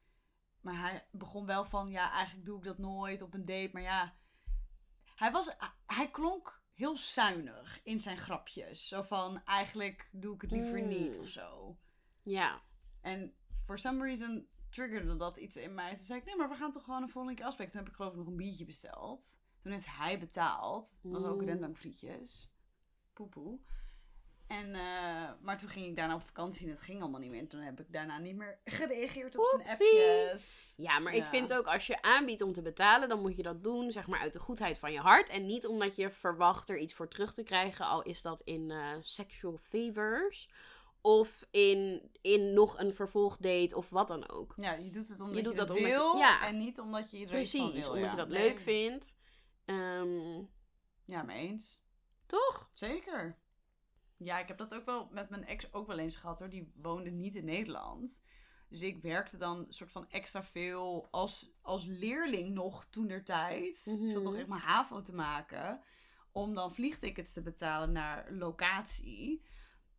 Maar 0.61 0.81
hij 0.81 1.05
begon 1.11 1.47
wel 1.47 1.65
van, 1.65 1.91
ja, 1.91 2.11
eigenlijk 2.13 2.47
doe 2.47 2.59
ik 2.59 2.65
dat 2.65 2.79
nooit 2.79 3.23
op 3.23 3.35
een 3.35 3.45
date. 3.45 3.71
Maar 3.73 3.83
ja, 3.83 4.15
hij, 5.15 5.33
was, 5.33 5.51
hij 5.87 6.11
klonk 6.11 6.63
heel 6.75 6.97
zuinig 6.97 7.81
in 7.83 8.01
zijn 8.01 8.19
grapjes. 8.19 8.89
Zo 8.89 9.03
van, 9.03 9.43
eigenlijk 9.45 10.09
doe 10.13 10.35
ik 10.35 10.41
het 10.41 10.51
liever 10.51 10.79
Mm. 10.83 10.89
niet 10.89 11.19
of 11.19 11.29
zo. 11.29 11.77
Ja. 12.23 12.63
En 13.01 13.35
for 13.65 13.79
some 13.79 14.05
reason 14.05 14.49
triggerde 14.71 15.17
dat 15.17 15.37
iets 15.37 15.57
in 15.57 15.75
mij. 15.75 15.95
Toen 15.97 16.05
zei 16.05 16.19
ik, 16.19 16.25
nee, 16.25 16.37
maar 16.37 16.49
we 16.49 16.55
gaan 16.55 16.71
toch 16.73 16.85
gewoon 16.85 17.03
een 17.03 17.09
volgende 17.09 17.37
keer 17.37 17.47
afspreken. 17.47 17.73
Toen 17.73 17.83
heb 17.83 17.91
ik 17.91 17.97
geloof 17.97 18.13
ik 18.13 18.19
nog 18.19 18.27
een 18.27 18.37
biertje 18.37 18.65
besteld. 18.65 19.39
Toen 19.63 19.73
heeft 19.73 19.97
hij 19.97 20.19
betaald. 20.19 20.97
Dat 21.03 21.13
was 21.13 21.25
ook 21.25 21.41
Mm. 21.41 21.47
rendang 21.47 21.79
frietjes. 21.79 22.51
Poepoe. 23.13 23.59
En, 24.47 24.75
eh, 24.75 25.31
maar 25.41 25.59
toen 25.59 25.69
ging 25.69 25.87
ik 25.87 25.97
daarna 25.97 26.15
op 26.15 26.23
vakantie 26.23 26.65
en 26.67 26.71
het 26.73 26.81
ging 26.81 27.01
allemaal 27.01 27.21
niet 27.21 27.31
meer. 27.31 27.41
En 27.41 27.49
toen 27.49 27.61
heb 27.61 27.81
ik 27.81 27.93
daarna 27.93 28.19
niet 28.19 28.37
meer 28.37 28.59
gereageerd 28.65 29.37
op 29.39 29.47
zijn 29.47 29.69
appjes. 29.69 30.75
Ja, 30.77 30.99
maar 30.99 31.15
ik 31.15 31.25
vind 31.25 31.53
ook 31.53 31.67
als 31.67 31.87
je 31.87 32.03
aanbiedt 32.03 32.41
om 32.43 32.53
te 32.53 32.63
betalen, 32.63 33.09
dan 33.09 33.21
moet 33.21 33.37
je 33.37 33.43
dat 33.43 33.65
doen, 33.65 33.93
zeg 33.93 34.07
maar, 34.07 34.21
uit 34.21 34.33
de 34.33 34.39
goedheid 34.39 34.79
van 34.79 34.93
je 34.93 34.99
hart. 34.99 35.29
En 35.29 35.47
niet 35.47 35.67
omdat 35.67 35.97
je 35.97 36.11
verwacht 36.11 36.69
er 36.69 36.79
iets 36.79 36.95
voor 36.95 37.09
terug 37.09 37.35
te 37.35 37.43
krijgen, 37.43 37.87
al 37.87 38.03
is 38.03 38.23
dat 38.23 38.41
in 38.41 38.71
eh, 38.71 38.93
sexual 39.01 39.59
favors. 39.59 40.51
Of 41.01 41.47
in, 41.51 42.11
in 42.21 42.53
nog 42.55 42.79
een 42.79 42.95
vervolgdate 42.95 43.77
of 43.77 43.91
wat 43.91 44.09
dan 44.09 44.29
ook. 44.29 44.55
Ja, 44.57 44.73
je 44.73 44.91
doet 44.91 45.09
het 45.09 45.21
omdat 45.21 45.35
Je 45.37 45.41
je, 45.43 45.49
doet 45.49 45.57
dat 45.57 45.71
wil 45.79 46.15
ja. 46.17 46.47
en 46.47 46.57
niet 46.57 46.81
omdat 46.81 47.11
je 47.11 47.17
er 47.17 47.23
van 47.23 47.33
Precies, 47.33 47.73
wil. 47.87 47.89
omdat 47.95 48.05
ja. 48.05 48.11
je 48.11 48.17
dat 48.17 48.29
leuk 48.29 48.59
vindt. 48.61 49.17
Ehm, 49.65 50.43
Ja, 51.05 51.23
mee 51.23 51.49
eens. 51.49 51.81
toch? 52.27 52.69
Zeker. 52.75 53.39
Ja, 54.25 54.39
ik 54.39 54.49
heb 54.49 54.59
dat 54.59 54.75
ook 54.75 54.85
wel 54.85 55.09
met 55.13 55.31
mijn 55.31 55.47
ex 55.47 55.73
ook 55.73 55.87
wel 55.87 55.99
eens 55.99 56.17
gehad 56.17 56.39
hoor. 56.41 56.49
Die 56.49 56.73
woonde 56.83 57.11
niet 57.11 57.37
in 57.37 57.45
Nederland. 57.45 58.25
Dus 58.69 58.83
ik 58.83 59.03
werkte 59.03 59.37
dan 59.37 59.67
soort 59.69 59.91
van 59.91 60.09
extra 60.11 60.43
veel 60.45 61.09
als, 61.11 61.51
als 61.63 61.85
leerling 61.85 62.55
nog 62.55 62.85
toen 62.85 63.07
der 63.07 63.25
tijd. 63.25 63.77
Ik 63.87 64.13
zat 64.13 64.23
Mhm. 64.23 64.23
nog 64.23 64.37
echt 64.37 64.47
mijn 64.49 64.61
HAVO 64.61 65.03
te 65.03 65.15
maken. 65.15 65.81
Om 66.33 66.55
dan 66.55 66.75
vliegtickets 66.75 67.33
te 67.33 67.43
betalen 67.43 67.93
naar 67.93 68.33
locatie. 68.33 69.43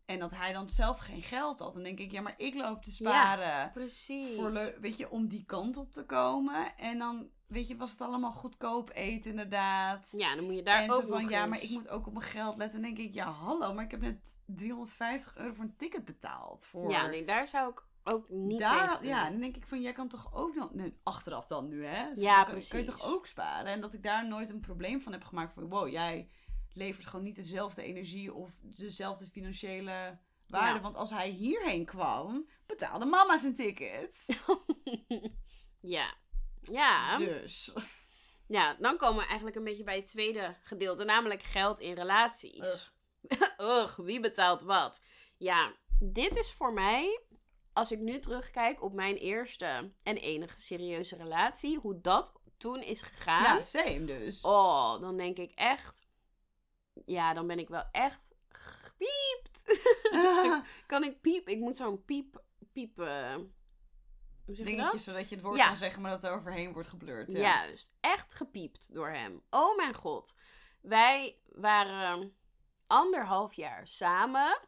En 0.05 0.19
dat 0.19 0.31
hij 0.31 0.53
dan 0.53 0.69
zelf 0.69 0.97
geen 0.99 1.21
geld 1.23 1.59
had. 1.59 1.73
Dan 1.73 1.83
denk 1.83 1.99
ik, 1.99 2.11
ja, 2.11 2.21
maar 2.21 2.33
ik 2.37 2.53
loop 2.55 2.83
te 2.83 2.91
sparen. 2.91 3.71
Precies. 3.71 4.35
Voor 4.35 4.51
weet 4.81 4.97
je, 4.97 5.09
om 5.09 5.27
die 5.27 5.45
kant 5.45 5.77
op 5.77 5.93
te 5.93 6.05
komen. 6.05 6.75
En 6.77 6.97
dan, 6.97 7.29
weet 7.47 7.67
je, 7.67 7.75
was 7.77 7.91
het 7.91 8.01
allemaal 8.01 8.31
goedkoop 8.31 8.89
eten 8.93 9.29
inderdaad. 9.29 10.09
Ja, 10.11 10.35
dan 10.35 10.45
moet 10.45 10.55
je 10.55 10.63
daar 10.63 10.81
en 10.81 10.91
ook 10.91 11.01
zo 11.01 11.07
van, 11.07 11.27
ja, 11.27 11.45
maar 11.45 11.61
ik 11.63 11.69
moet 11.69 11.89
ook 11.89 12.07
op 12.07 12.13
mijn 12.13 12.25
geld 12.25 12.57
letten. 12.57 12.75
En 12.75 12.83
dan 12.85 12.93
denk 12.95 13.07
ik, 13.07 13.13
ja, 13.13 13.31
hallo, 13.31 13.73
maar 13.73 13.83
ik 13.83 13.91
heb 13.91 14.01
net 14.01 14.39
350 14.45 15.37
euro 15.37 15.53
voor 15.53 15.63
een 15.63 15.75
ticket 15.77 16.05
betaald. 16.05 16.65
Voor 16.65 16.89
Ja, 16.91 17.07
nee, 17.07 17.25
daar 17.25 17.47
zou 17.47 17.69
ik 17.71 17.85
ook 18.03 18.29
niet 18.29 18.59
daar, 18.59 18.89
tegen 18.89 19.07
ja, 19.07 19.29
dan 19.29 19.39
denk 19.39 19.55
ik 19.55 19.65
van, 19.67 19.81
jij 19.81 19.93
kan 19.93 20.07
toch 20.07 20.33
ook 20.33 20.55
dan, 20.55 20.69
nee, 20.73 20.99
achteraf 21.03 21.45
dan 21.45 21.67
nu, 21.67 21.85
hè? 21.85 22.09
Dus 22.09 22.19
Ja, 22.23 22.35
dan 22.35 22.43
kan- 22.45 22.53
Kun 22.53 22.61
je 22.61 22.67
precies. 22.85 22.85
toch 23.01 23.13
ook 23.13 23.25
sparen? 23.27 23.71
En 23.71 23.81
dat 23.81 23.93
ik 23.93 24.03
daar 24.03 24.27
nooit 24.27 24.49
een 24.49 24.59
probleem 24.59 25.01
van 25.01 25.11
heb 25.11 25.23
gemaakt 25.23 25.53
van, 25.53 25.69
wow, 25.69 25.87
jij 25.89 26.29
levert 26.75 27.05
gewoon 27.05 27.25
niet 27.25 27.35
dezelfde 27.35 27.81
energie 27.81 28.33
of 28.33 28.51
dezelfde 28.61 29.25
financiële 29.25 30.19
waarde. 30.47 30.75
Ja. 30.75 30.81
Want 30.81 30.95
als 30.95 31.09
hij 31.09 31.29
hierheen 31.29 31.85
kwam, 31.85 32.49
betaalde 32.65 33.05
mama 33.05 33.37
zijn 33.37 33.55
ticket. 33.55 34.25
ja. 35.95 36.13
Ja. 36.61 37.17
Dus. 37.17 37.73
Ja, 38.47 38.75
dan 38.79 38.97
komen 38.97 39.17
we 39.17 39.25
eigenlijk 39.25 39.55
een 39.55 39.63
beetje 39.63 39.83
bij 39.83 39.95
het 39.95 40.07
tweede 40.07 40.55
gedeelte, 40.63 41.03
namelijk 41.03 41.43
geld 41.43 41.79
in 41.79 41.93
relaties. 41.93 42.93
Ugh, 43.57 43.99
wie 43.99 44.19
betaalt 44.19 44.61
wat? 44.61 45.03
Ja, 45.37 45.75
dit 45.99 46.35
is 46.35 46.51
voor 46.51 46.73
mij, 46.73 47.21
als 47.73 47.91
ik 47.91 47.99
nu 47.99 48.19
terugkijk 48.19 48.83
op 48.83 48.93
mijn 48.93 49.15
eerste 49.15 49.93
en 50.03 50.17
enige 50.17 50.61
serieuze 50.61 51.15
relatie, 51.15 51.77
hoe 51.77 52.01
dat 52.01 52.33
toen 52.57 52.81
is 52.81 53.01
gegaan. 53.01 53.57
Ja, 53.57 53.61
same 53.61 54.05
dus. 54.05 54.41
Oh, 54.41 54.99
dan 54.99 55.17
denk 55.17 55.37
ik 55.37 55.51
echt, 55.51 56.04
ja, 57.05 57.33
dan 57.33 57.47
ben 57.47 57.59
ik 57.59 57.67
wel 57.67 57.83
echt 57.91 58.33
gepiept. 58.49 59.81
kan 60.87 61.03
ik 61.03 61.21
piep? 61.21 61.47
Ik 61.47 61.59
moet 61.59 61.77
zo'n 61.77 62.05
piep, 62.05 62.43
piep, 62.73 62.97
hoe 62.97 64.55
zeg 64.55 64.57
je 64.57 64.63
dat? 64.63 64.65
Dingetjes 64.65 65.03
zodat 65.03 65.29
je 65.29 65.35
het 65.35 65.43
woord 65.43 65.57
Ja. 65.57 65.67
kan 65.67 65.77
zeggen, 65.77 66.01
maar 66.01 66.11
dat 66.11 66.23
er 66.23 66.37
overheen 66.37 66.73
wordt 66.73 66.87
geblurred. 66.87 67.31
Ja. 67.31 67.39
Juist, 67.39 67.95
echt 67.99 68.33
gepiept 68.33 68.93
door 68.93 69.09
hem. 69.09 69.41
Oh 69.49 69.77
mijn 69.77 69.93
god. 69.93 70.35
Wij 70.81 71.39
waren 71.45 72.35
anderhalf 72.87 73.53
jaar 73.53 73.87
samen. 73.87 74.59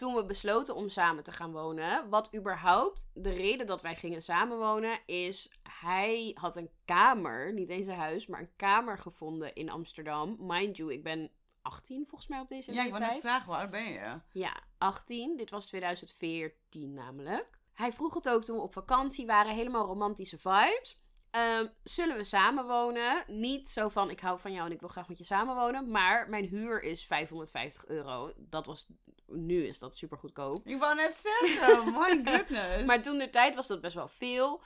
Toen 0.00 0.14
we 0.14 0.24
besloten 0.24 0.74
om 0.74 0.88
samen 0.88 1.24
te 1.24 1.32
gaan 1.32 1.52
wonen, 1.52 2.08
wat 2.08 2.34
überhaupt 2.34 3.06
de 3.14 3.30
reden 3.30 3.66
dat 3.66 3.82
wij 3.82 3.94
gingen 3.96 4.22
samenwonen, 4.22 4.98
is 5.06 5.50
hij 5.80 6.36
had 6.40 6.56
een 6.56 6.70
kamer, 6.84 7.52
niet 7.52 7.68
eens 7.68 7.86
een 7.86 7.96
huis, 7.96 8.26
maar 8.26 8.40
een 8.40 8.56
kamer 8.56 8.98
gevonden 8.98 9.54
in 9.54 9.70
Amsterdam. 9.70 10.36
Mind 10.38 10.76
you, 10.76 10.92
ik 10.92 11.02
ben 11.02 11.30
18 11.62 12.06
volgens 12.06 12.30
mij 12.30 12.40
op 12.40 12.48
deze 12.48 12.72
Ja, 12.72 12.84
ik 12.84 12.90
wou 12.90 13.02
net 13.02 13.12
leeftijd. 13.12 13.34
vragen, 13.34 13.60
oud 13.60 13.70
ben 13.70 13.92
je? 13.92 14.20
Ja, 14.32 14.62
18. 14.78 15.36
Dit 15.36 15.50
was 15.50 15.66
2014 15.66 16.94
namelijk. 16.94 17.58
Hij 17.72 17.92
vroeg 17.92 18.14
het 18.14 18.28
ook 18.28 18.44
toen 18.44 18.56
we 18.56 18.62
op 18.62 18.72
vakantie 18.72 19.26
waren. 19.26 19.54
Helemaal 19.54 19.86
romantische 19.86 20.38
vibes. 20.38 21.00
Ehm, 21.30 21.66
zullen 21.84 22.16
we 22.16 22.24
samenwonen? 22.24 23.24
Niet 23.26 23.70
zo 23.70 23.88
van 23.88 24.10
ik 24.10 24.20
hou 24.20 24.40
van 24.40 24.52
jou 24.52 24.66
en 24.66 24.72
ik 24.72 24.80
wil 24.80 24.88
graag 24.88 25.08
met 25.08 25.18
je 25.18 25.24
samenwonen. 25.24 25.90
Maar 25.90 26.28
mijn 26.28 26.44
huur 26.44 26.82
is 26.82 27.04
550 27.04 27.86
euro. 27.86 28.32
Dat 28.36 28.66
was, 28.66 28.86
nu 29.26 29.64
is 29.64 29.78
dat 29.78 29.96
super 29.96 30.18
goedkoop. 30.18 30.66
Ik 30.66 30.78
wou 30.78 30.94
net 30.94 31.16
zeggen, 31.16 31.84
my 31.98 32.20
goodness. 32.24 32.84
Maar 32.84 33.02
toen 33.02 33.18
de 33.18 33.30
tijd 33.30 33.54
was 33.54 33.66
dat 33.66 33.80
best 33.80 33.94
wel 33.94 34.08
veel. 34.08 34.62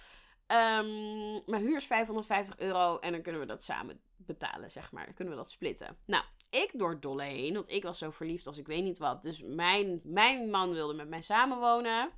Ehm, 0.46 1.33
mijn 1.46 1.62
huur 1.62 1.77
is 1.77 1.87
550 1.87 2.59
euro 2.59 2.98
en 2.98 3.12
dan 3.12 3.22
kunnen 3.22 3.40
we 3.40 3.46
dat 3.46 3.64
samen 3.64 4.00
betalen, 4.16 4.70
zeg 4.70 4.92
maar. 4.92 5.05
Dan 5.05 5.14
kunnen 5.14 5.35
we 5.35 5.40
dat 5.40 5.50
splitten. 5.50 5.96
Nou, 6.07 6.24
ik 6.50 6.70
door 6.72 7.00
dolle 7.00 7.22
heen, 7.22 7.55
want 7.55 7.70
ik 7.70 7.83
was 7.83 7.98
zo 7.98 8.11
verliefd 8.11 8.46
als 8.46 8.59
ik 8.59 8.66
weet 8.66 8.83
niet 8.83 8.98
wat. 8.98 9.22
Dus 9.22 9.42
mijn, 9.42 10.00
mijn 10.05 10.50
man 10.50 10.72
wilde 10.72 10.94
met 10.94 11.09
mij 11.09 11.22
samenwonen. 11.22 12.11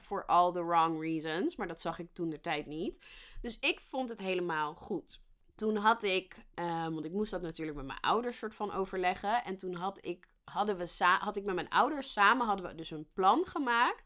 For 0.00 0.26
all 0.26 0.52
the 0.52 0.64
wrong 0.64 1.00
reasons. 1.00 1.56
Maar 1.56 1.68
dat 1.68 1.80
zag 1.80 1.98
ik 1.98 2.12
toen 2.12 2.30
de 2.30 2.40
tijd 2.40 2.66
niet. 2.66 2.98
Dus 3.40 3.58
ik 3.60 3.80
vond 3.80 4.08
het 4.08 4.18
helemaal 4.18 4.74
goed. 4.74 5.20
Toen 5.54 5.76
had 5.76 6.02
ik, 6.02 6.36
ehm, 6.54 6.92
want 6.92 7.04
ik 7.04 7.12
moest 7.12 7.30
dat 7.30 7.42
natuurlijk 7.42 7.76
met 7.76 7.86
mijn 7.86 8.00
ouders 8.00 8.38
soort 8.38 8.54
van 8.54 8.72
overleggen. 8.72 9.44
En 9.44 9.56
toen 9.56 9.74
had 9.74 10.04
ik, 10.04 10.28
hadden 10.44 10.76
we 10.76 11.04
had 11.20 11.36
ik 11.36 11.44
met 11.44 11.54
mijn 11.54 11.68
ouders 11.68 12.12
samen 12.12 12.46
hadden 12.46 12.66
we 12.66 12.74
dus 12.74 12.90
een 12.90 13.12
plan 13.12 13.46
gemaakt. 13.46 14.04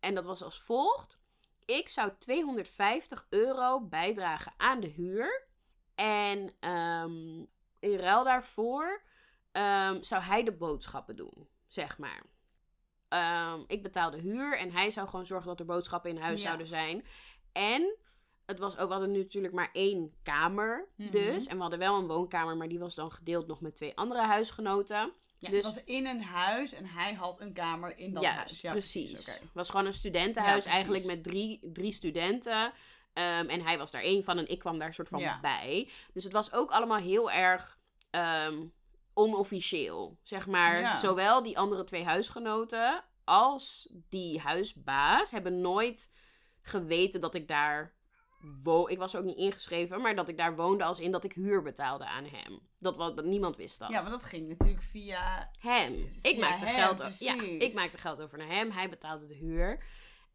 En 0.00 0.14
dat 0.14 0.26
was 0.26 0.42
als 0.42 0.60
volgt. 0.60 1.18
Ik 1.64 1.88
zou 1.88 2.12
250 2.18 3.26
euro 3.28 3.80
bijdragen 3.80 4.52
aan 4.56 4.80
de 4.80 4.86
huur. 4.86 5.46
En 5.94 6.54
ehm, 6.60 7.44
in 7.78 7.96
ruil 7.96 8.24
daarvoor 8.24 9.02
ehm, 9.52 10.02
zou 10.02 10.22
hij 10.22 10.44
de 10.44 10.52
boodschappen 10.52 11.16
doen, 11.16 11.48
zeg 11.66 11.98
maar. 11.98 12.22
Ehm, 13.08 13.60
ik 13.66 13.82
betaalde 13.82 14.20
huur 14.20 14.58
en 14.58 14.72
hij 14.72 14.90
zou 14.90 15.08
gewoon 15.08 15.26
zorgen 15.26 15.46
dat 15.48 15.60
er 15.60 15.66
boodschappen 15.66 16.10
in 16.10 16.16
huis 16.16 16.40
Ja. 16.40 16.46
zouden 16.46 16.66
zijn. 16.66 17.04
En 17.52 17.96
het 18.46 18.58
was 18.58 18.78
ook, 18.78 18.86
we 18.86 18.92
hadden 18.92 19.10
nu 19.10 19.18
natuurlijk 19.18 19.54
maar 19.54 19.70
één 19.72 20.14
kamer 20.22 20.88
Mhm. 20.96 21.10
dus. 21.10 21.46
En 21.46 21.54
we 21.56 21.60
hadden 21.60 21.78
wel 21.78 21.98
een 21.98 22.06
woonkamer, 22.06 22.56
maar 22.56 22.68
die 22.68 22.78
was 22.78 22.94
dan 22.94 23.12
gedeeld 23.12 23.46
nog 23.46 23.60
met 23.60 23.76
twee 23.76 23.96
andere 23.96 24.20
huisgenoten. 24.22 25.12
ja, 25.40 25.50
dus- 25.50 25.64
het 25.66 25.74
was 25.74 25.84
in 25.84 26.06
een 26.06 26.22
huis 26.22 26.72
en 26.72 26.86
hij 26.86 27.14
had 27.14 27.40
een 27.40 27.52
kamer 27.52 27.98
in 27.98 28.14
dat 28.14 28.24
huis. 28.24 28.60
Ja, 28.60 28.70
precies. 28.72 29.26
Het 29.26 29.42
was 29.52 29.70
gewoon 29.70 29.86
een 29.86 29.92
studentenhuis 29.92 30.64
Ja, 30.64 30.70
eigenlijk 30.70 31.04
met 31.04 31.22
drie, 31.24 31.60
drie 31.72 31.92
studenten. 31.92 32.72
Ehm, 33.12 33.48
en 33.48 33.60
hij 33.62 33.78
was 33.78 33.90
daar 33.90 34.02
één 34.02 34.24
van 34.24 34.38
en 34.38 34.48
ik 34.48 34.58
kwam 34.58 34.78
daar 34.78 34.94
soort 34.94 35.08
van 35.08 35.22
bij. 35.42 35.90
Dus 36.12 36.24
het 36.24 36.32
was 36.32 36.52
ook 36.52 36.70
allemaal 36.70 36.98
heel 36.98 37.30
erg 37.30 37.78
ehm, 38.10 38.66
onofficieel. 39.18 40.18
Zeg 40.22 40.46
maar, 40.46 40.80
Ja. 40.80 40.96
zowel 40.96 41.42
die 41.42 41.58
andere 41.58 41.84
twee 41.84 42.04
huisgenoten 42.04 43.04
als 43.24 43.92
die 44.08 44.40
huisbaas 44.40 45.30
hebben 45.30 45.60
nooit 45.60 46.12
geweten 46.62 47.20
dat 47.20 47.34
ik 47.34 47.48
daar 47.48 47.96
woon. 48.62 48.88
Ik 48.90 48.98
was 48.98 49.16
ook 49.16 49.24
niet 49.24 49.36
ingeschreven, 49.36 50.00
maar 50.00 50.14
dat 50.14 50.28
ik 50.28 50.36
daar 50.36 50.56
woonde 50.56 50.84
als 50.84 51.00
in 51.00 51.12
dat 51.12 51.24
ik 51.24 51.32
huur 51.32 51.62
betaalde 51.62 52.06
aan 52.06 52.24
hem. 52.24 52.58
Dat, 52.78 52.96
was, 52.96 53.14
dat 53.14 53.24
niemand 53.24 53.56
wist 53.56 53.78
dat. 53.78 53.88
Ja, 53.88 54.00
maar 54.02 54.10
dat 54.10 54.24
ging 54.24 54.48
natuurlijk 54.48 54.82
via... 54.82 55.50
Hem. 55.58 56.08
Ik 56.22 56.38
maakte, 56.38 56.64
hem, 56.64 56.74
geld, 56.74 57.02
o- 57.02 57.24
ja, 57.24 57.42
ik 57.42 57.74
maakte 57.74 57.98
geld 57.98 58.20
over 58.20 58.38
naar 58.38 58.48
hem. 58.48 58.70
Hij 58.70 58.88
betaalde 58.88 59.26
de 59.26 59.34
huur. 59.34 59.84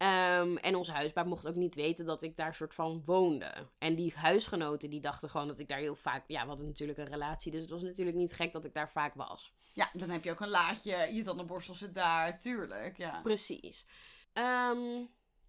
Ehm, 0.03 0.55
en 0.55 0.75
onze 0.75 0.91
huisbaas 0.91 1.25
mocht 1.25 1.47
ook 1.47 1.55
niet 1.55 1.75
weten 1.75 2.05
dat 2.05 2.21
ik 2.21 2.35
daar 2.35 2.55
soort 2.55 2.73
van 2.73 3.03
woonde. 3.05 3.67
En 3.77 3.95
die 3.95 4.13
huisgenoten 4.15 4.89
die 4.89 5.01
dachten 5.01 5.29
gewoon 5.29 5.47
dat 5.47 5.59
ik 5.59 5.67
daar 5.67 5.77
heel 5.77 5.95
vaak... 5.95 6.23
Ja, 6.27 6.41
we 6.41 6.47
hadden 6.47 6.65
natuurlijk 6.65 6.97
een 6.97 7.07
relatie, 7.07 7.51
dus 7.51 7.61
het 7.61 7.69
was 7.69 7.81
natuurlijk 7.81 8.17
niet 8.17 8.33
gek 8.33 8.51
dat 8.51 8.65
ik 8.65 8.73
daar 8.73 8.89
vaak 8.89 9.13
was. 9.13 9.53
Ja, 9.73 9.89
dan 9.93 10.09
heb 10.09 10.23
je 10.23 10.31
ook 10.31 10.39
een 10.39 10.49
laadje, 10.49 11.13
je 11.13 11.23
tandenborstel 11.23 11.75
zit 11.75 11.93
daar, 11.93 12.39
tuurlijk, 12.39 12.97
ja. 12.97 13.21
Precies. 13.21 13.87
Ehm, 14.33 15.05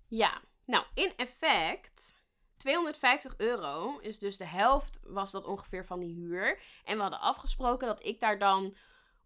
ja, 0.08 0.40
nou, 0.64 0.84
in 0.94 1.12
effect... 1.16 2.14
250 2.56 3.34
euro 3.36 3.98
is 3.98 4.18
dus 4.18 4.36
de 4.36 4.46
helft, 4.46 5.00
was 5.02 5.30
dat 5.30 5.44
ongeveer 5.44 5.84
van 5.84 6.00
die 6.00 6.14
huur. 6.14 6.60
En 6.84 6.96
we 6.96 7.02
hadden 7.02 7.20
afgesproken 7.20 7.86
dat 7.86 8.04
ik 8.04 8.20
daar 8.20 8.38
dan 8.38 8.76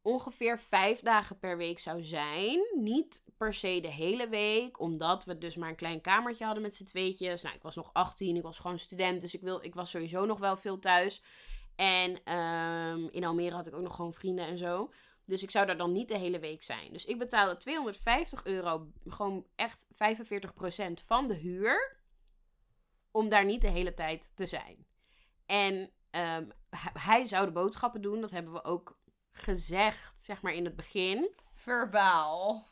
ongeveer 0.09 0.59
vijf 0.61 1.01
dagen 1.01 1.39
per 1.39 1.57
week 1.57 1.79
zou 1.79 2.03
zijn. 2.03 2.61
Niet 2.77 3.23
per 3.37 3.55
se 3.55 3.81
de 3.81 3.89
hele 3.93 4.29
week, 4.29 4.81
omdat 4.81 5.25
we 5.25 5.39
dus 5.39 5.57
maar 5.57 5.69
een 5.69 5.77
klein 5.77 6.01
kamertje 6.01 6.45
hadden 6.45 6.63
met 6.63 6.75
z'n 6.75 6.85
tweetjes. 6.85 7.43
Nou, 7.43 7.55
ik 7.55 7.63
was 7.63 7.75
nog 7.77 7.91
18, 7.93 8.37
ik 8.37 8.43
was 8.43 8.59
gewoon 8.59 8.79
student, 8.79 9.21
dus 9.21 9.35
ik, 9.35 9.41
wil, 9.41 9.65
ik 9.65 9.75
was 9.75 9.91
sowieso 9.91 10.25
nog 10.25 10.39
wel 10.39 10.57
veel 10.57 10.79
thuis. 10.79 11.23
En 11.77 12.25
ehm, 12.25 13.07
in 13.11 13.25
Almere 13.25 13.55
had 13.55 13.67
ik 13.67 13.75
ook 13.75 13.83
nog 13.83 13.95
gewoon 13.95 14.13
vrienden 14.13 14.47
en 14.47 14.59
zo. 14.59 14.93
Dus 15.25 15.43
ik 15.43 15.51
zou 15.51 15.67
daar 15.67 15.77
dan 15.77 15.93
niet 15.93 16.09
de 16.09 16.19
hele 16.19 16.39
week 16.39 16.63
zijn. 16.63 16.93
Dus 16.93 17.05
ik 17.05 17.19
betaalde 17.19 17.57
250 17.57 18.45
euro, 18.45 18.87
gewoon 19.07 19.47
echt 19.57 19.87
45% 19.91 21.05
van 21.05 21.29
de 21.29 21.35
huur. 21.35 21.97
Om 23.11 23.29
daar 23.29 23.45
niet 23.45 23.61
de 23.61 23.69
hele 23.71 23.95
tijd 23.95 24.31
te 24.35 24.47
zijn. 24.47 24.87
En 25.47 25.91
ehm, 26.11 26.49
hij- 26.71 26.93
hij 26.93 27.25
zou 27.25 27.47
de 27.47 27.53
boodschappen 27.53 28.01
doen. 28.03 28.21
Dat 28.21 28.31
hebben 28.31 28.53
we 28.53 28.65
ook 28.65 28.99
gezegd, 29.33 30.23
zeg 30.23 30.43
maar 30.43 30.53
in 30.53 30.65
het 30.65 30.77
begin. 30.77 31.31
Verbaal. 31.55 32.67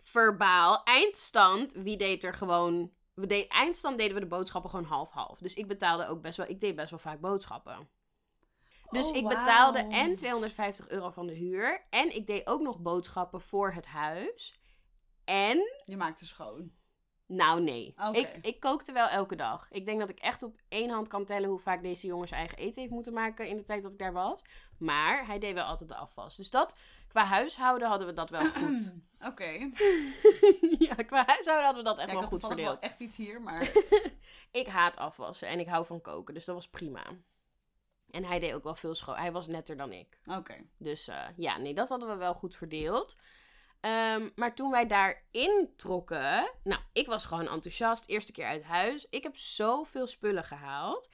Verbaal. 0.00 0.84
Eindstand, 0.84 1.72
wie 1.72 1.96
deed 1.96 2.24
er 2.24 2.34
gewoon... 2.34 2.92
We 3.14 3.26
deed, 3.26 3.50
eindstand 3.50 3.98
deden 3.98 4.14
we 4.14 4.20
de 4.20 4.26
boodschappen 4.26 4.70
gewoon 4.70 4.84
half-half. 4.84 5.38
Dus 5.38 5.54
ik 5.54 5.68
betaalde 5.68 6.06
ook 6.06 6.22
best 6.22 6.36
wel... 6.36 6.48
Ik 6.48 6.60
deed 6.60 6.76
best 6.76 6.90
wel 6.90 6.98
vaak 6.98 7.20
boodschappen. 7.20 7.88
Dus 8.90 9.08
Oh, 9.08 9.16
ik 9.16 9.28
betaalde 9.28 9.78
en 9.78 10.16
250 10.16 10.88
euro 10.88 11.10
van 11.10 11.26
de 11.26 11.34
huur. 11.34 11.86
En 11.90 12.14
ik 12.14 12.26
deed 12.26 12.46
ook 12.46 12.60
nog 12.60 12.80
boodschappen 12.80 13.40
voor 13.40 13.72
het 13.72 13.86
huis. 13.86 14.60
En... 15.24 15.58
Je 15.84 15.96
maakte 15.96 16.26
schoon. 16.26 16.72
Nou, 17.32 17.62
nee. 17.62 17.94
Ik, 18.12 18.28
ik 18.42 18.60
kookte 18.60 18.92
wel 18.92 19.08
elke 19.08 19.36
dag. 19.36 19.66
Ik 19.70 19.86
denk 19.86 19.98
dat 19.98 20.08
ik 20.08 20.18
echt 20.18 20.42
op 20.42 20.60
één 20.68 20.90
hand 20.90 21.08
kan 21.08 21.24
tellen 21.24 21.48
hoe 21.48 21.58
vaak 21.58 21.82
deze 21.82 22.06
jongen 22.06 22.28
zijn 22.28 22.40
eigen 22.40 22.58
eten 22.58 22.80
heeft 22.80 22.92
moeten 22.92 23.12
maken 23.12 23.48
in 23.48 23.56
de 23.56 23.64
tijd 23.64 23.82
dat 23.82 23.92
ik 23.92 23.98
daar 23.98 24.12
was. 24.12 24.40
Maar 24.78 25.26
hij 25.26 25.38
deed 25.38 25.54
wel 25.54 25.64
altijd 25.64 25.88
de 25.88 25.94
afwas. 25.96 26.36
Dus 26.36 26.50
dat, 26.50 26.76
qua 27.08 27.24
huishouden 27.24 27.88
hadden 27.88 28.06
we 28.06 28.12
dat 28.12 28.30
wel 28.30 28.50
goed. 28.60 28.92
Oké. 29.26 29.50
ja, 30.88 30.94
qua 30.94 31.24
huishouden 31.26 31.64
hadden 31.64 31.82
we 31.84 31.88
dat 31.88 31.98
echt 31.98 32.06
Ja, 32.10 32.12
ik 32.12 32.12
wel 32.12 32.20
had 32.20 32.30
goed 32.30 32.40
toevallig 32.40 32.64
wel 32.64 32.72
verdeeld. 32.72 32.92
echt 32.92 33.00
iets 33.00 33.16
hier, 33.16 33.40
maar... 33.40 33.70
Ik 34.50 34.66
haat 34.66 34.96
afwassen 34.96 35.48
en 35.48 35.60
ik 35.60 35.68
hou 35.68 35.86
van 35.86 36.00
koken, 36.00 36.34
dus 36.34 36.44
dat 36.44 36.54
was 36.54 36.68
prima. 36.68 37.02
En 38.10 38.24
hij 38.24 38.40
deed 38.40 38.52
ook 38.52 38.64
wel 38.64 38.74
veel 38.74 38.94
schoon. 38.94 39.16
Hij 39.16 39.32
was 39.32 39.46
netter 39.46 39.76
dan 39.76 39.92
ik. 39.92 40.18
Oké. 40.26 40.54
Dus 40.78 41.08
eh, 41.08 41.24
ja, 41.36 41.58
nee, 41.58 41.74
dat 41.74 41.88
hadden 41.88 42.08
we 42.08 42.14
wel 42.16 42.34
goed 42.34 42.56
verdeeld. 42.56 43.16
Ehm, 43.80 44.28
maar 44.34 44.54
toen 44.54 44.70
wij 44.70 44.86
daarin 44.86 45.72
trokken, 45.76 46.50
nou, 46.62 46.80
ik 46.92 47.06
was 47.06 47.24
gewoon 47.24 47.48
enthousiast, 47.48 48.08
eerste 48.08 48.32
keer 48.32 48.46
uit 48.46 48.62
huis. 48.62 49.06
Ik 49.10 49.22
heb 49.22 49.36
zoveel 49.36 50.06
spullen 50.06 50.44
gehaald. 50.44 51.08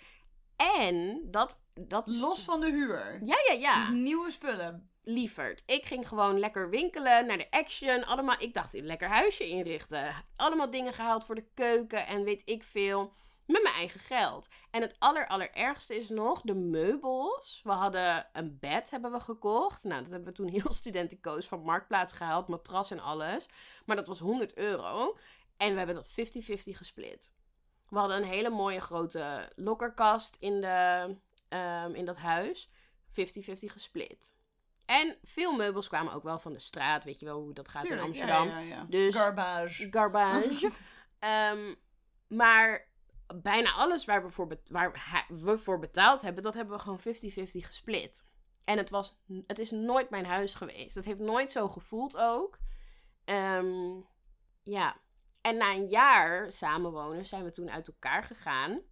En 0.56 1.20
dat, 1.30 1.58
dat. 1.74 2.08
Los 2.08 2.40
van 2.40 2.60
de 2.60 2.70
huur. 2.70 3.20
Ja, 3.22 3.36
ja, 3.48 3.52
ja. 3.52 3.80
Dus 3.80 4.00
nieuwe 4.00 4.30
spullen. 4.30 4.90
Lieverd. 5.02 5.62
Ik 5.66 5.84
ging 5.84 6.08
gewoon 6.08 6.38
lekker 6.38 6.70
winkelen, 6.70 7.26
naar 7.26 7.38
de 7.38 7.50
Action. 7.50 8.04
Allemaal, 8.04 8.36
ik 8.38 8.54
dacht, 8.54 8.74
een 8.74 8.86
lekker 8.86 9.08
huisje 9.08 9.48
inrichten. 9.48 10.14
Allemaal 10.36 10.70
dingen 10.70 10.92
gehaald 10.92 11.24
voor 11.24 11.34
de 11.34 11.48
keuken 11.54 12.06
en 12.06 12.24
weet 12.24 12.42
ik 12.44 12.62
veel. 12.62 13.12
Met 13.46 13.62
mijn 13.62 13.74
eigen 13.74 14.00
geld. 14.00 14.48
En 14.70 14.80
het 14.82 14.94
aller, 14.98 15.26
allerergste 15.26 15.96
is 15.96 16.08
nog 16.08 16.40
de 16.40 16.54
meubels. 16.54 17.60
We 17.64 17.70
hadden 17.70 18.28
een 18.32 18.58
bed 18.60 18.90
hebben 18.90 19.12
we 19.12 19.20
gekocht. 19.20 19.82
Nou, 19.84 20.02
dat 20.02 20.10
hebben 20.10 20.28
we 20.28 20.34
toen 20.34 20.48
heel 20.48 20.72
studenticoos 20.82 21.48
van 21.48 21.60
Marktplaats 21.60 22.12
gehaald. 22.12 22.48
Matras 22.48 22.90
en 22.90 23.00
alles. 23.00 23.48
Maar 23.84 23.96
dat 23.96 24.06
was 24.06 24.18
100 24.18 24.54
euro. 24.54 25.16
En 25.56 25.70
we 25.70 25.76
hebben 25.76 25.94
dat 25.94 26.10
50-50 26.10 26.14
gesplit. 26.54 27.32
We 27.88 27.98
hadden 27.98 28.16
een 28.16 28.24
hele 28.24 28.50
mooie 28.50 28.80
grote 28.80 29.52
lokkerkast 29.56 30.36
in, 30.40 30.60
de, 30.60 31.16
ehm, 31.48 31.94
in 31.94 32.04
dat 32.04 32.16
huis. 32.16 32.70
50-50 33.08 33.72
gesplit. 33.72 34.36
En 34.86 35.18
veel 35.24 35.52
meubels 35.52 35.88
kwamen 35.88 36.12
ook 36.12 36.22
wel 36.22 36.38
van 36.38 36.52
de 36.52 36.58
straat. 36.58 37.04
Weet 37.04 37.18
je 37.18 37.26
wel 37.26 37.40
hoe 37.40 37.54
dat 37.54 37.68
gaat 37.68 37.84
in 37.84 37.98
Amsterdam. 37.98 38.48
Ja, 38.48 38.58
ja, 38.58 38.76
ja. 38.76 38.86
Dus- 38.88 39.14
Garbage. 39.14 39.88
Garbage. 39.90 40.70
Ehm, 41.18 41.74
maar 42.26 42.88
bijna 43.34 43.72
alles 43.72 44.04
waar, 44.04 44.24
we 44.24 44.30
voor, 44.30 44.60
waar 44.70 45.26
we 45.28 45.58
voor 45.58 45.78
betaald 45.78 46.22
hebben, 46.22 46.42
dat 46.42 46.54
hebben 46.54 46.76
we 46.76 46.82
gewoon 46.82 47.00
50-50 47.00 47.02
gesplit. 47.66 48.26
En 48.64 48.78
het, 48.78 48.90
was, 48.90 49.18
het 49.46 49.58
is 49.58 49.70
nooit 49.70 50.10
mijn 50.10 50.24
huis 50.24 50.54
geweest. 50.54 50.94
Het 50.94 51.04
heeft 51.04 51.18
nooit 51.18 51.52
zo 51.52 51.68
gevoeld 51.68 52.16
ook. 52.16 52.58
Ehm, 53.24 54.00
ja. 54.62 54.96
En 55.40 55.56
na 55.56 55.74
een 55.74 55.86
jaar 55.86 56.52
samenwonen 56.52 57.26
zijn 57.26 57.44
we 57.44 57.50
toen 57.50 57.70
uit 57.70 57.88
elkaar 57.88 58.22
gegaan. 58.22 58.82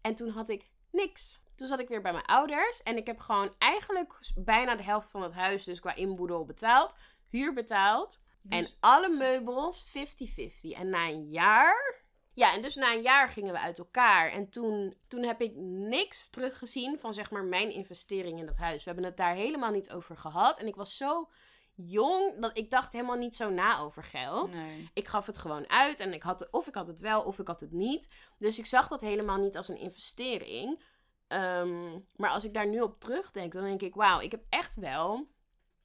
En 0.00 0.14
toen 0.14 0.28
had 0.28 0.48
ik 0.48 0.70
niks. 0.90 1.42
Toen 1.54 1.66
zat 1.66 1.80
ik 1.80 1.88
weer 1.88 2.02
bij 2.02 2.12
mijn 2.12 2.24
ouders. 2.24 2.82
En 2.82 2.96
ik 2.96 3.06
heb 3.06 3.18
gewoon 3.18 3.54
eigenlijk 3.58 4.18
bijna 4.34 4.76
de 4.76 4.82
helft 4.82 5.10
van 5.10 5.22
het 5.22 5.32
huis, 5.32 5.64
dus 5.64 5.80
qua 5.80 5.94
inboedel 5.94 6.44
betaald. 6.44 6.96
Huur 7.28 7.52
betaald. 7.52 8.20
En 8.48 8.60
Dus- 8.60 8.76
alle 8.80 9.08
meubels 9.08 9.84
50-50. 9.84 10.72
En 10.72 10.88
na 10.88 11.08
een 11.08 11.28
jaar. 11.28 12.03
Ja, 12.34 12.54
en 12.54 12.62
dus 12.62 12.74
na 12.74 12.92
een 12.92 13.02
jaar 13.02 13.28
gingen 13.28 13.52
we 13.52 13.58
uit 13.60 13.78
elkaar. 13.78 14.30
En 14.30 14.50
toen, 14.50 14.96
toen 15.08 15.22
heb 15.22 15.40
ik 15.40 15.54
niks 15.56 16.28
teruggezien 16.28 16.98
van 16.98 17.14
zeg 17.14 17.30
maar 17.30 17.44
mijn 17.44 17.70
investering 17.70 18.38
in 18.38 18.46
dat 18.46 18.56
huis. 18.56 18.84
We 18.84 18.90
hebben 18.90 19.04
het 19.04 19.16
daar 19.16 19.34
helemaal 19.34 19.70
niet 19.70 19.90
over 19.90 20.16
gehad. 20.16 20.58
En 20.58 20.66
ik 20.66 20.74
was 20.74 20.96
zo 20.96 21.28
jong 21.74 22.40
dat 22.40 22.58
ik 22.58 22.70
dacht 22.70 22.92
helemaal 22.92 23.16
niet 23.16 23.36
zo 23.36 23.50
na 23.50 23.78
over 23.78 24.04
geld. 24.04 24.56
Nee. 24.56 24.90
Ik 24.94 25.08
gaf 25.08 25.26
het 25.26 25.38
gewoon 25.38 25.68
uit 25.68 26.00
en 26.00 26.12
ik 26.12 26.22
had, 26.22 26.50
of 26.50 26.66
ik 26.66 26.74
had 26.74 26.86
het 26.86 27.00
wel 27.00 27.22
of 27.22 27.38
ik 27.38 27.46
had 27.46 27.60
het 27.60 27.72
niet. 27.72 28.08
Dus 28.38 28.58
ik 28.58 28.66
zag 28.66 28.88
dat 28.88 29.00
helemaal 29.00 29.38
niet 29.38 29.56
als 29.56 29.68
een 29.68 29.78
investering. 29.78 30.82
Ehm, 31.28 31.98
maar 32.16 32.30
als 32.30 32.44
ik 32.44 32.54
daar 32.54 32.68
nu 32.68 32.80
op 32.80 33.00
terugdenk, 33.00 33.52
dan 33.52 33.64
denk 33.64 33.82
ik, 33.82 33.94
wauw, 33.94 34.20
ik 34.20 34.30
heb 34.30 34.44
echt 34.48 34.76
wel, 34.76 35.28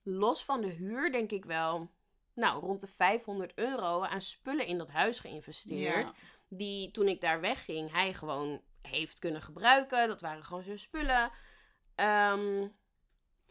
los 0.04 0.46
van 0.46 0.62
de 0.62 0.68
huur, 0.68 1.12
denk 1.12 1.32
ik 1.32 1.46
wel, 1.46 1.92
nou, 2.34 2.60
rond 2.62 2.82
de 2.82 2.88
500 2.88 3.52
euro 3.56 4.02
aan 4.04 4.22
spullen 4.22 4.66
in 4.66 4.78
dat 4.78 4.90
huis 4.90 5.20
geïnvesteerd. 5.20 6.08
Ja. 6.08 6.14
Die 6.50 6.92
toen 6.92 7.08
ik 7.08 7.22
daar 7.22 7.42
wegging, 7.42 7.92
hij 7.92 8.14
gewoon 8.14 8.62
heeft 8.82 9.20
kunnen 9.20 9.42
gebruiken. 9.42 10.08
Dat 10.08 10.22
waren 10.22 10.46
gewoon 10.46 10.64
zijn 10.64 10.80
spullen. 10.80 11.32
Ehm, 11.96 12.68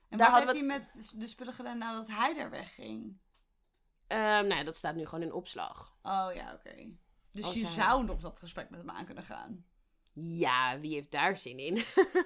En 0.08 0.18
Daar 0.18 0.30
wat 0.30 0.40
heeft 0.40 0.52
we 0.52 0.58
hij 0.58 0.66
met 0.78 1.10
de 1.16 1.26
spullen 1.26 1.52
gedaan 1.52 1.78
nadat 1.78 2.06
hij 2.06 2.34
daar 2.34 2.50
wegging? 2.50 3.18
ehm, 4.06 4.20
nou, 4.20 4.54
ja, 4.54 4.64
dat 4.64 4.76
staat 4.76 4.94
nu 4.94 5.04
gewoon 5.04 5.22
in 5.24 5.32
opslag. 5.32 5.98
Oh 6.02 6.28
ja, 6.34 6.52
oké. 6.54 6.88
Dus 7.30 7.44
Als 7.44 7.54
je 7.54 7.64
hij- 7.64 7.72
zou 7.74 8.04
nog 8.04 8.20
dat 8.20 8.38
gesprek 8.38 8.70
met 8.70 8.80
hem 8.80 8.90
aan 8.90 9.04
kunnen 9.04 9.24
gaan. 9.24 9.64
Ja, 10.12 10.80
wie 10.80 10.94
heeft 10.94 11.10
daar 11.10 11.36
zin 11.36 11.58
in? 11.58 11.74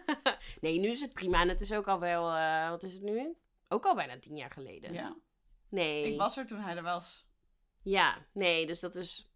nee, 0.61 0.79
nu 0.79 0.89
is 0.89 1.01
het 1.01 1.13
prima. 1.15 1.41
En 1.41 1.49
het 1.49 1.61
is 1.61 1.73
ook 1.73 1.89
al 1.89 2.01
wel, 2.01 2.33
eh, 2.35 2.69
wat 2.69 2.83
is 2.83 2.93
het 2.93 3.03
nu? 3.03 3.37
Ook 3.69 3.85
al 3.87 3.95
bijna 3.95 4.19
tien 4.19 4.37
jaar 4.37 4.51
geleden. 4.51 4.93
Ja. 4.93 5.17
Nee. 5.69 6.13
Ik 6.13 6.19
was 6.19 6.37
er 6.37 6.47
toen 6.47 6.61
hij 6.61 6.77
er 6.77 6.83
was. 6.83 7.27
Ja, 7.83 8.27
nee, 8.33 8.67
dus 8.67 8.81
dat 8.81 8.95
is 8.95 9.32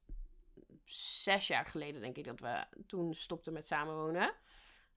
zes 0.91 1.47
jaar 1.47 1.67
geleden, 1.67 2.01
denk 2.01 2.17
ik, 2.17 2.25
dat 2.25 2.41
we 2.41 2.65
toen 2.87 3.15
stopten 3.15 3.53
met 3.53 3.67
samenwonen. 3.67 4.33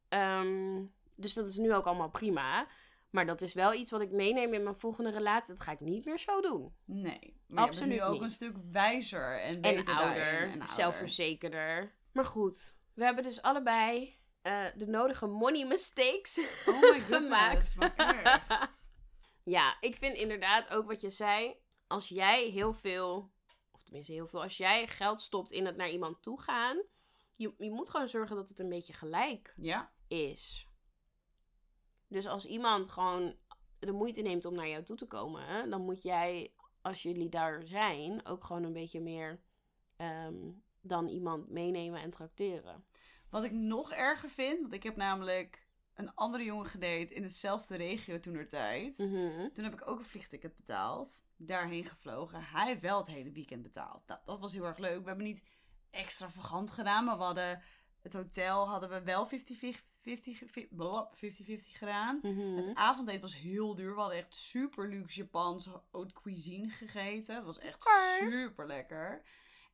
Ehm, 0.09 0.83
dus 1.15 1.33
dat 1.33 1.45
is 1.47 1.57
nu 1.57 1.73
ook 1.73 1.85
allemaal 1.85 2.09
prima. 2.09 2.67
Maar 3.09 3.25
dat 3.25 3.41
is 3.41 3.53
wel 3.53 3.73
iets 3.73 3.91
wat 3.91 4.01
ik 4.01 4.11
meeneem 4.11 4.53
in 4.53 4.63
mijn 4.63 4.75
volgende 4.75 5.09
relatie. 5.11 5.53
Dat 5.53 5.63
ga 5.63 5.71
ik 5.71 5.79
niet 5.79 6.05
meer 6.05 6.17
zo 6.19 6.41
doen. 6.41 6.75
Nee. 6.85 7.37
Maar 7.47 7.63
Absoluut 7.63 7.93
je 7.93 7.99
bent 7.99 8.09
nu 8.09 8.15
ook 8.15 8.21
niet. 8.21 8.29
een 8.29 8.35
stuk 8.35 8.55
wijzer 8.71 9.39
en, 9.41 9.53
En 9.53 9.61
beter 9.61 9.85
daarin 9.85 10.07
ouder, 10.07 10.41
en 10.41 10.49
ouder. 10.49 10.67
zelfverzekerder. 10.67 11.93
Maar 12.11 12.25
goed, 12.25 12.75
we 12.93 13.03
hebben 13.03 13.23
dus 13.23 13.41
allebei 13.41 14.17
eh, 14.41 14.65
de 14.75 14.85
nodige 14.87 15.25
money 15.27 15.65
mistakes 15.65 16.39
Oh 16.65 16.81
my 16.91 16.99
gemaakt. 16.99 17.75
goodness. 17.79 18.87
Ja, 19.43 19.77
ik 19.79 19.95
vind 19.95 20.15
inderdaad 20.17 20.69
ook 20.73 20.87
wat 20.87 21.01
je 21.01 21.09
zei. 21.09 21.55
Als 21.87 22.07
jij 22.07 22.43
heel 22.49 22.73
veel, 22.73 23.31
tenminste 23.89 24.13
heel 24.13 24.27
veel, 24.27 24.41
als 24.41 24.57
jij 24.57 24.87
geld 24.87 25.21
stopt 25.21 25.51
in 25.51 25.65
het 25.65 25.75
naar 25.75 25.89
iemand 25.89 26.21
toe 26.21 26.41
gaan. 26.41 26.83
Je, 27.35 27.53
je 27.57 27.71
moet 27.71 27.89
gewoon 27.89 28.07
zorgen 28.07 28.35
dat 28.35 28.49
het 28.49 28.59
een 28.59 28.69
beetje 28.69 28.93
gelijk 28.93 29.53
Ja, 29.57 29.91
is. 30.07 30.67
Dus 32.07 32.27
als 32.27 32.45
iemand 32.45 32.89
gewoon 32.89 33.35
de 33.79 33.91
moeite 33.91 34.21
neemt 34.21 34.45
om 34.45 34.55
naar 34.55 34.67
jou 34.67 34.83
toe 34.83 34.97
te 34.97 35.07
komen, 35.07 35.69
dan 35.69 35.81
moet 35.81 36.01
jij, 36.01 36.53
als 36.81 37.01
jullie 37.01 37.29
daar 37.29 37.67
zijn, 37.67 38.25
ook 38.25 38.43
gewoon 38.43 38.63
een 38.63 38.73
beetje 38.73 39.01
meer 39.01 39.41
ehm, 39.95 40.51
dan 40.81 41.07
iemand 41.07 41.49
meenemen 41.49 42.01
en 42.01 42.09
trakteren. 42.09 42.85
Wat 43.29 43.43
ik 43.43 43.51
nog 43.51 43.91
erger 43.91 44.29
vind, 44.29 44.59
want 44.59 44.73
ik 44.73 44.83
heb 44.83 44.95
namelijk 44.95 45.67
een 46.00 46.14
andere 46.16 46.43
jongen 46.43 46.66
gedate 46.66 47.14
in 47.14 47.22
dezelfde 47.22 47.76
regio 47.76 48.20
toen 48.20 48.47
tijd. 48.47 48.97
Mhm. 48.97 49.50
Toen 49.54 49.64
heb 49.64 49.74
ik 49.74 49.88
ook 49.88 50.00
een 50.00 50.06
vliegticket 50.06 50.56
betaald. 50.56 51.24
Daarheen 51.38 51.86
gevlogen. 51.86 52.43
Hij 52.43 52.80
wel 52.80 52.97
het 52.97 53.08
hele 53.08 53.32
weekend 53.32 53.62
betaald. 53.62 54.08
Nou, 54.08 54.20
dat 54.26 54.39
was 54.39 54.54
heel 54.54 54.66
erg 54.66 54.78
leuk. 54.78 55.00
We 55.02 55.08
hebben 55.08 55.26
niet 55.26 55.43
extravagant 55.89 56.70
gedaan, 56.70 57.06
maar 57.06 57.18
we 57.18 57.24
hadden 57.24 57.62
het 58.02 58.14
hotel 58.14 58.68
hadden 58.68 58.89
we 58.89 59.02
wel 59.02 59.28
50-50 59.28 59.32
50-50 60.02 61.78
gedaan. 61.78 62.20
Mhm. 62.22 62.56
Het 62.56 62.76
avondeten 62.76 63.22
was 63.22 63.36
heel 63.36 63.76
duur. 63.76 63.93
We 63.93 64.00
hadden 64.00 64.18
echt 64.18 64.36
super 64.36 64.89
luxe 64.89 65.20
Japanse 65.20 65.82
haute 65.91 66.14
cuisine 66.14 66.70
gegeten. 66.70 67.36
Het 67.36 67.45
was 67.45 67.60
echt 67.60 67.89
super 68.20 68.68
lekker. 68.68 69.24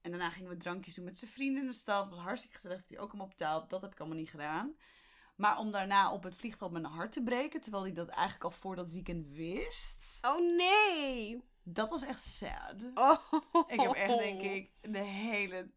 En 0.02 0.12
daarna 0.12 0.30
gingen 0.30 0.50
we 0.50 0.58
drankjes 0.58 0.96
doen 0.96 1.06
met 1.06 1.18
zijn 1.18 1.32
vrienden 1.32 1.62
in 1.62 1.68
de 1.68 1.74
stad. 1.74 2.06
Het 2.06 2.14
was 2.14 2.24
hartstikke 2.24 2.56
gezellig. 2.56 2.78
Heeft 2.78 2.90
hij 2.90 3.00
ook 3.00 3.10
allemaal 3.10 3.28
betaald. 3.28 3.70
Dat 3.70 3.82
heb 3.82 3.92
ik 3.92 4.00
allemaal 4.00 4.18
niet 4.18 4.30
gedaan. 4.30 4.76
Maar 5.36 5.58
om 5.60 5.72
daarna 5.72 6.12
op 6.12 6.24
het 6.24 6.36
vliegveld 6.36 6.72
mijn 6.72 6.86
hart 6.86 7.12
te 7.12 7.24
breken, 7.24 7.62
terwijl 7.62 7.84
hij 7.84 7.94
dat 7.94 8.08
eigenlijk 8.08 8.44
al 8.44 8.52
voor 8.52 8.76
dat 8.76 8.92
weekend 8.92 9.28
wist, 9.28 10.20
Oh 10.22 10.58
nee! 10.58 11.44
dat 11.64 11.90
was 11.90 12.02
echt 12.04 12.24
sad. 12.24 12.76
Oh. 12.94 13.18
Ik 13.68 13.80
heb 13.80 13.92
echt, 13.92 14.18
denk 14.18 14.42
ik, 14.42 14.72
de 14.82 14.98
hele, 15.04 15.72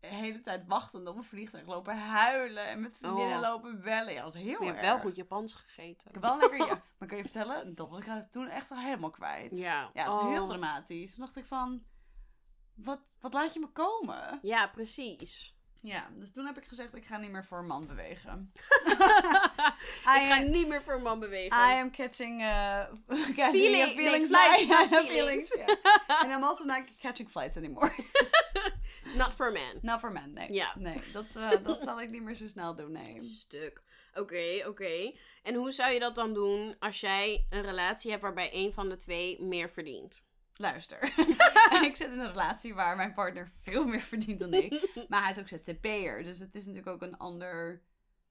de 0.00 0.06
hele 0.06 0.40
tijd 0.40 0.66
wachtend 0.66 1.08
op 1.08 1.16
een 1.16 1.24
vliegtuig 1.24 1.66
lopen 1.66 1.98
huilen 1.98 2.66
en 2.68 2.80
met 2.80 2.94
vriendinnen 2.94 3.36
Oh. 3.36 3.42
lopen 3.42 3.80
bellen. 3.82 4.12
Ja, 4.12 4.22
dat 4.22 4.32
was 4.34 4.42
heel 4.42 4.60
Je 4.60 4.66
hebt 4.66 4.78
erg. 4.78 4.80
wel 4.86 4.98
goed 4.98 5.16
Japans 5.16 5.54
gegeten. 5.54 6.08
Ik 6.08 6.14
heb 6.14 6.22
wel 6.22 6.38
lekker, 6.38 6.58
ja. 6.66 6.82
Maar 6.98 7.08
kan 7.08 7.16
je 7.16 7.22
vertellen, 7.24 7.74
dat 7.74 7.88
was 7.88 7.98
ik 8.00 8.30
toen 8.30 8.46
echt 8.48 8.70
al 8.70 8.78
helemaal 8.78 9.10
kwijt. 9.10 9.50
Ja. 9.50 9.90
Ja, 9.94 10.04
dat 10.04 10.14
was 10.14 10.28
heel 10.32 10.42
Oh. 10.42 10.48
dramatisch. 10.48 11.14
Toen 11.14 11.24
dacht 11.24 11.36
ik 11.36 11.46
van, 11.46 11.84
wat, 12.74 13.00
wat 13.20 13.32
laat 13.32 13.54
je 13.54 13.60
me 13.60 13.68
komen? 13.72 14.38
Ja, 14.42 14.66
precies. 14.66 15.56
Ja, 15.82 16.08
dus 16.14 16.32
toen 16.32 16.46
heb 16.46 16.58
ik 16.58 16.64
gezegd, 16.64 16.94
ik 16.94 17.04
ga 17.04 17.16
niet 17.18 17.30
meer 17.30 17.44
voor 17.44 17.58
een 17.58 17.66
man 17.66 17.86
bewegen. 17.86 18.52
ik 20.20 20.26
ga 20.26 20.38
niet 20.38 20.68
meer 20.68 20.82
voor 20.82 20.94
een 20.94 21.02
man 21.02 21.20
bewegen. 21.20 21.56
I 21.58 21.80
am 21.80 21.90
catching, 21.90 22.40
uh, 22.40 22.46
catching 23.36 23.54
Feeling- 23.56 23.88
uh, 23.88 23.94
feelings. 23.94 24.26
flights, 24.28 24.66
not 24.66 25.04
feelings. 25.06 25.54
yeah. 25.54 25.68
And 26.22 26.30
I'm 26.32 26.42
also 26.42 26.64
not 26.64 26.82
catching 27.00 27.28
flights 27.30 27.56
anymore. 27.56 27.94
Not 29.14 29.34
for 29.34 29.46
a 29.46 29.52
man. 29.52 29.78
Not 29.82 30.00
for 30.00 30.12
men, 30.12 30.32
nee. 30.32 30.52
Ja. 30.52 30.72
Nee, 30.76 31.00
dat, 31.12 31.36
eh, 31.36 31.50
dat 31.64 31.82
zal 31.82 32.00
ik 32.00 32.10
niet 32.10 32.22
meer 32.22 32.34
zo 32.34 32.48
snel 32.48 32.74
doen, 32.74 32.92
nee. 32.92 33.20
Stuk. 33.20 33.82
Oké, 34.14 34.64
oké. 34.66 35.12
En 35.42 35.54
hoe 35.54 35.70
zou 35.72 35.92
je 35.92 35.98
dat 36.00 36.14
dan 36.14 36.34
doen 36.34 36.76
als 36.78 37.00
jij 37.00 37.46
een 37.50 37.62
relatie 37.62 38.10
hebt 38.10 38.22
waarbij 38.22 38.50
een 38.52 38.72
van 38.72 38.88
de 38.88 38.96
twee 38.96 39.42
meer 39.42 39.70
verdient? 39.70 40.26
Luister. 40.58 41.04
ik 41.88 41.96
zit 41.96 42.10
in 42.10 42.18
een 42.18 42.26
relatie 42.26 42.74
waar 42.74 42.96
mijn 42.96 43.14
partner 43.14 43.52
veel 43.60 43.86
meer 43.86 44.00
verdient 44.00 44.38
dan 44.38 44.54
ik. 44.54 44.90
Maar 45.08 45.22
hij 45.22 45.30
is 45.30 45.38
ook 45.38 45.48
ZZP'er. 45.48 46.22
Dus 46.22 46.38
het 46.38 46.54
is 46.54 46.66
natuurlijk 46.66 46.94
ook 46.94 47.02
een 47.02 47.18
ander 47.18 47.82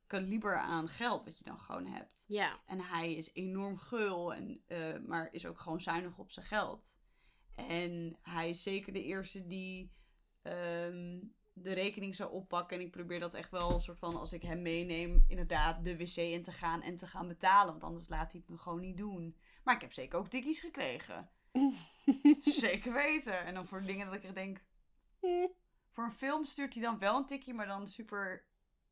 kaliber 0.08 0.58
aan 0.58 0.88
geld 0.88 1.24
wat 1.24 1.38
je 1.38 1.44
dan 1.44 1.60
gewoon 1.60 1.86
hebt. 1.86 2.26
Ja. 2.28 2.60
En 2.66 2.80
hij 2.82 3.14
is 3.14 3.34
enorm 3.34 3.78
gul, 3.78 4.34
en, 4.34 4.62
eh, 4.66 5.00
maar 5.06 5.28
is 5.32 5.46
ook 5.46 5.60
gewoon 5.60 5.82
zuinig 5.82 6.18
op 6.18 6.32
zijn 6.32 6.46
geld. 6.46 6.98
En 7.56 8.18
hij 8.22 8.50
is 8.50 8.64
zeker 8.64 8.94
de 8.94 9.04
eerste 9.04 9.48
die 9.48 9.96
ehm, 10.42 11.20
de 11.54 11.74
rekening 11.74 12.16
zou 12.16 12.32
oppakken. 12.32 12.78
En 12.78 12.86
ik 12.86 12.92
probeer 12.92 13.20
dat 13.20 13.34
echt 13.34 13.52
wel 13.52 13.80
soort 13.80 14.00
van, 14.00 14.16
als 14.16 14.34
ik 14.34 14.42
hem 14.42 14.62
meeneem, 14.62 15.26
inderdaad 15.28 15.84
de 15.84 15.98
wc 15.98 16.16
in 16.16 16.44
te 16.44 16.52
gaan 16.52 16.82
en 16.82 16.96
te 16.96 17.08
gaan 17.08 17.28
betalen. 17.28 17.72
Want 17.72 17.84
anders 17.84 18.10
laat 18.10 18.32
hij 18.32 18.42
het 18.42 18.50
me 18.50 18.58
gewoon 18.58 18.80
niet 18.80 18.98
doen. 18.98 19.38
Maar 19.64 19.76
ik 19.76 19.82
heb 19.82 19.94
zeker 19.94 20.20
ook 20.20 20.28
tikkies 20.28 20.60
gekregen. 20.60 21.30
zeker 22.42 22.94
weten. 22.94 23.46
En 23.46 23.54
dan 23.54 23.66
voor 23.66 23.82
dingen 23.82 24.06
dat 24.06 24.16
ik 24.16 24.24
echt 24.24 24.36
denk... 24.36 24.64
Voor 25.92 26.04
een 26.06 26.12
film 26.12 26.46
stuurt 26.46 26.74
hij 26.74 26.84
dan 26.84 26.98
wel 27.00 27.18
een 27.18 27.26
tikkie, 27.26 27.54
maar 27.54 27.68
dan 27.68 27.88
super 27.88 28.46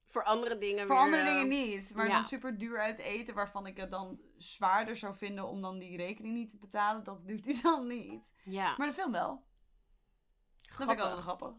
Voor 0.05 0.24
andere 0.24 0.57
dingen 0.57 0.88
voor 0.88 0.95
weer, 0.95 1.03
andere 1.03 1.24
dingen 1.24 1.47
niet. 1.47 1.93
Maar 1.93 2.07
ja. 2.07 2.13
dan 2.13 2.24
super 2.24 2.57
duur 2.57 2.80
uit 2.82 2.97
eten, 2.99 3.36
waarvan 3.36 3.66
ik 3.68 3.78
het 3.78 3.91
dan 3.91 4.20
zwaarder 4.38 4.95
zou 4.95 5.16
vinden 5.16 5.47
om 5.47 5.61
dan 5.61 5.80
die 5.80 5.97
rekening 5.97 6.34
niet 6.36 6.49
te 6.49 6.57
betalen. 6.57 7.03
Dat 7.03 7.28
doet 7.28 7.45
hij 7.45 7.59
dan 7.61 7.88
niet. 7.88 8.30
Ja. 8.43 8.74
Maar 8.78 8.88
de 8.88 8.93
film 8.93 9.11
wel. 9.11 9.45
Dat 10.61 10.76
vind 10.78 10.89
ik 10.91 10.97
wel 10.97 11.05
Grappig. 11.05 11.24
grappig. 11.24 11.53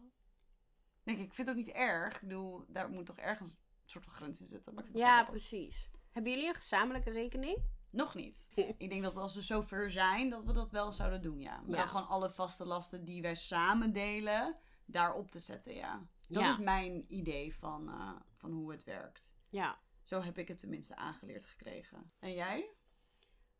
Denk 1.03 1.17
ik, 1.17 1.25
ik 1.25 1.33
vind 1.33 1.47
het 1.47 1.57
ook 1.57 1.65
niet 1.65 1.75
erg. 1.75 2.15
Ik 2.15 2.21
bedoel, 2.21 2.65
daar 2.67 2.89
moet 2.89 3.05
toch 3.05 3.17
ergens 3.17 3.49
een 3.49 3.57
soort 3.85 4.03
van 4.03 4.13
grens 4.13 4.39
in 4.39 4.47
zitten. 4.47 4.73
Maar 4.73 4.83
ik 4.83 4.89
vind 4.91 5.03
het 5.03 5.11
Ja, 5.13 5.15
grappig. 5.23 5.35
precies. 5.47 5.89
Hebben 6.11 6.31
jullie 6.31 6.47
een 6.47 6.55
gezamenlijke 6.55 7.11
rekening? 7.11 7.57
Nog 7.89 8.15
niet. 8.15 8.49
Ik 8.77 8.89
denk 8.89 9.01
dat 9.03 9.17
als 9.17 9.35
we 9.35 9.41
zover 9.41 9.91
zijn, 9.91 10.29
dat 10.29 10.43
we 10.43 10.53
dat 10.53 10.71
wel 10.71 10.91
zouden 10.91 11.21
doen, 11.21 11.39
ja. 11.39 11.61
Maar 11.67 11.77
Ja. 11.79 11.85
gewoon 11.85 12.07
alle 12.07 12.29
vaste 12.29 12.65
lasten 12.65 13.05
die 13.05 13.21
wij 13.21 13.35
samen 13.35 13.93
delen, 13.93 14.55
daarop 14.85 15.31
te 15.31 15.39
zetten, 15.39 15.73
ja. 15.75 16.07
Dat 16.29 16.43
Ja. 16.43 16.49
is 16.51 16.57
mijn 16.57 17.05
idee 17.07 17.55
van, 17.55 17.89
eh, 17.89 18.11
van 18.35 18.51
hoe 18.51 18.71
het 18.71 18.83
werkt. 18.83 19.35
Ja. 19.49 19.79
Zo 20.03 20.21
heb 20.21 20.37
ik 20.37 20.47
het 20.47 20.59
tenminste 20.59 20.95
aangeleerd 20.95 21.45
gekregen. 21.45 22.11
En 22.19 22.33
jij? 22.33 22.69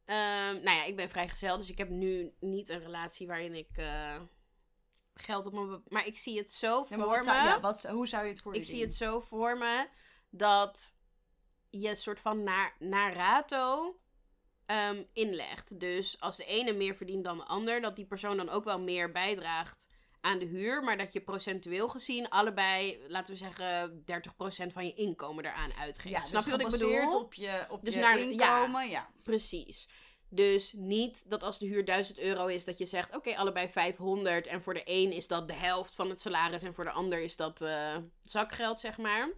Ehm, 0.05 0.53
nou 0.63 0.71
ja, 0.77 0.83
ik 0.83 0.95
ben 0.95 1.09
vrijgezel, 1.09 1.57
dus 1.57 1.69
ik 1.69 1.77
heb 1.77 1.89
nu 1.89 2.33
niet 2.39 2.69
een 2.69 2.79
relatie 2.79 3.27
waarin 3.27 3.55
ik 3.55 3.77
eh, 3.77 4.21
geld 5.13 5.45
op 5.45 5.51
be- 5.53 5.81
Maar 5.87 6.05
ik 6.05 6.17
zie 6.17 6.37
het 6.37 6.51
zo 6.53 6.83
voor 6.83 6.97
me. 6.97 7.21
zou, 7.23 7.37
ja, 7.37 7.59
wat, 7.59 7.83
hoe 7.83 8.07
zou 8.07 8.25
je 8.25 8.31
het 8.31 8.41
voor 8.41 8.55
ik 8.55 8.63
zie 8.63 8.81
het 8.81 8.95
zo 8.95 9.19
voor 9.19 9.57
me 9.57 9.89
dat 10.29 10.95
je 11.69 11.89
een 11.89 11.95
soort 11.95 12.19
van 12.19 12.43
naar, 12.43 12.75
naar 12.79 13.13
rato 13.13 13.95
ehm, 14.67 15.03
inlegt. 15.13 15.79
Dus 15.79 16.19
als 16.19 16.37
de 16.37 16.45
ene 16.45 16.73
meer 16.73 16.95
verdient 16.95 17.23
dan 17.23 17.37
de 17.37 17.43
ander, 17.45 17.81
dat 17.81 17.95
die 17.95 18.05
persoon 18.05 18.37
dan 18.37 18.49
ook 18.49 18.63
wel 18.63 18.79
meer 18.79 19.11
bijdraagt 19.11 19.85
aan 20.21 20.39
de 20.39 20.45
huur. 20.45 20.83
Maar 20.83 20.97
dat 20.97 21.13
je 21.13 21.21
procentueel 21.21 21.87
gezien 21.89 22.29
allebei, 22.29 22.99
laten 23.07 23.33
we 23.33 23.39
zeggen, 23.39 24.03
30% 24.05 24.73
van 24.73 24.85
je 24.85 24.93
inkomen 24.93 25.45
eraan 25.45 25.73
uitgeeft. 25.73 26.15
Ja, 26.15 26.21
Snap 26.21 26.43
dus 26.43 26.51
je 26.53 26.57
wat 26.57 26.73
ik 26.73 26.79
bedoel? 26.79 27.19
op 27.19 27.33
je, 27.33 27.65
op 27.69 27.85
Dus 27.85 27.93
je 27.93 27.99
naar- 27.99 28.19
inkomen, 28.19 28.89
ja. 28.89 29.09
Precies. 29.23 29.89
Dus 30.29 30.73
niet 30.73 31.29
dat 31.29 31.43
als 31.43 31.59
de 31.59 31.65
huur 31.65 31.85
1000 31.85 32.19
euro 32.19 32.45
is, 32.45 32.65
dat 32.65 32.77
je 32.77 32.85
zegt: 32.85 33.15
oké, 33.15 33.35
allebei 33.37 33.69
500. 33.69 34.47
En 34.47 34.61
voor 34.61 34.73
de 34.73 34.81
een 34.85 35.11
is 35.11 35.27
dat 35.27 35.47
de 35.47 35.53
helft 35.53 35.95
van 35.95 36.09
het 36.09 36.21
salaris. 36.21 36.63
En 36.63 36.73
voor 36.73 36.83
de 36.83 36.91
ander 36.91 37.19
is 37.19 37.35
dat 37.35 37.61
eh, 37.61 37.95
zakgeld, 38.23 38.79
zeg 38.79 38.97
maar. 38.97 39.29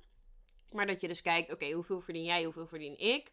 Maar 0.71 0.87
dat 0.87 1.01
je 1.01 1.07
dus 1.07 1.21
kijkt: 1.21 1.51
oké, 1.53 1.71
hoeveel 1.71 1.99
verdien 2.01 2.23
jij, 2.23 2.43
hoeveel 2.43 2.67
verdien 2.67 2.99
ik? 2.99 3.31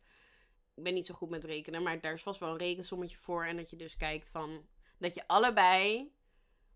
Ik 0.77 0.83
ben 0.83 0.95
niet 0.95 1.07
zo 1.07 1.15
goed 1.15 1.31
met 1.31 1.45
rekenen, 1.45 1.83
maar 1.83 2.01
daar 2.01 2.13
is 2.13 2.23
vast 2.23 2.41
wel 2.41 2.51
een 2.51 2.57
rekensommetje 2.59 3.17
voor. 3.17 3.45
En 3.45 3.57
dat 3.57 3.71
je 3.71 3.77
dus 3.77 3.97
kijkt 3.97 4.31
van 4.31 4.67
dat 4.99 5.15
je 5.15 5.27
allebei 5.29 6.13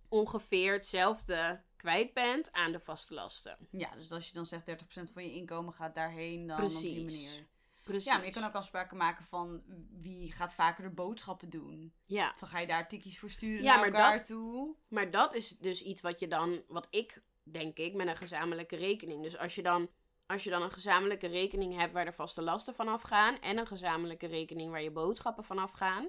ongeveer 0.08 0.72
hetzelfde 0.72 1.62
kwijt 1.76 2.14
bent 2.14 2.52
aan 2.52 2.72
de 2.72 2.80
vaste 2.80 3.14
lasten. 3.14 3.68
Ja, 3.70 3.94
dus 3.96 4.10
als 4.10 4.26
je 4.26 4.32
dan 4.32 4.46
zegt 4.46 4.66
30% 4.66 5.12
van 5.12 5.24
je 5.24 5.32
inkomen 5.34 5.72
gaat 5.74 5.94
daarheen, 5.94 6.46
dan 6.46 6.62
op 6.62 6.68
die 6.68 6.78
Precies. 6.80 7.24
manier. 7.26 7.48
Precies. 7.82 8.04
Ja, 8.04 8.16
maar 8.16 8.26
je 8.26 8.32
kan 8.32 8.44
ook 8.44 8.52
afspraken 8.54 8.96
maken 8.96 9.24
van 9.24 9.62
wie 10.00 10.32
gaat 10.32 10.54
vaker 10.54 10.84
de 10.84 10.90
boodschappen 10.94 11.50
doen. 11.50 11.92
Ja, 12.06 12.34
Van 12.36 12.48
ga 12.48 12.58
je 12.58 12.66
daar 12.66 12.88
tikkies 12.88 13.18
voor 13.18 13.30
sturen 13.30 13.62
Ja, 13.62 13.70
naar 13.76 13.90
maar 13.90 14.00
elkaar 14.00 14.16
dat- 14.16 14.26
toe? 14.26 14.74
maar 14.88 15.10
dat 15.10 15.34
is 15.34 15.48
dus 15.58 15.82
iets 15.82 16.00
wat 16.02 16.18
je 16.18 16.28
dan, 16.28 16.62
wat 16.68 16.86
ik 16.90 17.22
denk 17.42 17.76
ik, 17.78 17.94
met 17.94 18.06
een 18.08 18.16
gezamenlijke 18.16 18.76
rekening. 18.76 19.22
Dus 19.22 19.38
als 19.38 19.54
je 19.54 19.62
dan, 19.62 19.90
als 20.30 20.44
je 20.44 20.50
dan 20.50 20.62
een 20.62 20.70
gezamenlijke 20.70 21.26
rekening 21.26 21.76
hebt 21.76 21.92
waar 21.92 22.04
de 22.04 22.12
vaste 22.12 22.42
lasten 22.42 22.74
vanaf 22.74 23.02
gaan 23.02 23.40
en 23.40 23.58
een 23.58 23.66
gezamenlijke 23.66 24.26
rekening 24.26 24.70
waar 24.70 24.82
je 24.82 24.90
boodschappen 24.90 25.44
vanaf 25.44 25.72
gaan. 25.72 26.08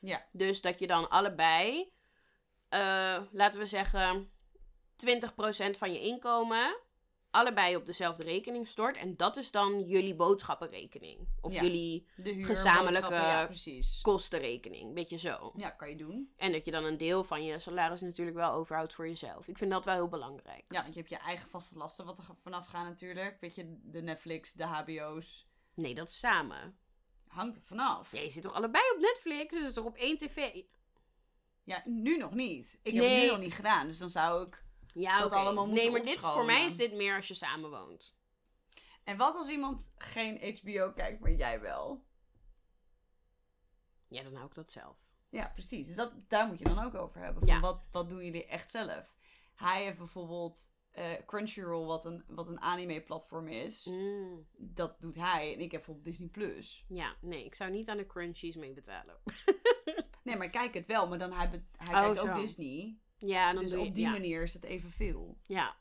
Ja. 0.00 0.26
Dus 0.32 0.60
dat 0.60 0.78
je 0.78 0.86
dan 0.86 1.10
allebei, 1.10 1.92
eh, 2.68 3.22
laten 3.30 3.60
we 3.60 3.66
zeggen, 3.66 4.30
20% 4.96 5.78
van 5.78 5.92
je 5.92 6.00
inkomen 6.00 6.76
allebei 7.30 7.76
op 7.76 7.86
dezelfde 7.86 8.22
rekening 8.22 8.66
stort. 8.68 8.96
En 8.96 9.16
dat 9.16 9.36
is 9.36 9.50
dan 9.50 9.80
jullie 9.80 10.14
boodschappenrekening. 10.14 11.28
Of 11.40 11.52
Ja. 11.52 11.62
jullie 11.62 12.06
huur, 12.14 12.44
Gezamenlijke- 12.44 13.12
Ja, 13.14 13.46
precies. 13.46 14.00
kostenrekening. 14.00 14.94
Beetje 14.94 15.16
zo. 15.18 15.52
Ja, 15.56 15.70
kan 15.70 15.88
je 15.88 15.96
doen. 15.96 16.32
En 16.36 16.52
dat 16.52 16.64
je 16.64 16.70
dan 16.70 16.84
een 16.84 16.96
deel 16.96 17.24
van 17.24 17.44
je 17.44 17.58
salaris 17.58 18.00
natuurlijk 18.00 18.36
wel 18.36 18.52
overhoudt 18.52 18.94
voor 18.94 19.08
jezelf. 19.08 19.48
Ik 19.48 19.58
vind 19.58 19.70
dat 19.70 19.84
wel 19.84 19.94
heel 19.94 20.08
belangrijk. 20.08 20.64
Ja, 20.72 20.82
want 20.82 20.94
je 20.94 20.98
hebt 21.00 21.10
je 21.12 21.18
eigen 21.18 21.48
vaste 21.48 21.76
lasten 21.76 22.04
wat 22.04 22.18
er 22.18 22.24
vanaf 22.42 22.66
gaan 22.66 22.84
natuurlijk. 22.84 23.36
Weet 23.40 23.54
je, 23.54 23.78
de 23.82 24.02
Netflix, 24.02 24.52
de 24.52 24.64
HBO's. 24.64 25.46
Nee, 25.74 25.94
dat 25.94 26.10
samen. 26.12 26.78
Hangt 27.26 27.56
er 27.56 27.62
vanaf. 27.62 28.12
Ja, 28.12 28.20
je 28.20 28.30
zit 28.30 28.42
toch 28.42 28.54
allebei 28.54 28.82
op 28.94 29.00
Netflix? 29.00 29.48
Dus 29.50 29.58
het 29.58 29.68
is 29.68 29.74
toch 29.74 29.84
op 29.84 29.96
één 29.96 30.16
tv? 30.18 30.62
Ja, 31.64 31.82
nu 31.84 32.16
nog 32.16 32.34
niet. 32.34 32.78
Ik 32.82 32.94
heb 32.94 33.04
het 33.04 33.12
nu 33.12 33.26
nog 33.26 33.38
niet 33.38 33.54
gedaan. 33.54 33.86
Dus 33.86 33.98
dan 33.98 34.10
zou 34.10 34.46
ik... 34.46 34.64
Ja, 34.94 35.20
Dat 35.20 35.32
allemaal 35.32 35.66
moeten 35.66 35.84
Nee, 35.84 35.92
maar 35.92 36.02
dit, 36.04 36.18
voor 36.20 36.44
mij 36.44 36.66
is 36.66 36.76
dit 36.76 36.92
meer 36.92 37.16
als 37.16 37.28
je 37.28 37.34
samen 37.34 37.70
woont. 37.70 38.18
En 39.04 39.16
wat 39.16 39.34
als 39.34 39.48
iemand 39.48 39.92
geen 39.96 40.58
HBO 40.62 40.92
kijkt, 40.92 41.20
maar 41.20 41.32
jij 41.32 41.60
wel? 41.60 42.04
Ja, 44.08 44.22
dan 44.22 44.34
hou 44.34 44.46
ik 44.46 44.54
dat 44.54 44.72
zelf. 44.72 44.96
Ja, 45.28 45.50
precies. 45.54 45.86
Dus 45.86 45.96
dat, 45.96 46.14
daar 46.28 46.46
moet 46.46 46.58
je 46.58 46.64
dan 46.64 46.78
ook 46.84 46.94
over 46.94 47.20
hebben. 47.20 47.38
Van 47.46 47.54
Ja. 47.54 47.60
wat, 47.60 47.88
wat 47.92 48.08
doen 48.08 48.24
jullie 48.24 48.46
echt 48.46 48.70
zelf? 48.70 49.14
Hij 49.54 49.84
heeft 49.84 49.98
bijvoorbeeld 49.98 50.70
eh, 50.90 51.12
Crunchyroll, 51.26 51.86
wat 51.86 52.04
een, 52.04 52.24
wat 52.26 52.46
een 52.48 52.60
anime-platform 52.60 53.48
is. 53.48 53.84
Mm, 53.84 54.46
Dat 54.56 55.00
doet 55.00 55.14
hij. 55.14 55.52
En 55.54 55.60
ik 55.60 55.70
heb 55.72 55.84
bijvoorbeeld 55.84 56.04
Disney+. 56.04 56.28
Plus. 56.28 56.84
ja, 56.88 57.14
nee, 57.20 57.44
ik 57.44 57.54
zou 57.54 57.70
niet 57.70 57.88
aan 57.88 57.96
de 57.96 58.06
crunchies 58.06 58.56
mee 58.56 58.72
betalen. 58.72 59.16
Nee, 60.22 60.36
maar 60.36 60.46
ik 60.46 60.52
kijk 60.52 60.74
het 60.74 60.86
wel. 60.86 61.08
Maar 61.08 61.18
dan 61.18 61.32
hij, 61.32 61.46
hij 61.76 61.94
Oh, 61.94 62.00
kijkt 62.14 62.18
ook. 62.28 62.34
Disney. 62.34 62.98
Ja, 63.20 63.52
dan 63.52 63.62
Dus 63.62 63.70
doe 63.70 63.80
je, 63.80 63.86
op 63.88 63.94
die 63.94 64.04
ja. 64.04 64.10
manier 64.10 64.42
is 64.42 64.54
het 64.54 64.64
evenveel. 64.64 65.38
Ja, 65.46 65.76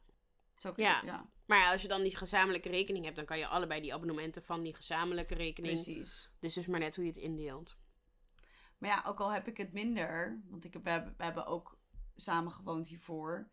Zo 0.55 0.73
Ja. 0.75 0.95
het, 0.95 1.05
ja. 1.05 1.25
maar 1.45 1.57
ja, 1.57 1.71
als 1.71 1.81
je 1.81 1.87
dan 1.87 2.01
die 2.01 2.17
gezamenlijke 2.17 2.69
rekening 2.69 3.03
hebt, 3.03 3.15
dan 3.15 3.25
kan 3.25 3.37
je 3.39 3.47
allebei 3.47 3.81
die 3.81 3.93
abonnementen 3.93 4.43
van 4.43 4.63
die 4.63 4.73
gezamenlijke 4.75 5.35
rekening. 5.35 5.73
Precies. 5.73 6.29
Dus 6.39 6.53
dus 6.53 6.65
maar 6.65 6.79
net 6.79 6.95
hoe 6.95 7.05
je 7.05 7.11
het 7.11 7.19
indeelt. 7.19 7.77
Maar 8.77 8.89
ja, 8.89 9.03
ook 9.07 9.19
al 9.19 9.31
heb 9.31 9.47
ik 9.47 9.57
het 9.57 9.73
minder, 9.73 10.41
want 10.49 10.65
ik 10.65 10.73
heb, 10.73 10.83
we, 10.83 10.89
hebben, 10.89 11.13
we 11.17 11.23
hebben 11.23 11.45
ook 11.45 11.77
samen 12.15 12.51
gewoond 12.51 12.87
hiervoor. 12.87 13.49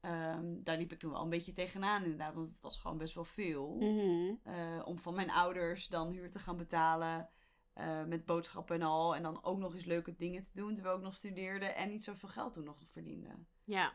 Ehm, 0.00 0.62
daar 0.62 0.76
liep 0.76 0.92
ik 0.92 0.98
toen 0.98 1.10
wel 1.10 1.22
een 1.22 1.28
beetje 1.28 1.52
tegenaan 1.52 2.02
inderdaad, 2.02 2.34
want 2.34 2.48
het 2.48 2.60
was 2.60 2.78
gewoon 2.78 2.98
best 2.98 3.14
wel 3.14 3.24
veel. 3.24 3.76
Mhm. 3.80 4.34
Eh, 4.42 4.82
om 4.84 4.98
van 4.98 5.14
mijn 5.14 5.30
ouders 5.30 5.88
dan 5.88 6.10
huur 6.10 6.30
te 6.30 6.38
gaan 6.38 6.56
betalen 6.56 7.28
eh, 7.72 8.04
met 8.04 8.24
boodschappen 8.26 8.74
en 8.80 8.82
al. 8.82 9.14
En 9.16 9.22
dan 9.22 9.44
ook 9.44 9.58
nog 9.58 9.74
eens 9.74 9.84
leuke 9.84 10.16
dingen 10.16 10.42
te 10.42 10.50
doen 10.54 10.74
terwijl 10.74 10.96
ik 10.96 11.02
nog 11.02 11.14
studeerde 11.14 11.66
en 11.66 11.88
niet 11.88 12.04
zoveel 12.04 12.28
geld 12.28 12.54
toen 12.54 12.64
nog 12.64 12.76
verdiende. 12.92 13.28
Ja, 13.64 13.92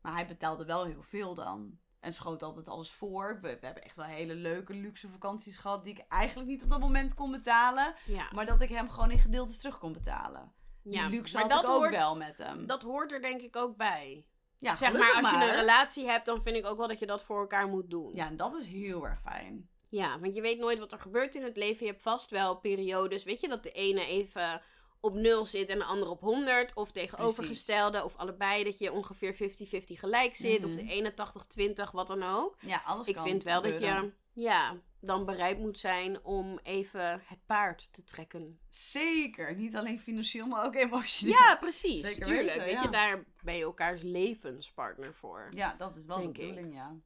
Maar 0.00 0.12
hij 0.12 0.26
betaalde 0.26 0.64
wel 0.64 0.84
heel 0.84 1.02
veel 1.02 1.34
dan. 1.34 1.78
En 2.00 2.12
schoot 2.12 2.42
altijd 2.42 2.68
alles 2.68 2.90
voor. 2.90 3.38
We, 3.40 3.58
we 3.60 3.66
hebben 3.66 3.82
echt 3.84 3.96
wel 3.96 4.04
hele 4.04 4.34
leuke 4.34 4.74
luxe 4.74 5.08
vakanties 5.08 5.56
gehad 5.56 5.84
die 5.84 5.92
ik 5.94 6.04
eigenlijk 6.08 6.48
niet 6.48 6.62
op 6.62 6.70
dat 6.70 6.80
moment 6.80 7.14
kon 7.14 7.30
betalen. 7.30 7.94
ja. 8.06 8.28
Maar 8.34 8.46
dat 8.46 8.60
ik 8.60 8.68
hem 8.68 8.90
gewoon 8.90 9.10
in 9.10 9.18
gedeeltes 9.18 9.58
terug 9.58 9.78
kon 9.78 9.92
betalen. 9.92 10.52
Die 10.82 10.92
ja. 10.92 11.08
luxe 11.08 11.32
maar 11.32 11.42
had 11.42 11.50
dat 11.50 11.62
ik 11.62 11.68
ook 11.70 11.76
hoort, 11.76 11.90
wel 11.90 12.16
met 12.16 12.38
hem. 12.38 12.66
Dat 12.66 12.82
hoort 12.82 13.12
er 13.12 13.20
denk 13.20 13.40
ik 13.40 13.56
ook 13.56 13.76
bij. 13.76 14.26
ja, 14.58 14.76
Zeg 14.76 14.92
maar, 14.92 15.12
als 15.14 15.30
je 15.30 15.36
maar. 15.36 15.48
een 15.48 15.54
relatie 15.54 16.06
hebt, 16.06 16.26
dan 16.26 16.42
vind 16.42 16.56
ik 16.56 16.66
ook 16.66 16.78
wel 16.78 16.88
dat 16.88 16.98
je 16.98 17.06
dat 17.06 17.24
voor 17.24 17.40
elkaar 17.40 17.68
moet 17.68 17.90
doen. 17.90 18.14
Ja, 18.14 18.26
en 18.26 18.36
dat 18.36 18.54
is 18.54 18.66
heel 18.66 19.06
erg 19.06 19.20
fijn. 19.20 19.68
Ja, 19.90 20.18
want 20.20 20.34
je 20.34 20.40
weet 20.40 20.58
nooit 20.58 20.78
wat 20.78 20.92
er 20.92 20.98
gebeurt 20.98 21.34
in 21.34 21.42
het 21.42 21.56
leven. 21.56 21.84
Je 21.84 21.90
hebt 21.90 22.02
vast 22.02 22.30
wel 22.30 22.56
periodes, 22.58 23.24
weet 23.24 23.40
je, 23.40 23.48
dat 23.48 23.62
de 23.62 23.72
ene 23.72 24.04
even 24.06 24.62
op 25.00 25.14
nul 25.14 25.46
zit 25.46 25.68
en 25.68 25.78
de 25.78 25.84
andere 25.84 26.10
op 26.10 26.20
100. 26.20 26.74
Of 26.74 26.92
tegenovergestelde, 26.92 28.04
of 28.04 28.16
allebei 28.16 28.64
dat 28.64 28.78
je 28.78 28.92
ongeveer 28.92 29.34
50-50 29.34 29.98
gelijk 29.98 30.34
zit. 30.36 30.64
Of 30.64 30.70
Mhm. 30.74 30.86
de 30.86 30.92
ene 30.92 31.14
80-20, 31.14 31.90
wat 31.90 32.06
dan 32.06 32.22
ook. 32.22 32.56
Ja, 32.60 32.82
alles 32.86 33.06
Ik 33.06 33.14
kan 33.14 33.24
vind 33.24 33.42
wel 33.42 33.62
dat 33.62 33.78
je 33.78 34.12
ja, 34.32 34.76
dan 35.00 35.24
bereid 35.24 35.58
moet 35.58 35.78
zijn 35.78 36.24
om 36.24 36.58
even 36.62 37.22
het 37.24 37.46
paard 37.46 37.88
te 37.92 38.04
trekken. 38.04 38.58
Zeker. 38.68 39.54
Niet 39.56 39.76
alleen 39.76 40.00
financieel, 40.00 40.46
maar 40.46 40.64
ook 40.64 40.74
emotioneel. 40.74 41.34
Ja, 41.36 41.56
precies. 41.56 42.06
Zeker 42.06 42.24
tuurlijk. 42.26 42.46
weten, 42.48 42.64
weet 42.64 42.72
ja. 42.72 42.82
je, 42.82 42.88
daar 42.88 43.24
ben 43.42 43.56
je 43.56 43.62
elkaars 43.62 44.02
levenspartner 44.02 45.14
voor. 45.14 45.48
Ja, 45.54 45.74
dat 45.78 45.96
is 45.96 46.06
wel 46.06 46.16
de 46.16 46.22
ik. 46.22 46.32
bedoeling, 46.32 46.74
ja. 46.74 46.96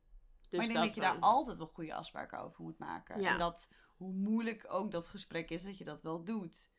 Dus 0.56 0.66
maar 0.66 0.76
ik 0.76 0.82
denk 0.82 0.94
dat, 0.94 1.04
je 1.04 1.12
daar 1.12 1.20
altijd 1.20 1.56
wel 1.56 1.66
goede 1.66 1.94
afspraken 1.94 2.38
over 2.38 2.62
moet 2.62 2.78
maken. 2.78 3.20
Ja. 3.20 3.30
En 3.30 3.38
dat, 3.38 3.68
hoe 3.96 4.12
moeilijk 4.12 4.66
ook 4.68 4.90
dat 4.90 5.06
gesprek 5.06 5.50
is, 5.50 5.62
dat 5.62 5.78
je 5.78 5.84
dat 5.84 6.02
wel 6.02 6.24
doet. 6.24 6.70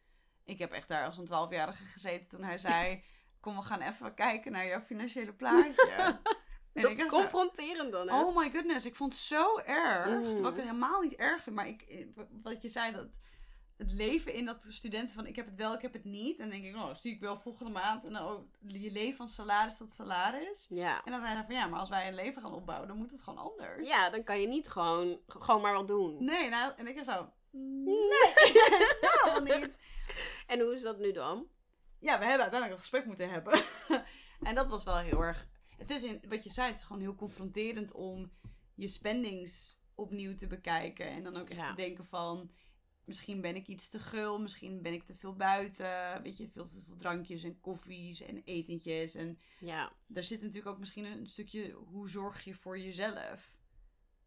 Ik 0.44 0.60
heb 0.60 0.72
echt 0.72 0.88
daar 0.88 1.06
als 1.06 1.18
een 1.18 1.26
twaalfjarige 1.26 1.84
gezeten 1.84 2.30
toen 2.30 2.44
hij 2.44 2.58
zei... 2.58 3.04
Kom, 3.40 3.56
we 3.56 3.62
gaan 3.62 3.82
even 3.82 4.14
kijken 4.14 4.52
naar 4.52 4.66
jouw 4.68 4.82
financiële 4.82 5.34
plaatje. 5.34 6.20
En 6.74 6.82
Dat 6.82 6.92
is 6.92 7.06
confronterend 7.06 7.92
dan, 7.92 8.10
hè? 8.10 8.20
Oh 8.22 8.38
my 8.38 8.52
goodness, 8.52 8.86
ik 8.86 8.96
vond 8.96 9.14
het 9.14 9.22
zo 9.22 9.58
erg. 9.58 10.06
Mm. 10.06 10.24
Terwijl 10.24 10.48
ik 10.48 10.56
het 10.56 10.66
helemaal 10.66 11.02
niet 11.02 11.14
erg 11.14 11.44
vind. 11.44 11.56
Maar 11.56 11.68
ik, 11.68 12.08
wat 12.42 12.62
je 12.62 12.70
zei, 12.70 12.92
dat 12.92 13.20
het 13.78 13.92
leven 13.92 14.34
in 14.34 14.46
dat 14.46 14.66
studenten 14.70 15.16
van 15.16 15.26
ik 15.26 15.36
heb 15.36 15.46
het 15.46 15.56
wel, 15.56 15.74
ik 15.74 15.82
heb 15.82 15.94
het 15.94 16.04
niet. 16.04 16.40
En 16.40 16.50
dan 16.50 16.62
denk 16.62 16.76
ik, 16.76 16.82
oh, 16.82 16.94
zie 16.94 17.14
ik 17.14 17.20
wel 17.20 17.38
volgende 17.38 17.72
maand. 17.72 18.06
En 18.06 18.14
dan 18.14 18.28
ook 18.28 18.46
je 18.68 18.92
leven 18.92 19.18
van 19.18 19.28
salaris 19.30 19.78
tot 19.78 19.92
salaris. 19.92 20.66
Ja. 20.70 21.04
En 21.04 21.12
dan 21.12 21.22
zei 21.22 21.34
hij 21.34 21.46
van 21.46 21.56
ja, 21.56 21.68
maar 21.68 21.80
als 21.80 21.90
wij 21.90 22.08
een 22.08 22.16
leven 22.16 22.42
gaan 22.42 22.54
opbouwen, 22.54 22.88
dan 22.88 22.98
moet 22.98 23.12
het 23.12 23.22
gewoon 23.22 23.40
anders. 23.52 23.88
ja, 23.88 24.10
dan 24.10 24.24
kan 24.24 24.42
je 24.42 24.48
niet 24.48 24.68
gewoon, 24.70 25.20
gewoon 25.28 25.62
maar 25.62 25.74
wat 25.74 25.88
doen. 25.88 26.24
Nee, 26.24 26.50
nou, 26.50 26.74
en 26.78 26.88
ik 26.88 27.04
zo, 27.04 27.32
nee, 27.52 28.12
helemaal 29.24 29.60
niet. 29.60 29.80
En 30.48 30.60
hoe 30.60 30.74
is 30.74 30.82
dat 30.82 31.00
nu 31.00 31.12
dan? 31.12 31.48
Ja, 32.00 32.20
we 32.20 32.26
hebben 32.26 32.42
uiteindelijk 32.42 32.72
een 32.72 32.78
gesprek 32.78 33.06
moeten 33.06 33.30
hebben. 33.30 33.62
en 34.50 34.56
dat 34.56 34.68
was 34.68 34.84
wel 34.84 34.98
heel 34.98 35.22
erg. 35.22 35.48
Het 35.78 35.90
is 35.90 36.04
in, 36.04 36.22
wat 36.30 36.44
je 36.44 36.50
zei, 36.50 36.68
het 36.68 36.78
is 36.78 36.84
gewoon 36.84 37.02
heel 37.02 37.16
confronterend 37.16 37.92
om 37.92 38.32
je 38.76 38.88
spendings 38.88 39.80
opnieuw 39.96 40.36
te 40.36 40.48
bekijken. 40.48 41.08
En 41.08 41.24
dan 41.24 41.38
ook 41.38 41.50
echt 41.50 41.60
Ja. 41.60 41.70
te 41.70 41.76
denken 41.76 42.06
van, 42.06 42.52
misschien 43.06 43.42
ben 43.42 43.56
ik 43.56 43.68
iets 43.68 43.90
te 43.90 44.00
gul, 44.00 44.40
misschien 44.40 44.82
ben 44.82 44.94
ik 44.94 45.04
te 45.04 45.16
veel 45.16 45.36
buiten. 45.36 46.22
Weet 46.24 46.38
je, 46.38 46.50
veel 46.50 46.68
te 46.68 46.82
veel 46.82 46.96
drankjes 46.96 47.44
en 47.44 47.60
koffies 47.60 48.22
en 48.22 48.42
etentjes. 48.44 49.16
En 49.16 49.38
Ja. 49.60 49.92
daar 50.08 50.24
zit 50.24 50.40
natuurlijk 50.42 50.68
ook 50.68 50.80
misschien 50.80 51.06
een 51.06 51.28
stukje, 51.28 51.72
hoe 51.72 52.10
zorg 52.10 52.44
je 52.44 52.54
voor 52.54 52.80
jezelf? 52.80 53.54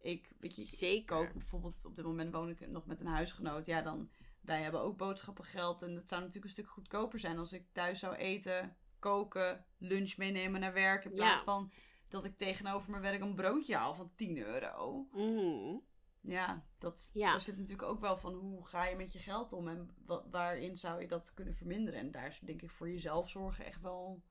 Ik, 0.01 0.33
weet 0.41 0.57
je, 0.57 0.63
Zeker. 0.63 1.17
ook 1.17 1.33
bijvoorbeeld 1.33 1.85
op 1.85 1.97
dit 1.97 2.05
moment 2.05 2.33
woon 2.33 2.49
ik 2.49 2.69
nog 2.69 2.87
met 2.87 3.01
een 3.01 3.07
huisgenoot. 3.07 3.67
Ja, 3.67 3.83
dan 3.83 4.11
wij 4.41 4.63
hebben 4.63 4.81
ook 4.81 4.97
boodschappengeld. 4.97 5.83
En 5.83 5.95
dat 5.95 6.09
zou 6.09 6.21
natuurlijk 6.21 6.47
een 6.47 6.53
stuk 6.53 6.69
goedkoper 6.69 7.19
zijn 7.19 7.39
als 7.39 7.53
ik 7.53 7.67
thuis 7.73 7.99
zou 7.99 8.15
eten, 8.15 8.77
koken, 8.99 9.65
lunch 9.79 10.17
meenemen 10.17 10.61
naar 10.61 10.73
werk. 10.73 11.05
In 11.05 11.13
plaats 11.13 11.39
Ja. 11.39 11.45
van 11.45 11.73
dat 12.09 12.25
ik 12.25 12.37
tegenover 12.37 12.91
mijn 12.91 13.03
werk 13.03 13.21
een 13.21 13.35
broodje 13.35 13.77
haal 13.77 13.95
van 13.95 14.11
10 14.17 14.39
euro. 14.39 15.07
Mhm. 15.13 15.77
Ja, 16.21 16.65
dat, 16.79 17.11
Ja. 17.13 17.31
daar 17.31 17.41
zit 17.41 17.57
natuurlijk 17.57 17.89
ook 17.89 18.01
wel 18.01 18.17
van 18.17 18.35
hoe 18.35 18.67
ga 18.67 18.85
je 18.87 18.97
met 18.97 19.13
je 19.13 19.19
geld 19.19 19.53
om 19.53 19.69
en 19.69 19.91
wa- 20.07 20.25
waarin 20.31 20.77
zou 20.77 21.01
je 21.01 21.09
dat 21.09 21.35
kunnen 21.35 21.55
verminderen. 21.55 22.01
En 22.01 22.11
daar 22.11 22.27
is 22.27 22.39
denk 22.41 22.63
ik 22.63 22.71
voor 22.71 22.89
jezelf 22.91 23.31
zorgen 23.31 23.65
echt 23.65 23.81
wel. 23.81 24.23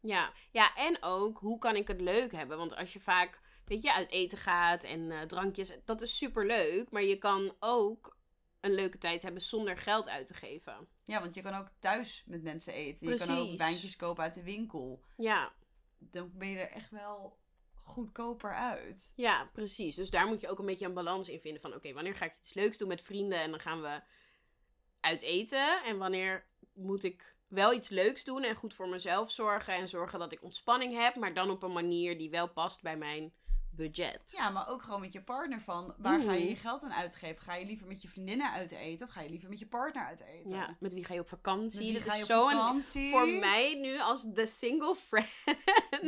Ja. 0.00 0.32
ja, 0.52 0.74
en 0.76 0.96
ook 1.00 1.38
hoe 1.38 1.58
kan 1.58 1.76
ik 1.76 1.88
het 1.88 2.00
leuk 2.00 2.32
hebben? 2.32 2.56
Want 2.58 2.76
als 2.76 2.92
je 2.92 3.00
vaak, 3.00 3.40
weet 3.64 3.82
je, 3.82 3.92
uit 3.94 4.10
eten 4.10 4.38
gaat 4.38 4.84
en 4.84 5.10
eh, 5.10 5.20
drankjes, 5.22 5.78
dat 5.84 6.00
is 6.00 6.16
super 6.18 6.46
leuk. 6.46 6.90
Maar 6.90 7.02
je 7.02 7.18
kan 7.18 7.54
ook 7.60 8.16
een 8.60 8.74
leuke 8.74 8.98
tijd 8.98 9.22
hebben 9.22 9.42
zonder 9.42 9.76
geld 9.78 10.08
uit 10.08 10.26
te 10.26 10.34
geven. 10.34 10.88
Ja, 11.04 11.20
want 11.20 11.34
je 11.34 11.42
kan 11.42 11.54
ook 11.54 11.68
thuis 11.78 12.24
met 12.26 12.42
mensen 12.42 12.72
eten. 12.74 13.08
Je 13.08 13.14
kan 13.16 13.28
ook 13.30 13.36
Precies. 13.36 13.56
wijntjes 13.56 13.96
kopen 13.96 14.22
uit 14.24 14.34
de 14.34 14.42
winkel. 14.42 15.02
Ja, 15.16 15.52
Dan 15.98 16.30
ben 16.34 16.48
je 16.48 16.58
er 16.58 16.70
echt 16.70 16.90
wel 16.90 17.38
goedkoper 17.82 18.54
uit. 18.54 19.12
ja, 19.16 19.50
precies. 19.52 19.94
Dus 19.94 20.10
daar 20.10 20.26
moet 20.26 20.40
je 20.40 20.48
ook 20.48 20.58
een 20.58 20.66
beetje 20.66 20.86
een 20.86 20.94
balans 20.94 21.28
in 21.28 21.40
vinden 21.40 21.62
van, 21.62 21.74
oké, 21.74 21.92
wanneer 21.92 22.14
ga 22.14 22.24
ik 22.24 22.36
iets 22.40 22.54
leuks 22.54 22.78
doen 22.78 22.88
met 22.88 23.02
vrienden 23.02 23.40
en 23.40 23.50
dan 23.50 23.60
gaan 23.60 23.80
we 23.80 24.00
uit 25.00 25.22
eten 25.22 25.82
en 25.84 25.98
wanneer 25.98 26.46
moet 26.72 27.04
ik 27.04 27.34
wel 27.48 27.72
iets 27.72 27.88
leuks 27.88 28.24
doen 28.24 28.42
en 28.42 28.56
goed 28.56 28.74
voor 28.74 28.88
mezelf 28.88 29.30
zorgen 29.30 29.74
en 29.74 29.88
zorgen 29.88 30.18
dat 30.18 30.32
ik 30.32 30.42
ontspanning 30.42 30.94
heb, 30.94 31.16
maar 31.16 31.34
dan 31.34 31.50
op 31.50 31.62
een 31.62 31.72
manier 31.72 32.18
die 32.18 32.30
wel 32.30 32.48
past 32.48 32.82
bij 32.82 32.96
mijn 32.96 33.32
budget. 33.82 34.20
Ja, 34.36 34.50
maar 34.50 34.68
ook 34.68 34.82
gewoon 34.82 35.00
met 35.00 35.12
je 35.12 35.22
partner 35.22 35.60
van 35.60 35.94
waar 35.98 36.20
ga 36.22 36.32
je 36.32 36.38
Mhm. 36.40 36.48
je 36.48 36.56
geld 36.56 36.82
aan 36.82 36.92
uitgeven? 36.92 37.42
Ga 37.42 37.54
je 37.54 37.66
liever 37.66 37.86
met 37.86 38.02
je 38.02 38.08
vriendinnen 38.08 38.50
uit 38.50 38.70
eten 38.70 39.06
of 39.06 39.12
ga 39.12 39.20
je 39.20 39.30
liever 39.30 39.48
met 39.48 39.58
je 39.58 39.66
partner 39.66 40.04
uit 40.06 40.20
eten? 40.20 40.50
Ja, 40.50 40.76
met 40.80 40.94
wie 40.94 41.04
ga 41.04 41.14
je 41.14 41.20
op 41.20 41.28
vakantie? 41.28 41.92
Dat 41.92 42.14
is 42.14 42.20
op 42.20 42.26
zo 42.26 42.48
een 42.48 42.56
vakantie? 42.56 43.10
voor 43.10 43.28
mij 43.28 43.74
nu 43.80 44.00
als 44.00 44.22
de 44.32 44.46
single 44.46 44.94
friend. 44.94 45.44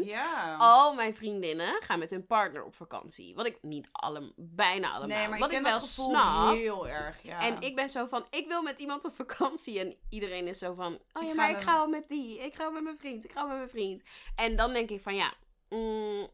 Ja. 0.05 0.57
Al 0.59 0.95
mijn 0.95 1.15
vriendinnen 1.15 1.83
gaan 1.83 1.99
met 1.99 2.11
hun 2.11 2.27
partner 2.27 2.65
op 2.65 2.75
vakantie. 2.75 3.35
Wat 3.35 3.47
ik 3.47 3.59
niet 3.63 3.89
alle, 3.93 4.33
bijna 4.37 4.89
allemaal. 4.91 5.17
nee, 5.19 5.29
maar 5.29 5.39
wat 5.39 5.53
ik 5.53 5.61
wel 5.63 5.81
snap. 5.81 6.55
heel 6.55 6.89
erg. 6.89 7.23
Ja. 7.23 7.41
En 7.41 7.61
ik 7.61 7.75
ben 7.77 7.91
zo 7.91 8.07
van, 8.07 8.27
ik 8.31 8.47
wil 8.49 8.63
met 8.63 8.79
iemand 8.79 9.05
op 9.05 9.15
vakantie. 9.15 9.79
En 9.81 9.97
iedereen 10.09 10.47
is 10.47 10.59
zo 10.59 10.75
van, 10.75 10.99
oh 11.13 11.23
ja, 11.23 11.35
maar 11.35 11.51
ik 11.51 11.61
ga 11.61 11.77
al 11.79 11.89
met 11.89 12.09
die. 12.09 12.39
Ik 12.39 12.55
ga 12.55 12.63
wel 12.63 12.73
met 12.73 12.83
mijn 12.83 12.99
vriend. 12.99 13.25
Ik 13.25 13.33
ga 13.33 13.41
wel 13.41 13.49
met 13.49 13.57
mijn 13.57 13.69
vriend. 13.71 14.03
En 14.37 14.57
dan 14.57 14.73
denk 14.73 14.91
ik 14.91 15.03
van, 15.03 15.15
ja, 15.15 15.33
mm, 15.69 16.29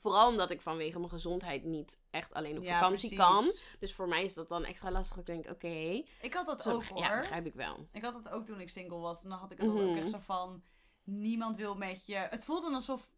vooral 0.00 0.28
omdat 0.28 0.50
ik 0.50 0.60
vanwege 0.60 0.98
mijn 0.98 1.10
gezondheid 1.10 1.64
niet 1.64 1.98
echt 2.10 2.32
alleen 2.34 2.56
op 2.56 2.62
Ja, 2.62 2.78
vakantie 2.80 3.08
precies. 3.16 3.26
kan. 3.26 3.52
Dus 3.78 3.94
voor 3.94 4.08
mij 4.08 4.24
is 4.24 4.34
dat 4.34 4.48
dan 4.48 4.64
extra 4.64 4.90
lastig. 4.90 5.16
Ik 5.18 5.26
denk, 5.26 5.50
oké, 5.50 6.02
Ik 6.20 6.34
had 6.34 6.46
dat 6.46 6.62
zo- 6.62 6.74
ook 6.74 6.84
hoor. 6.84 6.98
ja, 6.98 7.20
begrijp 7.20 7.46
ik 7.46 7.54
wel. 7.54 7.86
Ik 7.92 8.04
had 8.04 8.14
het 8.14 8.28
ook 8.28 8.44
toen 8.46 8.60
ik 8.60 8.68
single 8.68 8.98
was. 8.98 9.22
En 9.22 9.30
dan 9.30 9.38
had 9.38 9.50
ik 9.50 9.58
het 9.60 9.68
ook 9.70 9.74
Mhm. 9.76 9.96
echt 9.96 10.10
zo 10.10 10.18
van... 10.20 10.62
Niemand 11.04 11.56
wil 11.56 11.74
met 11.74 12.06
je... 12.06 12.14
Het 12.16 12.44
voelt 12.44 12.62
dan 12.62 12.74
alsof... 12.74 13.10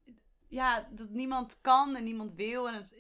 Ja, 0.49 0.89
dat 0.91 1.09
niemand 1.11 1.57
kan 1.61 1.97
en 1.97 2.05
niemand 2.05 2.33
wil. 2.35 2.69
En 2.69 2.75
het, 2.75 2.95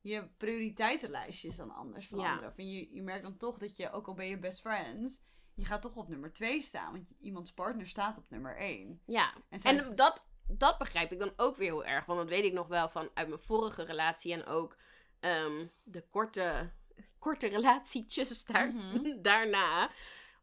je 0.00 0.28
prioriteitenlijstje 0.36 1.48
is 1.48 1.56
dan 1.56 1.74
anders 1.74 2.06
veranderen. 2.06 2.52
En 2.56 2.68
je, 2.70 2.94
je 2.94 3.02
merkt 3.02 3.22
dan 3.22 3.36
toch 3.36 3.58
dat 3.58 3.76
je, 3.76 3.90
ook 3.92 4.06
al 4.08 4.14
ben 4.14 4.26
je 4.26 4.38
best 4.38 4.60
friends... 4.60 5.26
Je 5.54 5.64
gaat 5.64 5.82
toch 5.82 5.96
op 5.96 6.08
nummer 6.08 6.32
2 6.32 6.62
staan. 6.62 6.92
Want 6.92 7.04
iemands 7.20 7.52
partner 7.52 7.86
staat 7.86 8.18
op 8.18 8.30
nummer 8.30 8.56
1. 8.56 9.00
Ja, 9.06 9.34
En 9.48 9.94
dat, 9.94 10.24
dat 10.48 10.78
begrijp 10.78 11.12
ik 11.12 11.18
dan 11.18 11.32
ook 11.36 11.56
weer 11.56 11.68
heel 11.70 11.84
erg. 11.84 12.04
Want 12.06 12.18
dat 12.18 12.28
weet 12.28 12.44
ik 12.44 12.52
nog 12.52 12.66
wel 12.66 12.88
van 12.88 13.10
uit 13.14 13.28
mijn 13.28 13.40
vorige 13.40 13.82
relatie. 13.82 14.32
En 14.32 14.46
ook 14.46 14.76
ehm, 15.20 15.66
de 15.82 16.04
korte, 16.10 16.70
korte 17.18 17.46
relatietjes 17.46 18.44
daar, 18.44 18.72
Mhm. 18.74 19.20
daarna. 19.22 19.90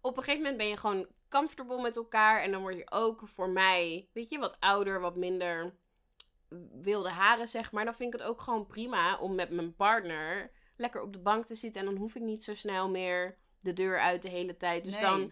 Op 0.01 0.17
een 0.17 0.23
gegeven 0.23 0.41
moment 0.41 0.57
ben 0.57 0.67
je 0.67 0.77
gewoon 0.77 1.07
comfortable 1.29 1.81
met 1.81 1.95
elkaar. 1.95 2.41
En 2.41 2.51
dan 2.51 2.61
word 2.61 2.75
je 2.75 2.91
ook 2.91 3.21
voor 3.27 3.49
mij, 3.49 4.09
weet 4.13 4.29
je, 4.29 4.39
wat 4.39 4.59
ouder, 4.59 4.99
wat 4.99 5.15
minder 5.15 5.75
wilde 6.81 7.09
haren, 7.09 7.47
zeg 7.47 7.71
maar. 7.71 7.85
Dan 7.85 7.95
vind 7.95 8.13
ik 8.13 8.19
het 8.19 8.29
ook 8.29 8.41
gewoon 8.41 8.65
prima 8.67 9.17
om 9.17 9.35
met 9.35 9.49
mijn 9.49 9.75
partner 9.75 10.51
lekker 10.77 11.01
op 11.01 11.13
de 11.13 11.19
bank 11.19 11.45
te 11.45 11.55
zitten. 11.55 11.81
En 11.81 11.87
dan 11.87 11.97
hoef 11.97 12.15
ik 12.15 12.21
niet 12.21 12.43
zo 12.43 12.55
snel 12.55 12.89
meer 12.89 13.37
de 13.59 13.73
deur 13.73 13.99
uit 13.99 14.21
de 14.21 14.29
hele 14.29 14.57
tijd. 14.57 14.83
Dus 14.83 14.93
Nee. 14.93 15.01
dan 15.01 15.31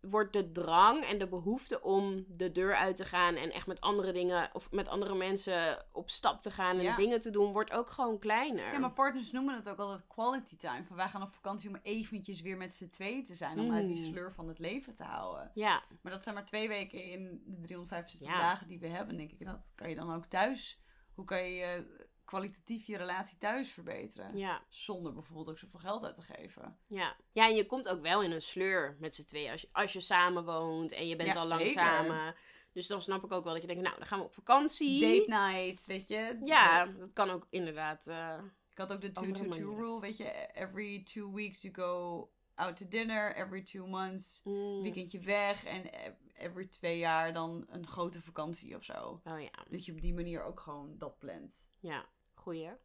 wordt 0.00 0.32
de 0.32 0.52
drang 0.52 1.04
en 1.04 1.18
de 1.18 1.28
behoefte 1.28 1.82
om 1.82 2.24
de 2.28 2.52
deur 2.52 2.74
uit 2.76 2.96
te 2.96 3.04
gaan 3.04 3.34
en 3.34 3.50
echt 3.52 3.66
met 3.66 3.80
andere 3.80 4.12
dingen 4.12 4.50
of 4.52 4.70
met 4.70 4.88
andere 4.88 5.14
mensen 5.14 5.84
op 5.92 6.10
stap 6.10 6.42
te 6.42 6.50
gaan 6.50 6.76
en 6.76 6.82
Ja. 6.82 6.96
dingen 6.96 7.20
te 7.20 7.30
doen, 7.30 7.52
wordt 7.52 7.72
ook 7.72 7.90
gewoon 7.90 8.18
kleiner. 8.18 8.72
Ja, 8.72 8.78
maar 8.78 8.92
partners 8.92 9.32
noemen 9.32 9.54
het 9.54 9.68
ook 9.68 9.78
altijd 9.78 10.06
quality 10.06 10.56
time. 10.56 10.84
Van 10.84 10.96
wij 10.96 11.08
gaan 11.08 11.22
op 11.22 11.32
vakantie 11.32 11.68
om 11.68 11.78
eventjes 11.82 12.40
weer 12.40 12.56
met 12.56 12.72
z'n 12.72 12.88
tweeën 12.88 13.24
te 13.24 13.34
zijn. 13.34 13.58
Om 13.60 13.72
uit 13.72 13.86
die 13.86 13.96
Mm. 13.98 14.04
sleur 14.04 14.32
van 14.32 14.48
het 14.48 14.58
leven 14.58 14.94
te 14.94 15.04
houden. 15.04 15.50
Ja, 15.54 15.82
Maar 16.02 16.12
dat 16.12 16.22
zijn 16.22 16.34
maar 16.34 16.46
twee 16.46 16.68
weken 16.68 17.02
in 17.04 17.42
de 17.46 17.60
365 17.60 18.28
Ja. 18.28 18.38
dagen 18.40 18.68
die 18.68 18.78
we 18.78 18.86
hebben, 18.86 19.16
denk 19.16 19.30
ik. 19.32 19.44
Dat 19.46 19.72
kan 19.74 19.88
je 19.88 19.94
dan 19.94 20.14
ook 20.14 20.26
thuis. 20.26 20.80
Hoe 21.14 21.24
kan 21.24 21.44
je 21.50 21.84
kwalitatief 22.30 22.86
je 22.86 22.96
relatie 22.96 23.38
thuis 23.38 23.70
verbeteren? 23.72 24.36
ja, 24.36 24.62
Zonder 24.68 25.12
bijvoorbeeld 25.12 25.48
ook 25.48 25.58
zoveel 25.58 25.80
geld 25.80 26.04
uit 26.04 26.14
te 26.14 26.22
geven. 26.22 26.78
ja. 26.86 27.16
Ja, 27.32 27.48
en 27.48 27.54
je 27.54 27.66
komt 27.66 27.88
ook 27.88 28.00
wel 28.00 28.22
in 28.22 28.30
een 28.30 28.42
sleur 28.42 28.96
met 29.00 29.14
z'n 29.14 29.24
tweeën 29.24 29.50
als 29.52 29.60
je, 29.60 29.68
als 29.72 29.92
je 29.92 30.00
samen 30.00 30.44
woont 30.44 30.92
en 30.92 31.06
je 31.08 31.16
bent 31.16 31.34
Ja, 31.34 31.40
al 31.40 31.46
lang 31.48 31.60
zeker. 31.60 31.82
samen. 31.82 32.34
Dus 32.72 32.86
dan 32.86 33.02
snap 33.02 33.24
ik 33.24 33.32
ook 33.32 33.44
wel 33.44 33.52
dat 33.52 33.62
je 33.62 33.68
denkt, 33.68 33.82
nou, 33.82 33.96
dan 33.98 34.06
gaan 34.06 34.18
we 34.18 34.24
op 34.24 34.34
vakantie. 34.34 35.00
Date 35.00 35.30
night, 35.52 35.86
weet 35.86 36.08
je. 36.08 36.38
Ja, 36.44 36.86
dat 36.86 37.12
kan 37.12 37.30
ook 37.30 37.46
inderdaad. 37.50 38.06
eh, 38.06 38.38
Ik 38.70 38.78
had 38.78 38.92
ook 38.92 39.00
de 39.00 39.10
Andere 39.14 39.44
2-2-2 39.44 39.48
manieren. 39.48 39.74
rule, 39.76 40.00
weet 40.00 40.16
je. 40.16 40.48
Every 40.54 41.02
two 41.02 41.32
weeks 41.32 41.62
you 41.62 41.74
go 41.74 42.30
out 42.54 42.76
to 42.76 42.88
dinner. 42.88 43.36
Every 43.36 43.62
two 43.62 43.86
months 43.86 44.40
mm, 44.44 44.82
weekendje 44.82 45.18
weg. 45.18 45.64
En 45.64 45.90
every 46.34 46.66
twee 46.66 46.98
jaar 46.98 47.32
dan 47.32 47.66
een 47.68 47.86
grote 47.86 48.22
vakantie 48.22 48.76
of 48.76 48.84
zo. 48.84 49.20
Oh 49.24 49.40
ja, 49.40 49.64
Dat 49.68 49.84
je 49.84 49.92
op 49.92 50.00
die 50.00 50.14
manier 50.14 50.42
ook 50.44 50.60
gewoon 50.60 50.94
dat 50.98 51.18
plant. 51.18 51.70
ja. 51.80 52.04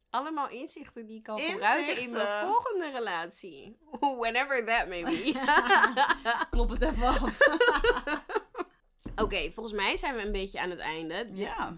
Allemaal 0.10 0.50
inzichten 0.50 1.06
die 1.06 1.18
ik 1.18 1.24
kan 1.24 1.38
Inzichten. 1.38 1.66
gebruiken 1.66 2.02
in 2.04 2.12
mijn 2.12 2.46
volgende 2.48 2.90
relatie. 2.92 3.78
Whenever 4.20 4.66
that 4.66 4.88
may 4.88 5.04
be. 5.04 5.34
Klop 6.52 6.70
het 6.70 6.82
even 6.82 7.08
af. 7.08 7.40
Oké, 9.24 9.52
volgens 9.54 9.76
mij 9.76 9.98
zijn 9.98 10.16
we 10.16 10.22
een 10.22 10.32
beetje 10.32 10.60
aan 10.60 10.70
het 10.70 10.80
einde. 10.80 11.28
Ja. 11.34 11.78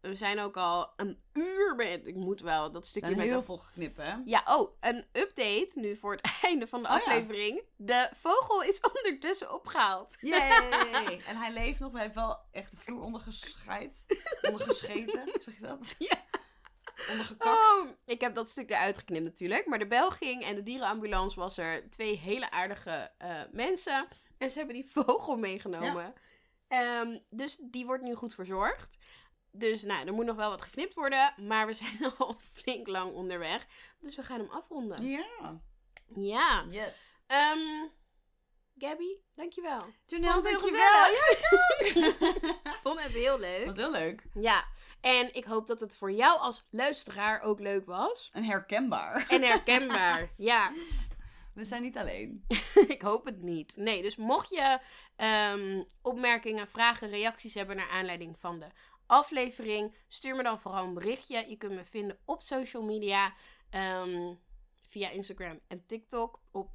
We 0.00 0.16
zijn 0.16 0.38
ook 0.40 0.56
al 0.56 0.92
een 0.96 1.22
uur 1.32 1.74
met. 1.76 2.06
Ik 2.06 2.14
moet 2.14 2.40
wel 2.40 2.72
dat 2.72 2.82
Er 2.82 2.88
stukje 2.88 3.08
zijn 3.08 3.20
met. 3.20 3.28
heel 3.28 3.42
veel 3.42 3.56
geknippen, 3.58 4.04
hè? 4.10 4.16
Ja, 4.24 4.42
oh, 4.46 4.70
een 4.80 5.04
update 5.12 5.70
nu 5.74 5.96
voor 5.96 6.12
het 6.12 6.38
einde 6.42 6.66
van 6.66 6.82
de 6.82 6.88
Oh 6.88 6.94
ja. 6.94 7.00
aflevering. 7.00 7.62
De 7.76 8.10
vogel 8.14 8.62
is 8.62 8.80
ondertussen 8.96 9.54
opgehaald. 9.54 10.16
Yay! 10.20 11.20
en 11.26 11.36
hij 11.36 11.52
leeft 11.52 11.78
nog, 11.78 11.92
hij 11.92 12.02
heeft 12.02 12.14
wel 12.14 12.38
echt 12.50 12.70
de 12.70 12.76
vloer 12.76 13.02
ondergescheid. 13.02 14.04
Ondergescheten, 14.42 15.22
zeg 15.40 15.54
je 15.54 15.62
dat? 15.62 15.94
Ja. 15.98 16.16
Ondergekakt. 17.10 17.50
Oh, 17.50 17.88
ik 18.04 18.20
heb 18.20 18.34
dat 18.34 18.48
stuk 18.48 18.70
eruit 18.70 18.98
geknipt 18.98 19.24
natuurlijk. 19.24 19.66
Maar 19.66 19.78
de 19.78 19.86
bel 19.86 20.10
ging 20.10 20.44
en 20.44 20.54
de 20.54 20.62
dierenambulance 20.62 21.40
was 21.40 21.56
er 21.56 21.90
twee 21.90 22.16
hele 22.16 22.50
aardige 22.50 23.10
eh, 23.18 23.40
mensen. 23.52 24.08
En 24.38 24.50
ze 24.50 24.58
hebben 24.58 24.74
die 24.74 24.90
vogel 25.04 25.36
meegenomen. 25.36 26.14
Ehm, 26.68 27.18
dus 27.30 27.56
die 27.56 27.86
wordt 27.86 28.02
nu 28.02 28.14
goed 28.14 28.34
verzorgd. 28.34 28.98
Dus 29.50 29.82
nou, 29.82 30.06
er 30.06 30.12
moet 30.12 30.24
nog 30.24 30.36
wel 30.36 30.50
wat 30.50 30.62
geknipt 30.62 30.94
worden. 30.94 31.34
Maar 31.36 31.66
we 31.66 31.74
zijn 31.82 32.12
al 32.18 32.36
flink 32.52 32.86
lang 32.86 33.12
onderweg. 33.12 33.66
Dus 34.00 34.16
we 34.16 34.22
gaan 34.22 34.38
hem 34.38 34.50
afronden. 34.50 35.06
Ja. 35.06 35.60
Ja. 36.14 36.66
Yes. 36.70 37.16
Ehm 37.26 37.88
Gabby, 38.78 39.16
dankjewel. 39.34 39.78
Het 39.78 40.10
heel 40.10 40.42
dankjewel. 40.42 41.06
Ik 42.72 42.78
vond 42.82 43.02
het 43.02 43.12
heel 43.12 43.38
leuk. 43.38 43.66
Wat 43.66 43.76
heel 43.76 43.90
leuk. 43.90 44.22
Ja. 44.34 44.64
En 45.02 45.34
ik 45.34 45.44
hoop 45.44 45.66
dat 45.66 45.80
het 45.80 45.96
voor 45.96 46.12
jou 46.12 46.38
als 46.38 46.66
luisteraar 46.70 47.40
ook 47.40 47.60
leuk 47.60 47.86
was. 47.86 48.30
En 48.32 48.44
herkenbaar. 48.44 49.26
En 49.28 49.42
herkenbaar. 49.42 50.30
ja. 50.36 50.72
We 51.54 51.64
zijn 51.64 51.82
niet 51.82 51.96
alleen. 51.96 52.44
ik 52.88 53.02
hoop 53.02 53.24
het 53.24 53.42
niet. 53.42 53.76
Nee, 53.76 54.02
dus 54.02 54.16
mocht 54.16 54.50
je 54.50 54.78
ehm, 55.16 55.82
opmerkingen, 56.02 56.68
vragen, 56.68 57.08
reacties 57.08 57.54
hebben 57.54 57.76
naar 57.76 57.88
aanleiding 57.88 58.36
van 58.38 58.58
de 58.58 58.66
aflevering, 59.06 59.94
stuur 60.08 60.36
me 60.36 60.42
dan 60.42 60.60
vooral 60.60 60.84
een 60.84 60.94
berichtje. 60.94 61.44
Je 61.48 61.56
kunt 61.56 61.72
me 61.72 61.84
vinden 61.84 62.18
op 62.24 62.42
social 62.42 62.82
media, 62.82 63.34
ehm, 63.70 64.34
via 64.88 65.10
Instagram 65.10 65.60
en 65.68 65.86
TikTok 65.86 66.40
op 66.50 66.70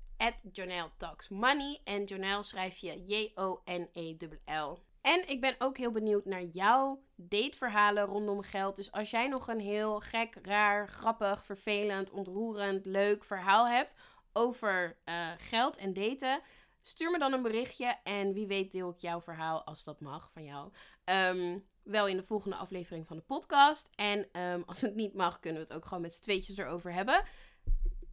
@JonelTalksMoney 0.52 1.82
en 1.84 2.04
Jonel 2.04 2.44
schrijf 2.44 2.78
je 2.78 3.04
J-O-N-E-L-L. 3.04 4.87
En 5.08 5.30
ik 5.30 5.42
ben 5.42 5.56
ook 5.60 5.78
heel 5.78 5.92
benieuwd 5.92 6.26
naar 6.26 6.44
jouw 6.44 7.02
dateverhalen 7.16 8.06
rondom 8.06 8.42
geld. 8.42 8.76
Dus 8.76 8.92
als 8.92 9.10
jij 9.10 9.28
nog 9.28 9.48
een 9.48 9.60
heel 9.60 10.00
gek, 10.00 10.38
raar, 10.42 10.88
grappig, 10.88 11.46
vervelend, 11.46 12.12
ontroerend, 12.12 12.86
leuk 12.86 13.24
verhaal 13.24 13.68
hebt 13.68 13.96
over 14.34 14.98
eh, 15.04 15.32
geld 15.38 15.78
en 15.78 15.94
daten, 15.94 16.42
stuur 16.82 17.12
me 17.12 17.20
dan 17.20 17.34
een 17.34 17.42
berichtje. 17.42 17.98
En 18.04 18.34
wie 18.34 18.48
weet 18.48 18.72
deel 18.72 18.90
ik 18.90 19.00
jouw 19.00 19.22
verhaal, 19.22 19.64
als 19.64 19.84
dat 19.84 20.00
mag, 20.00 20.30
van 20.34 20.44
jou. 20.44 20.72
ehm, 21.04 21.60
wel 21.84 22.08
in 22.08 22.18
de 22.18 22.24
volgende 22.24 22.56
aflevering 22.56 23.08
van 23.08 23.18
de 23.18 23.24
podcast. 23.24 23.90
En 23.96 24.30
ehm, 24.32 24.62
als 24.66 24.82
het 24.82 24.96
niet 24.96 25.14
mag, 25.14 25.40
kunnen 25.40 25.62
we 25.62 25.68
het 25.68 25.78
ook 25.78 25.86
gewoon 25.86 26.02
met 26.02 26.16
z'n 26.16 26.22
tweetjes 26.22 26.58
erover 26.58 26.94
hebben. 26.94 27.24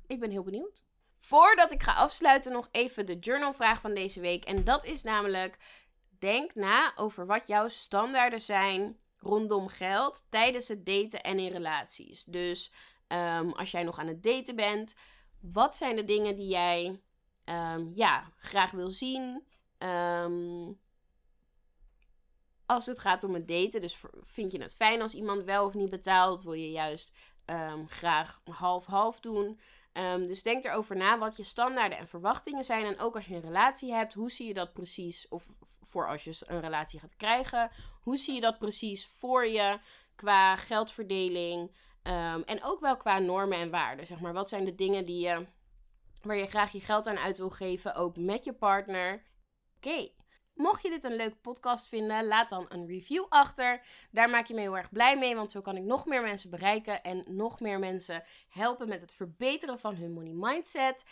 Ik 0.07 0.21
ben 0.21 0.31
heel 0.31 0.45
benieuwd. 0.45 0.83
Voordat 1.21 1.73
ik 1.73 1.83
ga 1.83 1.95
afsluiten, 1.95 2.53
nog 2.53 2.69
even 2.71 3.07
de 3.07 3.19
journalvraag 3.19 3.81
van 3.81 3.95
deze 3.95 4.21
week. 4.21 4.45
En 4.45 4.65
dat 4.65 4.85
is 4.85 5.03
namelijk: 5.03 5.59
denk 6.25 6.55
na 6.55 6.93
over 6.97 7.27
wat 7.27 7.47
jouw 7.47 7.69
standaarden 7.69 8.41
zijn 8.41 8.99
rondom 9.19 9.69
geld 9.69 10.25
tijdens 10.29 10.69
het 10.69 10.87
daten 10.87 11.23
en 11.23 11.39
in 11.39 11.53
relaties. 11.53 12.25
Dus 12.25 12.73
ehm, 13.07 13.49
als 13.49 13.71
jij 13.71 13.83
nog 13.83 13.99
aan 13.99 14.07
het 14.07 14.23
daten 14.23 14.57
bent, 14.57 14.97
wat 15.41 15.77
zijn 15.77 15.97
de 15.97 16.05
dingen 16.05 16.37
die 16.37 16.49
jij 16.49 17.01
ehm, 17.45 17.89
ja, 17.93 18.33
graag 18.37 18.71
wil 18.71 18.91
zien? 18.91 19.47
Ehm, 19.79 20.73
als 22.67 22.87
het 22.87 22.99
gaat 22.99 23.25
om 23.25 23.35
het 23.35 23.49
daten, 23.49 23.81
dus 23.81 24.01
vind 24.23 24.53
je 24.53 24.63
het 24.63 24.75
fijn 24.75 25.03
als 25.03 25.15
iemand 25.15 25.45
wel 25.45 25.67
of 25.67 25.75
niet 25.75 25.91
betaalt? 25.91 26.43
Wil 26.43 26.53
je 26.53 26.71
juist 26.71 27.13
graag 27.87 28.41
half-half 28.45 29.21
doen? 29.21 29.61
Dus 30.17 30.43
denk 30.43 30.65
erover 30.65 30.97
na 30.97 31.19
wat 31.19 31.37
je 31.37 31.43
standaarden 31.43 31.99
en 31.99 32.09
verwachtingen 32.09 32.65
zijn. 32.65 32.85
En 32.85 32.99
ook 32.99 33.15
als 33.15 33.27
je 33.27 33.35
een 33.35 33.41
relatie 33.41 33.93
hebt, 33.93 34.15
hoe 34.15 34.31
zie 34.31 34.47
je 34.47 34.55
dat 34.55 34.73
precies? 34.73 35.29
Of 35.29 35.51
voor 35.95 36.09
als 36.09 36.25
je 36.25 36.37
een 36.47 36.61
relatie 36.61 37.01
gaat 37.01 37.17
krijgen, 37.17 37.71
hoe 38.03 38.17
zie 38.17 38.35
je 38.35 38.41
dat 38.41 38.59
precies 38.59 39.07
voor 39.19 39.47
je 39.47 39.79
qua 40.15 40.57
geldverdeling? 40.57 41.77
Ehm, 42.03 42.41
en 42.41 42.65
ook 42.65 42.81
wel 42.81 42.97
qua 42.97 43.19
normen 43.19 43.59
en 43.59 43.71
waarden. 43.71 44.07
Zeg 44.07 44.21
maar, 44.21 44.33
wat 44.33 44.49
zijn 44.49 44.65
de 44.65 44.75
dingen 44.75 45.07
die 45.07 45.21
je 45.27 45.47
waar 46.23 46.37
je 46.37 46.47
graag 46.47 46.73
je 46.73 46.81
geld 46.81 47.07
aan 47.07 47.19
uit 47.19 47.39
wil 47.39 47.51
geven, 47.51 47.95
ook 47.95 48.17
met 48.17 48.45
je 48.45 48.53
partner. 48.53 49.23
Oké. 49.77 50.09
Mocht 50.55 50.83
je 50.83 50.91
dit 50.91 51.05
een 51.05 51.17
leuke 51.17 51.37
podcast 51.37 51.89
vinden, 51.89 52.27
laat 52.27 52.51
dan 52.51 52.67
een 52.69 52.87
review 52.87 53.25
achter. 53.29 53.87
Daar 54.11 54.31
maak 54.31 54.47
je 54.47 54.55
me 54.55 54.61
heel 54.61 54.77
erg 54.77 54.91
blij 54.91 55.19
mee, 55.19 55.35
want 55.35 55.51
zo 55.51 55.61
kan 55.61 55.77
ik 55.77 55.83
nog 55.83 56.07
meer 56.07 56.23
mensen 56.23 56.51
bereiken 56.51 57.03
en 57.03 57.25
nog 57.27 57.61
meer 57.61 57.79
mensen 57.79 58.25
helpen 58.49 58.89
met 58.89 59.01
het 59.01 59.15
verbeteren 59.15 59.79
van 59.79 59.95
hun 59.95 60.13
money 60.13 60.33
mindset. 60.33 61.05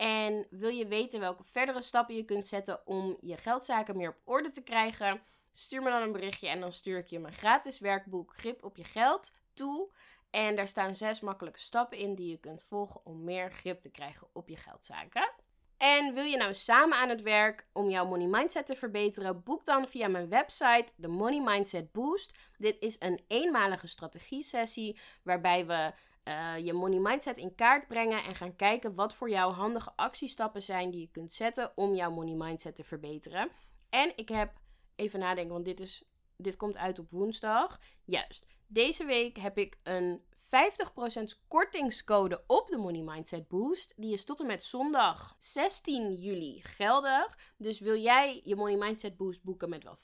En 0.00 0.46
wil 0.50 0.70
je 0.70 0.86
weten 0.86 1.20
welke 1.20 1.44
verdere 1.44 1.82
stappen 1.82 2.14
je 2.14 2.24
kunt 2.24 2.46
zetten 2.46 2.86
om 2.86 3.16
je 3.20 3.36
geldzaken 3.36 3.96
meer 3.96 4.08
op 4.08 4.20
orde 4.24 4.50
te 4.50 4.62
krijgen? 4.62 5.22
Stuur 5.52 5.82
me 5.82 5.90
dan 5.90 6.02
een 6.02 6.12
berichtje 6.12 6.48
en 6.48 6.60
dan 6.60 6.72
stuur 6.72 6.98
ik 6.98 7.06
je 7.06 7.18
mijn 7.18 7.34
gratis 7.34 7.78
werkboek 7.78 8.34
Grip 8.36 8.64
op 8.64 8.76
je 8.76 8.84
geld 8.84 9.32
toe. 9.54 9.92
En 10.30 10.56
daar 10.56 10.68
staan 10.68 10.94
zes 10.94 11.20
makkelijke 11.20 11.58
stappen 11.60 11.98
in 11.98 12.14
die 12.14 12.30
je 12.30 12.36
kunt 12.36 12.64
volgen 12.64 13.00
om 13.04 13.24
meer 13.24 13.52
grip 13.52 13.80
te 13.80 13.90
krijgen 13.90 14.28
op 14.32 14.48
je 14.48 14.56
geldzaken. 14.56 15.32
En 15.76 16.14
wil 16.14 16.24
je 16.24 16.36
nou 16.36 16.54
samen 16.54 16.98
aan 16.98 17.08
het 17.08 17.22
werk 17.22 17.66
om 17.72 17.88
jouw 17.88 18.06
money 18.06 18.26
mindset 18.26 18.66
te 18.66 18.76
verbeteren? 18.76 19.42
Boek 19.42 19.64
dan 19.64 19.88
via 19.88 20.08
mijn 20.08 20.28
website 20.28 20.92
de 20.96 21.08
Money 21.08 21.40
Mindset 21.40 21.92
Boost. 21.92 22.38
Dit 22.56 22.76
is 22.78 22.96
een 22.98 23.24
eenmalige 23.28 23.86
strategie-sessie 23.86 24.98
waarbij 25.22 25.66
we 25.66 25.92
uh, 26.24 26.58
je 26.58 26.72
money 26.72 26.98
mindset 26.98 27.36
in 27.36 27.54
kaart 27.54 27.88
brengen 27.88 28.24
en 28.24 28.34
gaan 28.34 28.56
kijken 28.56 28.94
wat 28.94 29.14
voor 29.14 29.30
jou 29.30 29.52
handige 29.52 29.92
actiestappen 29.96 30.62
zijn 30.62 30.90
die 30.90 31.00
je 31.00 31.10
kunt 31.10 31.32
zetten 31.32 31.72
om 31.74 31.94
jouw 31.94 32.10
money 32.10 32.34
mindset 32.34 32.76
te 32.76 32.84
verbeteren. 32.84 33.50
En 33.90 34.12
ik 34.16 34.28
heb 34.28 34.52
even 34.96 35.20
nadenken, 35.20 35.52
want 35.52 35.64
dit, 35.64 35.80
is, 35.80 36.04
dit 36.36 36.56
komt 36.56 36.76
uit 36.76 36.98
op 36.98 37.10
woensdag. 37.10 37.80
Juist. 38.04 38.46
Deze 38.66 39.04
week 39.04 39.36
heb 39.36 39.58
ik 39.58 39.78
een 39.82 40.22
50% 40.50 41.46
kortingscode 41.48 42.44
op 42.46 42.68
de 42.68 42.76
Money 42.76 43.02
Mindset 43.02 43.48
Boost. 43.48 43.92
Die 43.96 44.12
is 44.12 44.24
tot 44.24 44.40
en 44.40 44.46
met 44.46 44.64
zondag 44.64 45.36
16 45.38 46.14
juli 46.14 46.60
geldig. 46.62 47.38
Dus 47.56 47.80
wil 47.80 47.96
jij 47.96 48.40
je 48.44 48.56
Money 48.56 48.76
Mindset 48.76 49.16
Boost 49.16 49.42
boeken 49.42 49.68
met 49.68 49.84
wel 49.84 49.98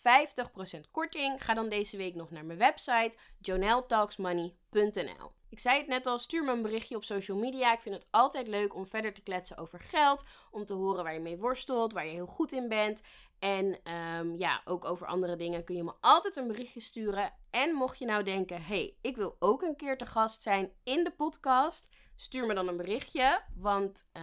50% 0.78 0.80
korting? 0.90 1.44
Ga 1.44 1.54
dan 1.54 1.68
deze 1.68 1.96
week 1.96 2.14
nog 2.14 2.30
naar 2.30 2.44
mijn 2.44 2.58
website 2.58 3.12
joneltalksmoney.nl. 3.38 5.32
Ik 5.56 5.62
zei 5.62 5.78
het 5.78 5.86
net 5.86 6.06
al, 6.06 6.18
stuur 6.18 6.44
me 6.44 6.52
een 6.52 6.62
berichtje 6.62 6.96
op 6.96 7.04
social 7.04 7.38
media. 7.38 7.72
Ik 7.72 7.80
vind 7.80 7.94
het 7.94 8.06
altijd 8.10 8.48
leuk 8.48 8.74
om 8.74 8.86
verder 8.86 9.12
te 9.12 9.22
kletsen 9.22 9.56
over 9.56 9.80
geld. 9.80 10.24
Om 10.50 10.64
te 10.64 10.74
horen 10.74 11.04
waar 11.04 11.12
je 11.12 11.20
mee 11.20 11.38
worstelt, 11.38 11.92
waar 11.92 12.06
je 12.06 12.12
heel 12.12 12.26
goed 12.26 12.52
in 12.52 12.68
bent. 12.68 13.02
En 13.38 13.78
um, 13.92 14.36
ja, 14.36 14.60
ook 14.64 14.84
over 14.84 15.06
andere 15.06 15.36
dingen 15.36 15.64
kun 15.64 15.76
je 15.76 15.82
me 15.82 15.92
altijd 16.00 16.36
een 16.36 16.46
berichtje 16.46 16.80
sturen. 16.80 17.32
En 17.50 17.74
mocht 17.74 17.98
je 17.98 18.04
nou 18.04 18.22
denken, 18.22 18.62
hey, 18.62 18.96
ik 19.00 19.16
wil 19.16 19.36
ook 19.38 19.62
een 19.62 19.76
keer 19.76 19.98
te 19.98 20.06
gast 20.06 20.42
zijn 20.42 20.72
in 20.84 21.04
de 21.04 21.10
podcast. 21.10 21.88
Stuur 22.16 22.46
me 22.46 22.54
dan 22.54 22.68
een 22.68 22.76
berichtje, 22.76 23.42
want 23.54 24.06
uh, 24.12 24.22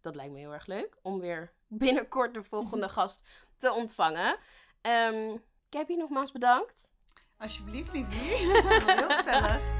dat 0.00 0.14
lijkt 0.14 0.32
me 0.32 0.38
heel 0.38 0.52
erg 0.52 0.66
leuk. 0.66 0.98
Om 1.02 1.20
weer 1.20 1.52
binnenkort 1.66 2.34
de 2.34 2.42
volgende 2.42 2.88
gast 2.98 3.26
te 3.56 3.72
ontvangen. 3.72 4.38
Um, 4.82 5.42
Gabby, 5.70 5.94
nogmaals 5.94 6.32
bedankt. 6.32 6.90
Alsjeblieft, 7.38 7.92
liefie. 7.92 8.34
heel 8.92 9.10
gezellig. 9.10 9.73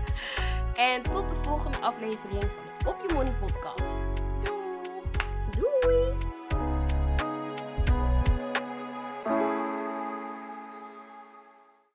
En 0.75 1.03
tot 1.03 1.29
de 1.29 1.35
volgende 1.35 1.79
aflevering 1.79 2.41
van 2.41 2.65
de 2.79 2.89
Op 2.91 2.97
Je 3.09 3.15
Money 3.15 3.33
podcast. 3.41 3.84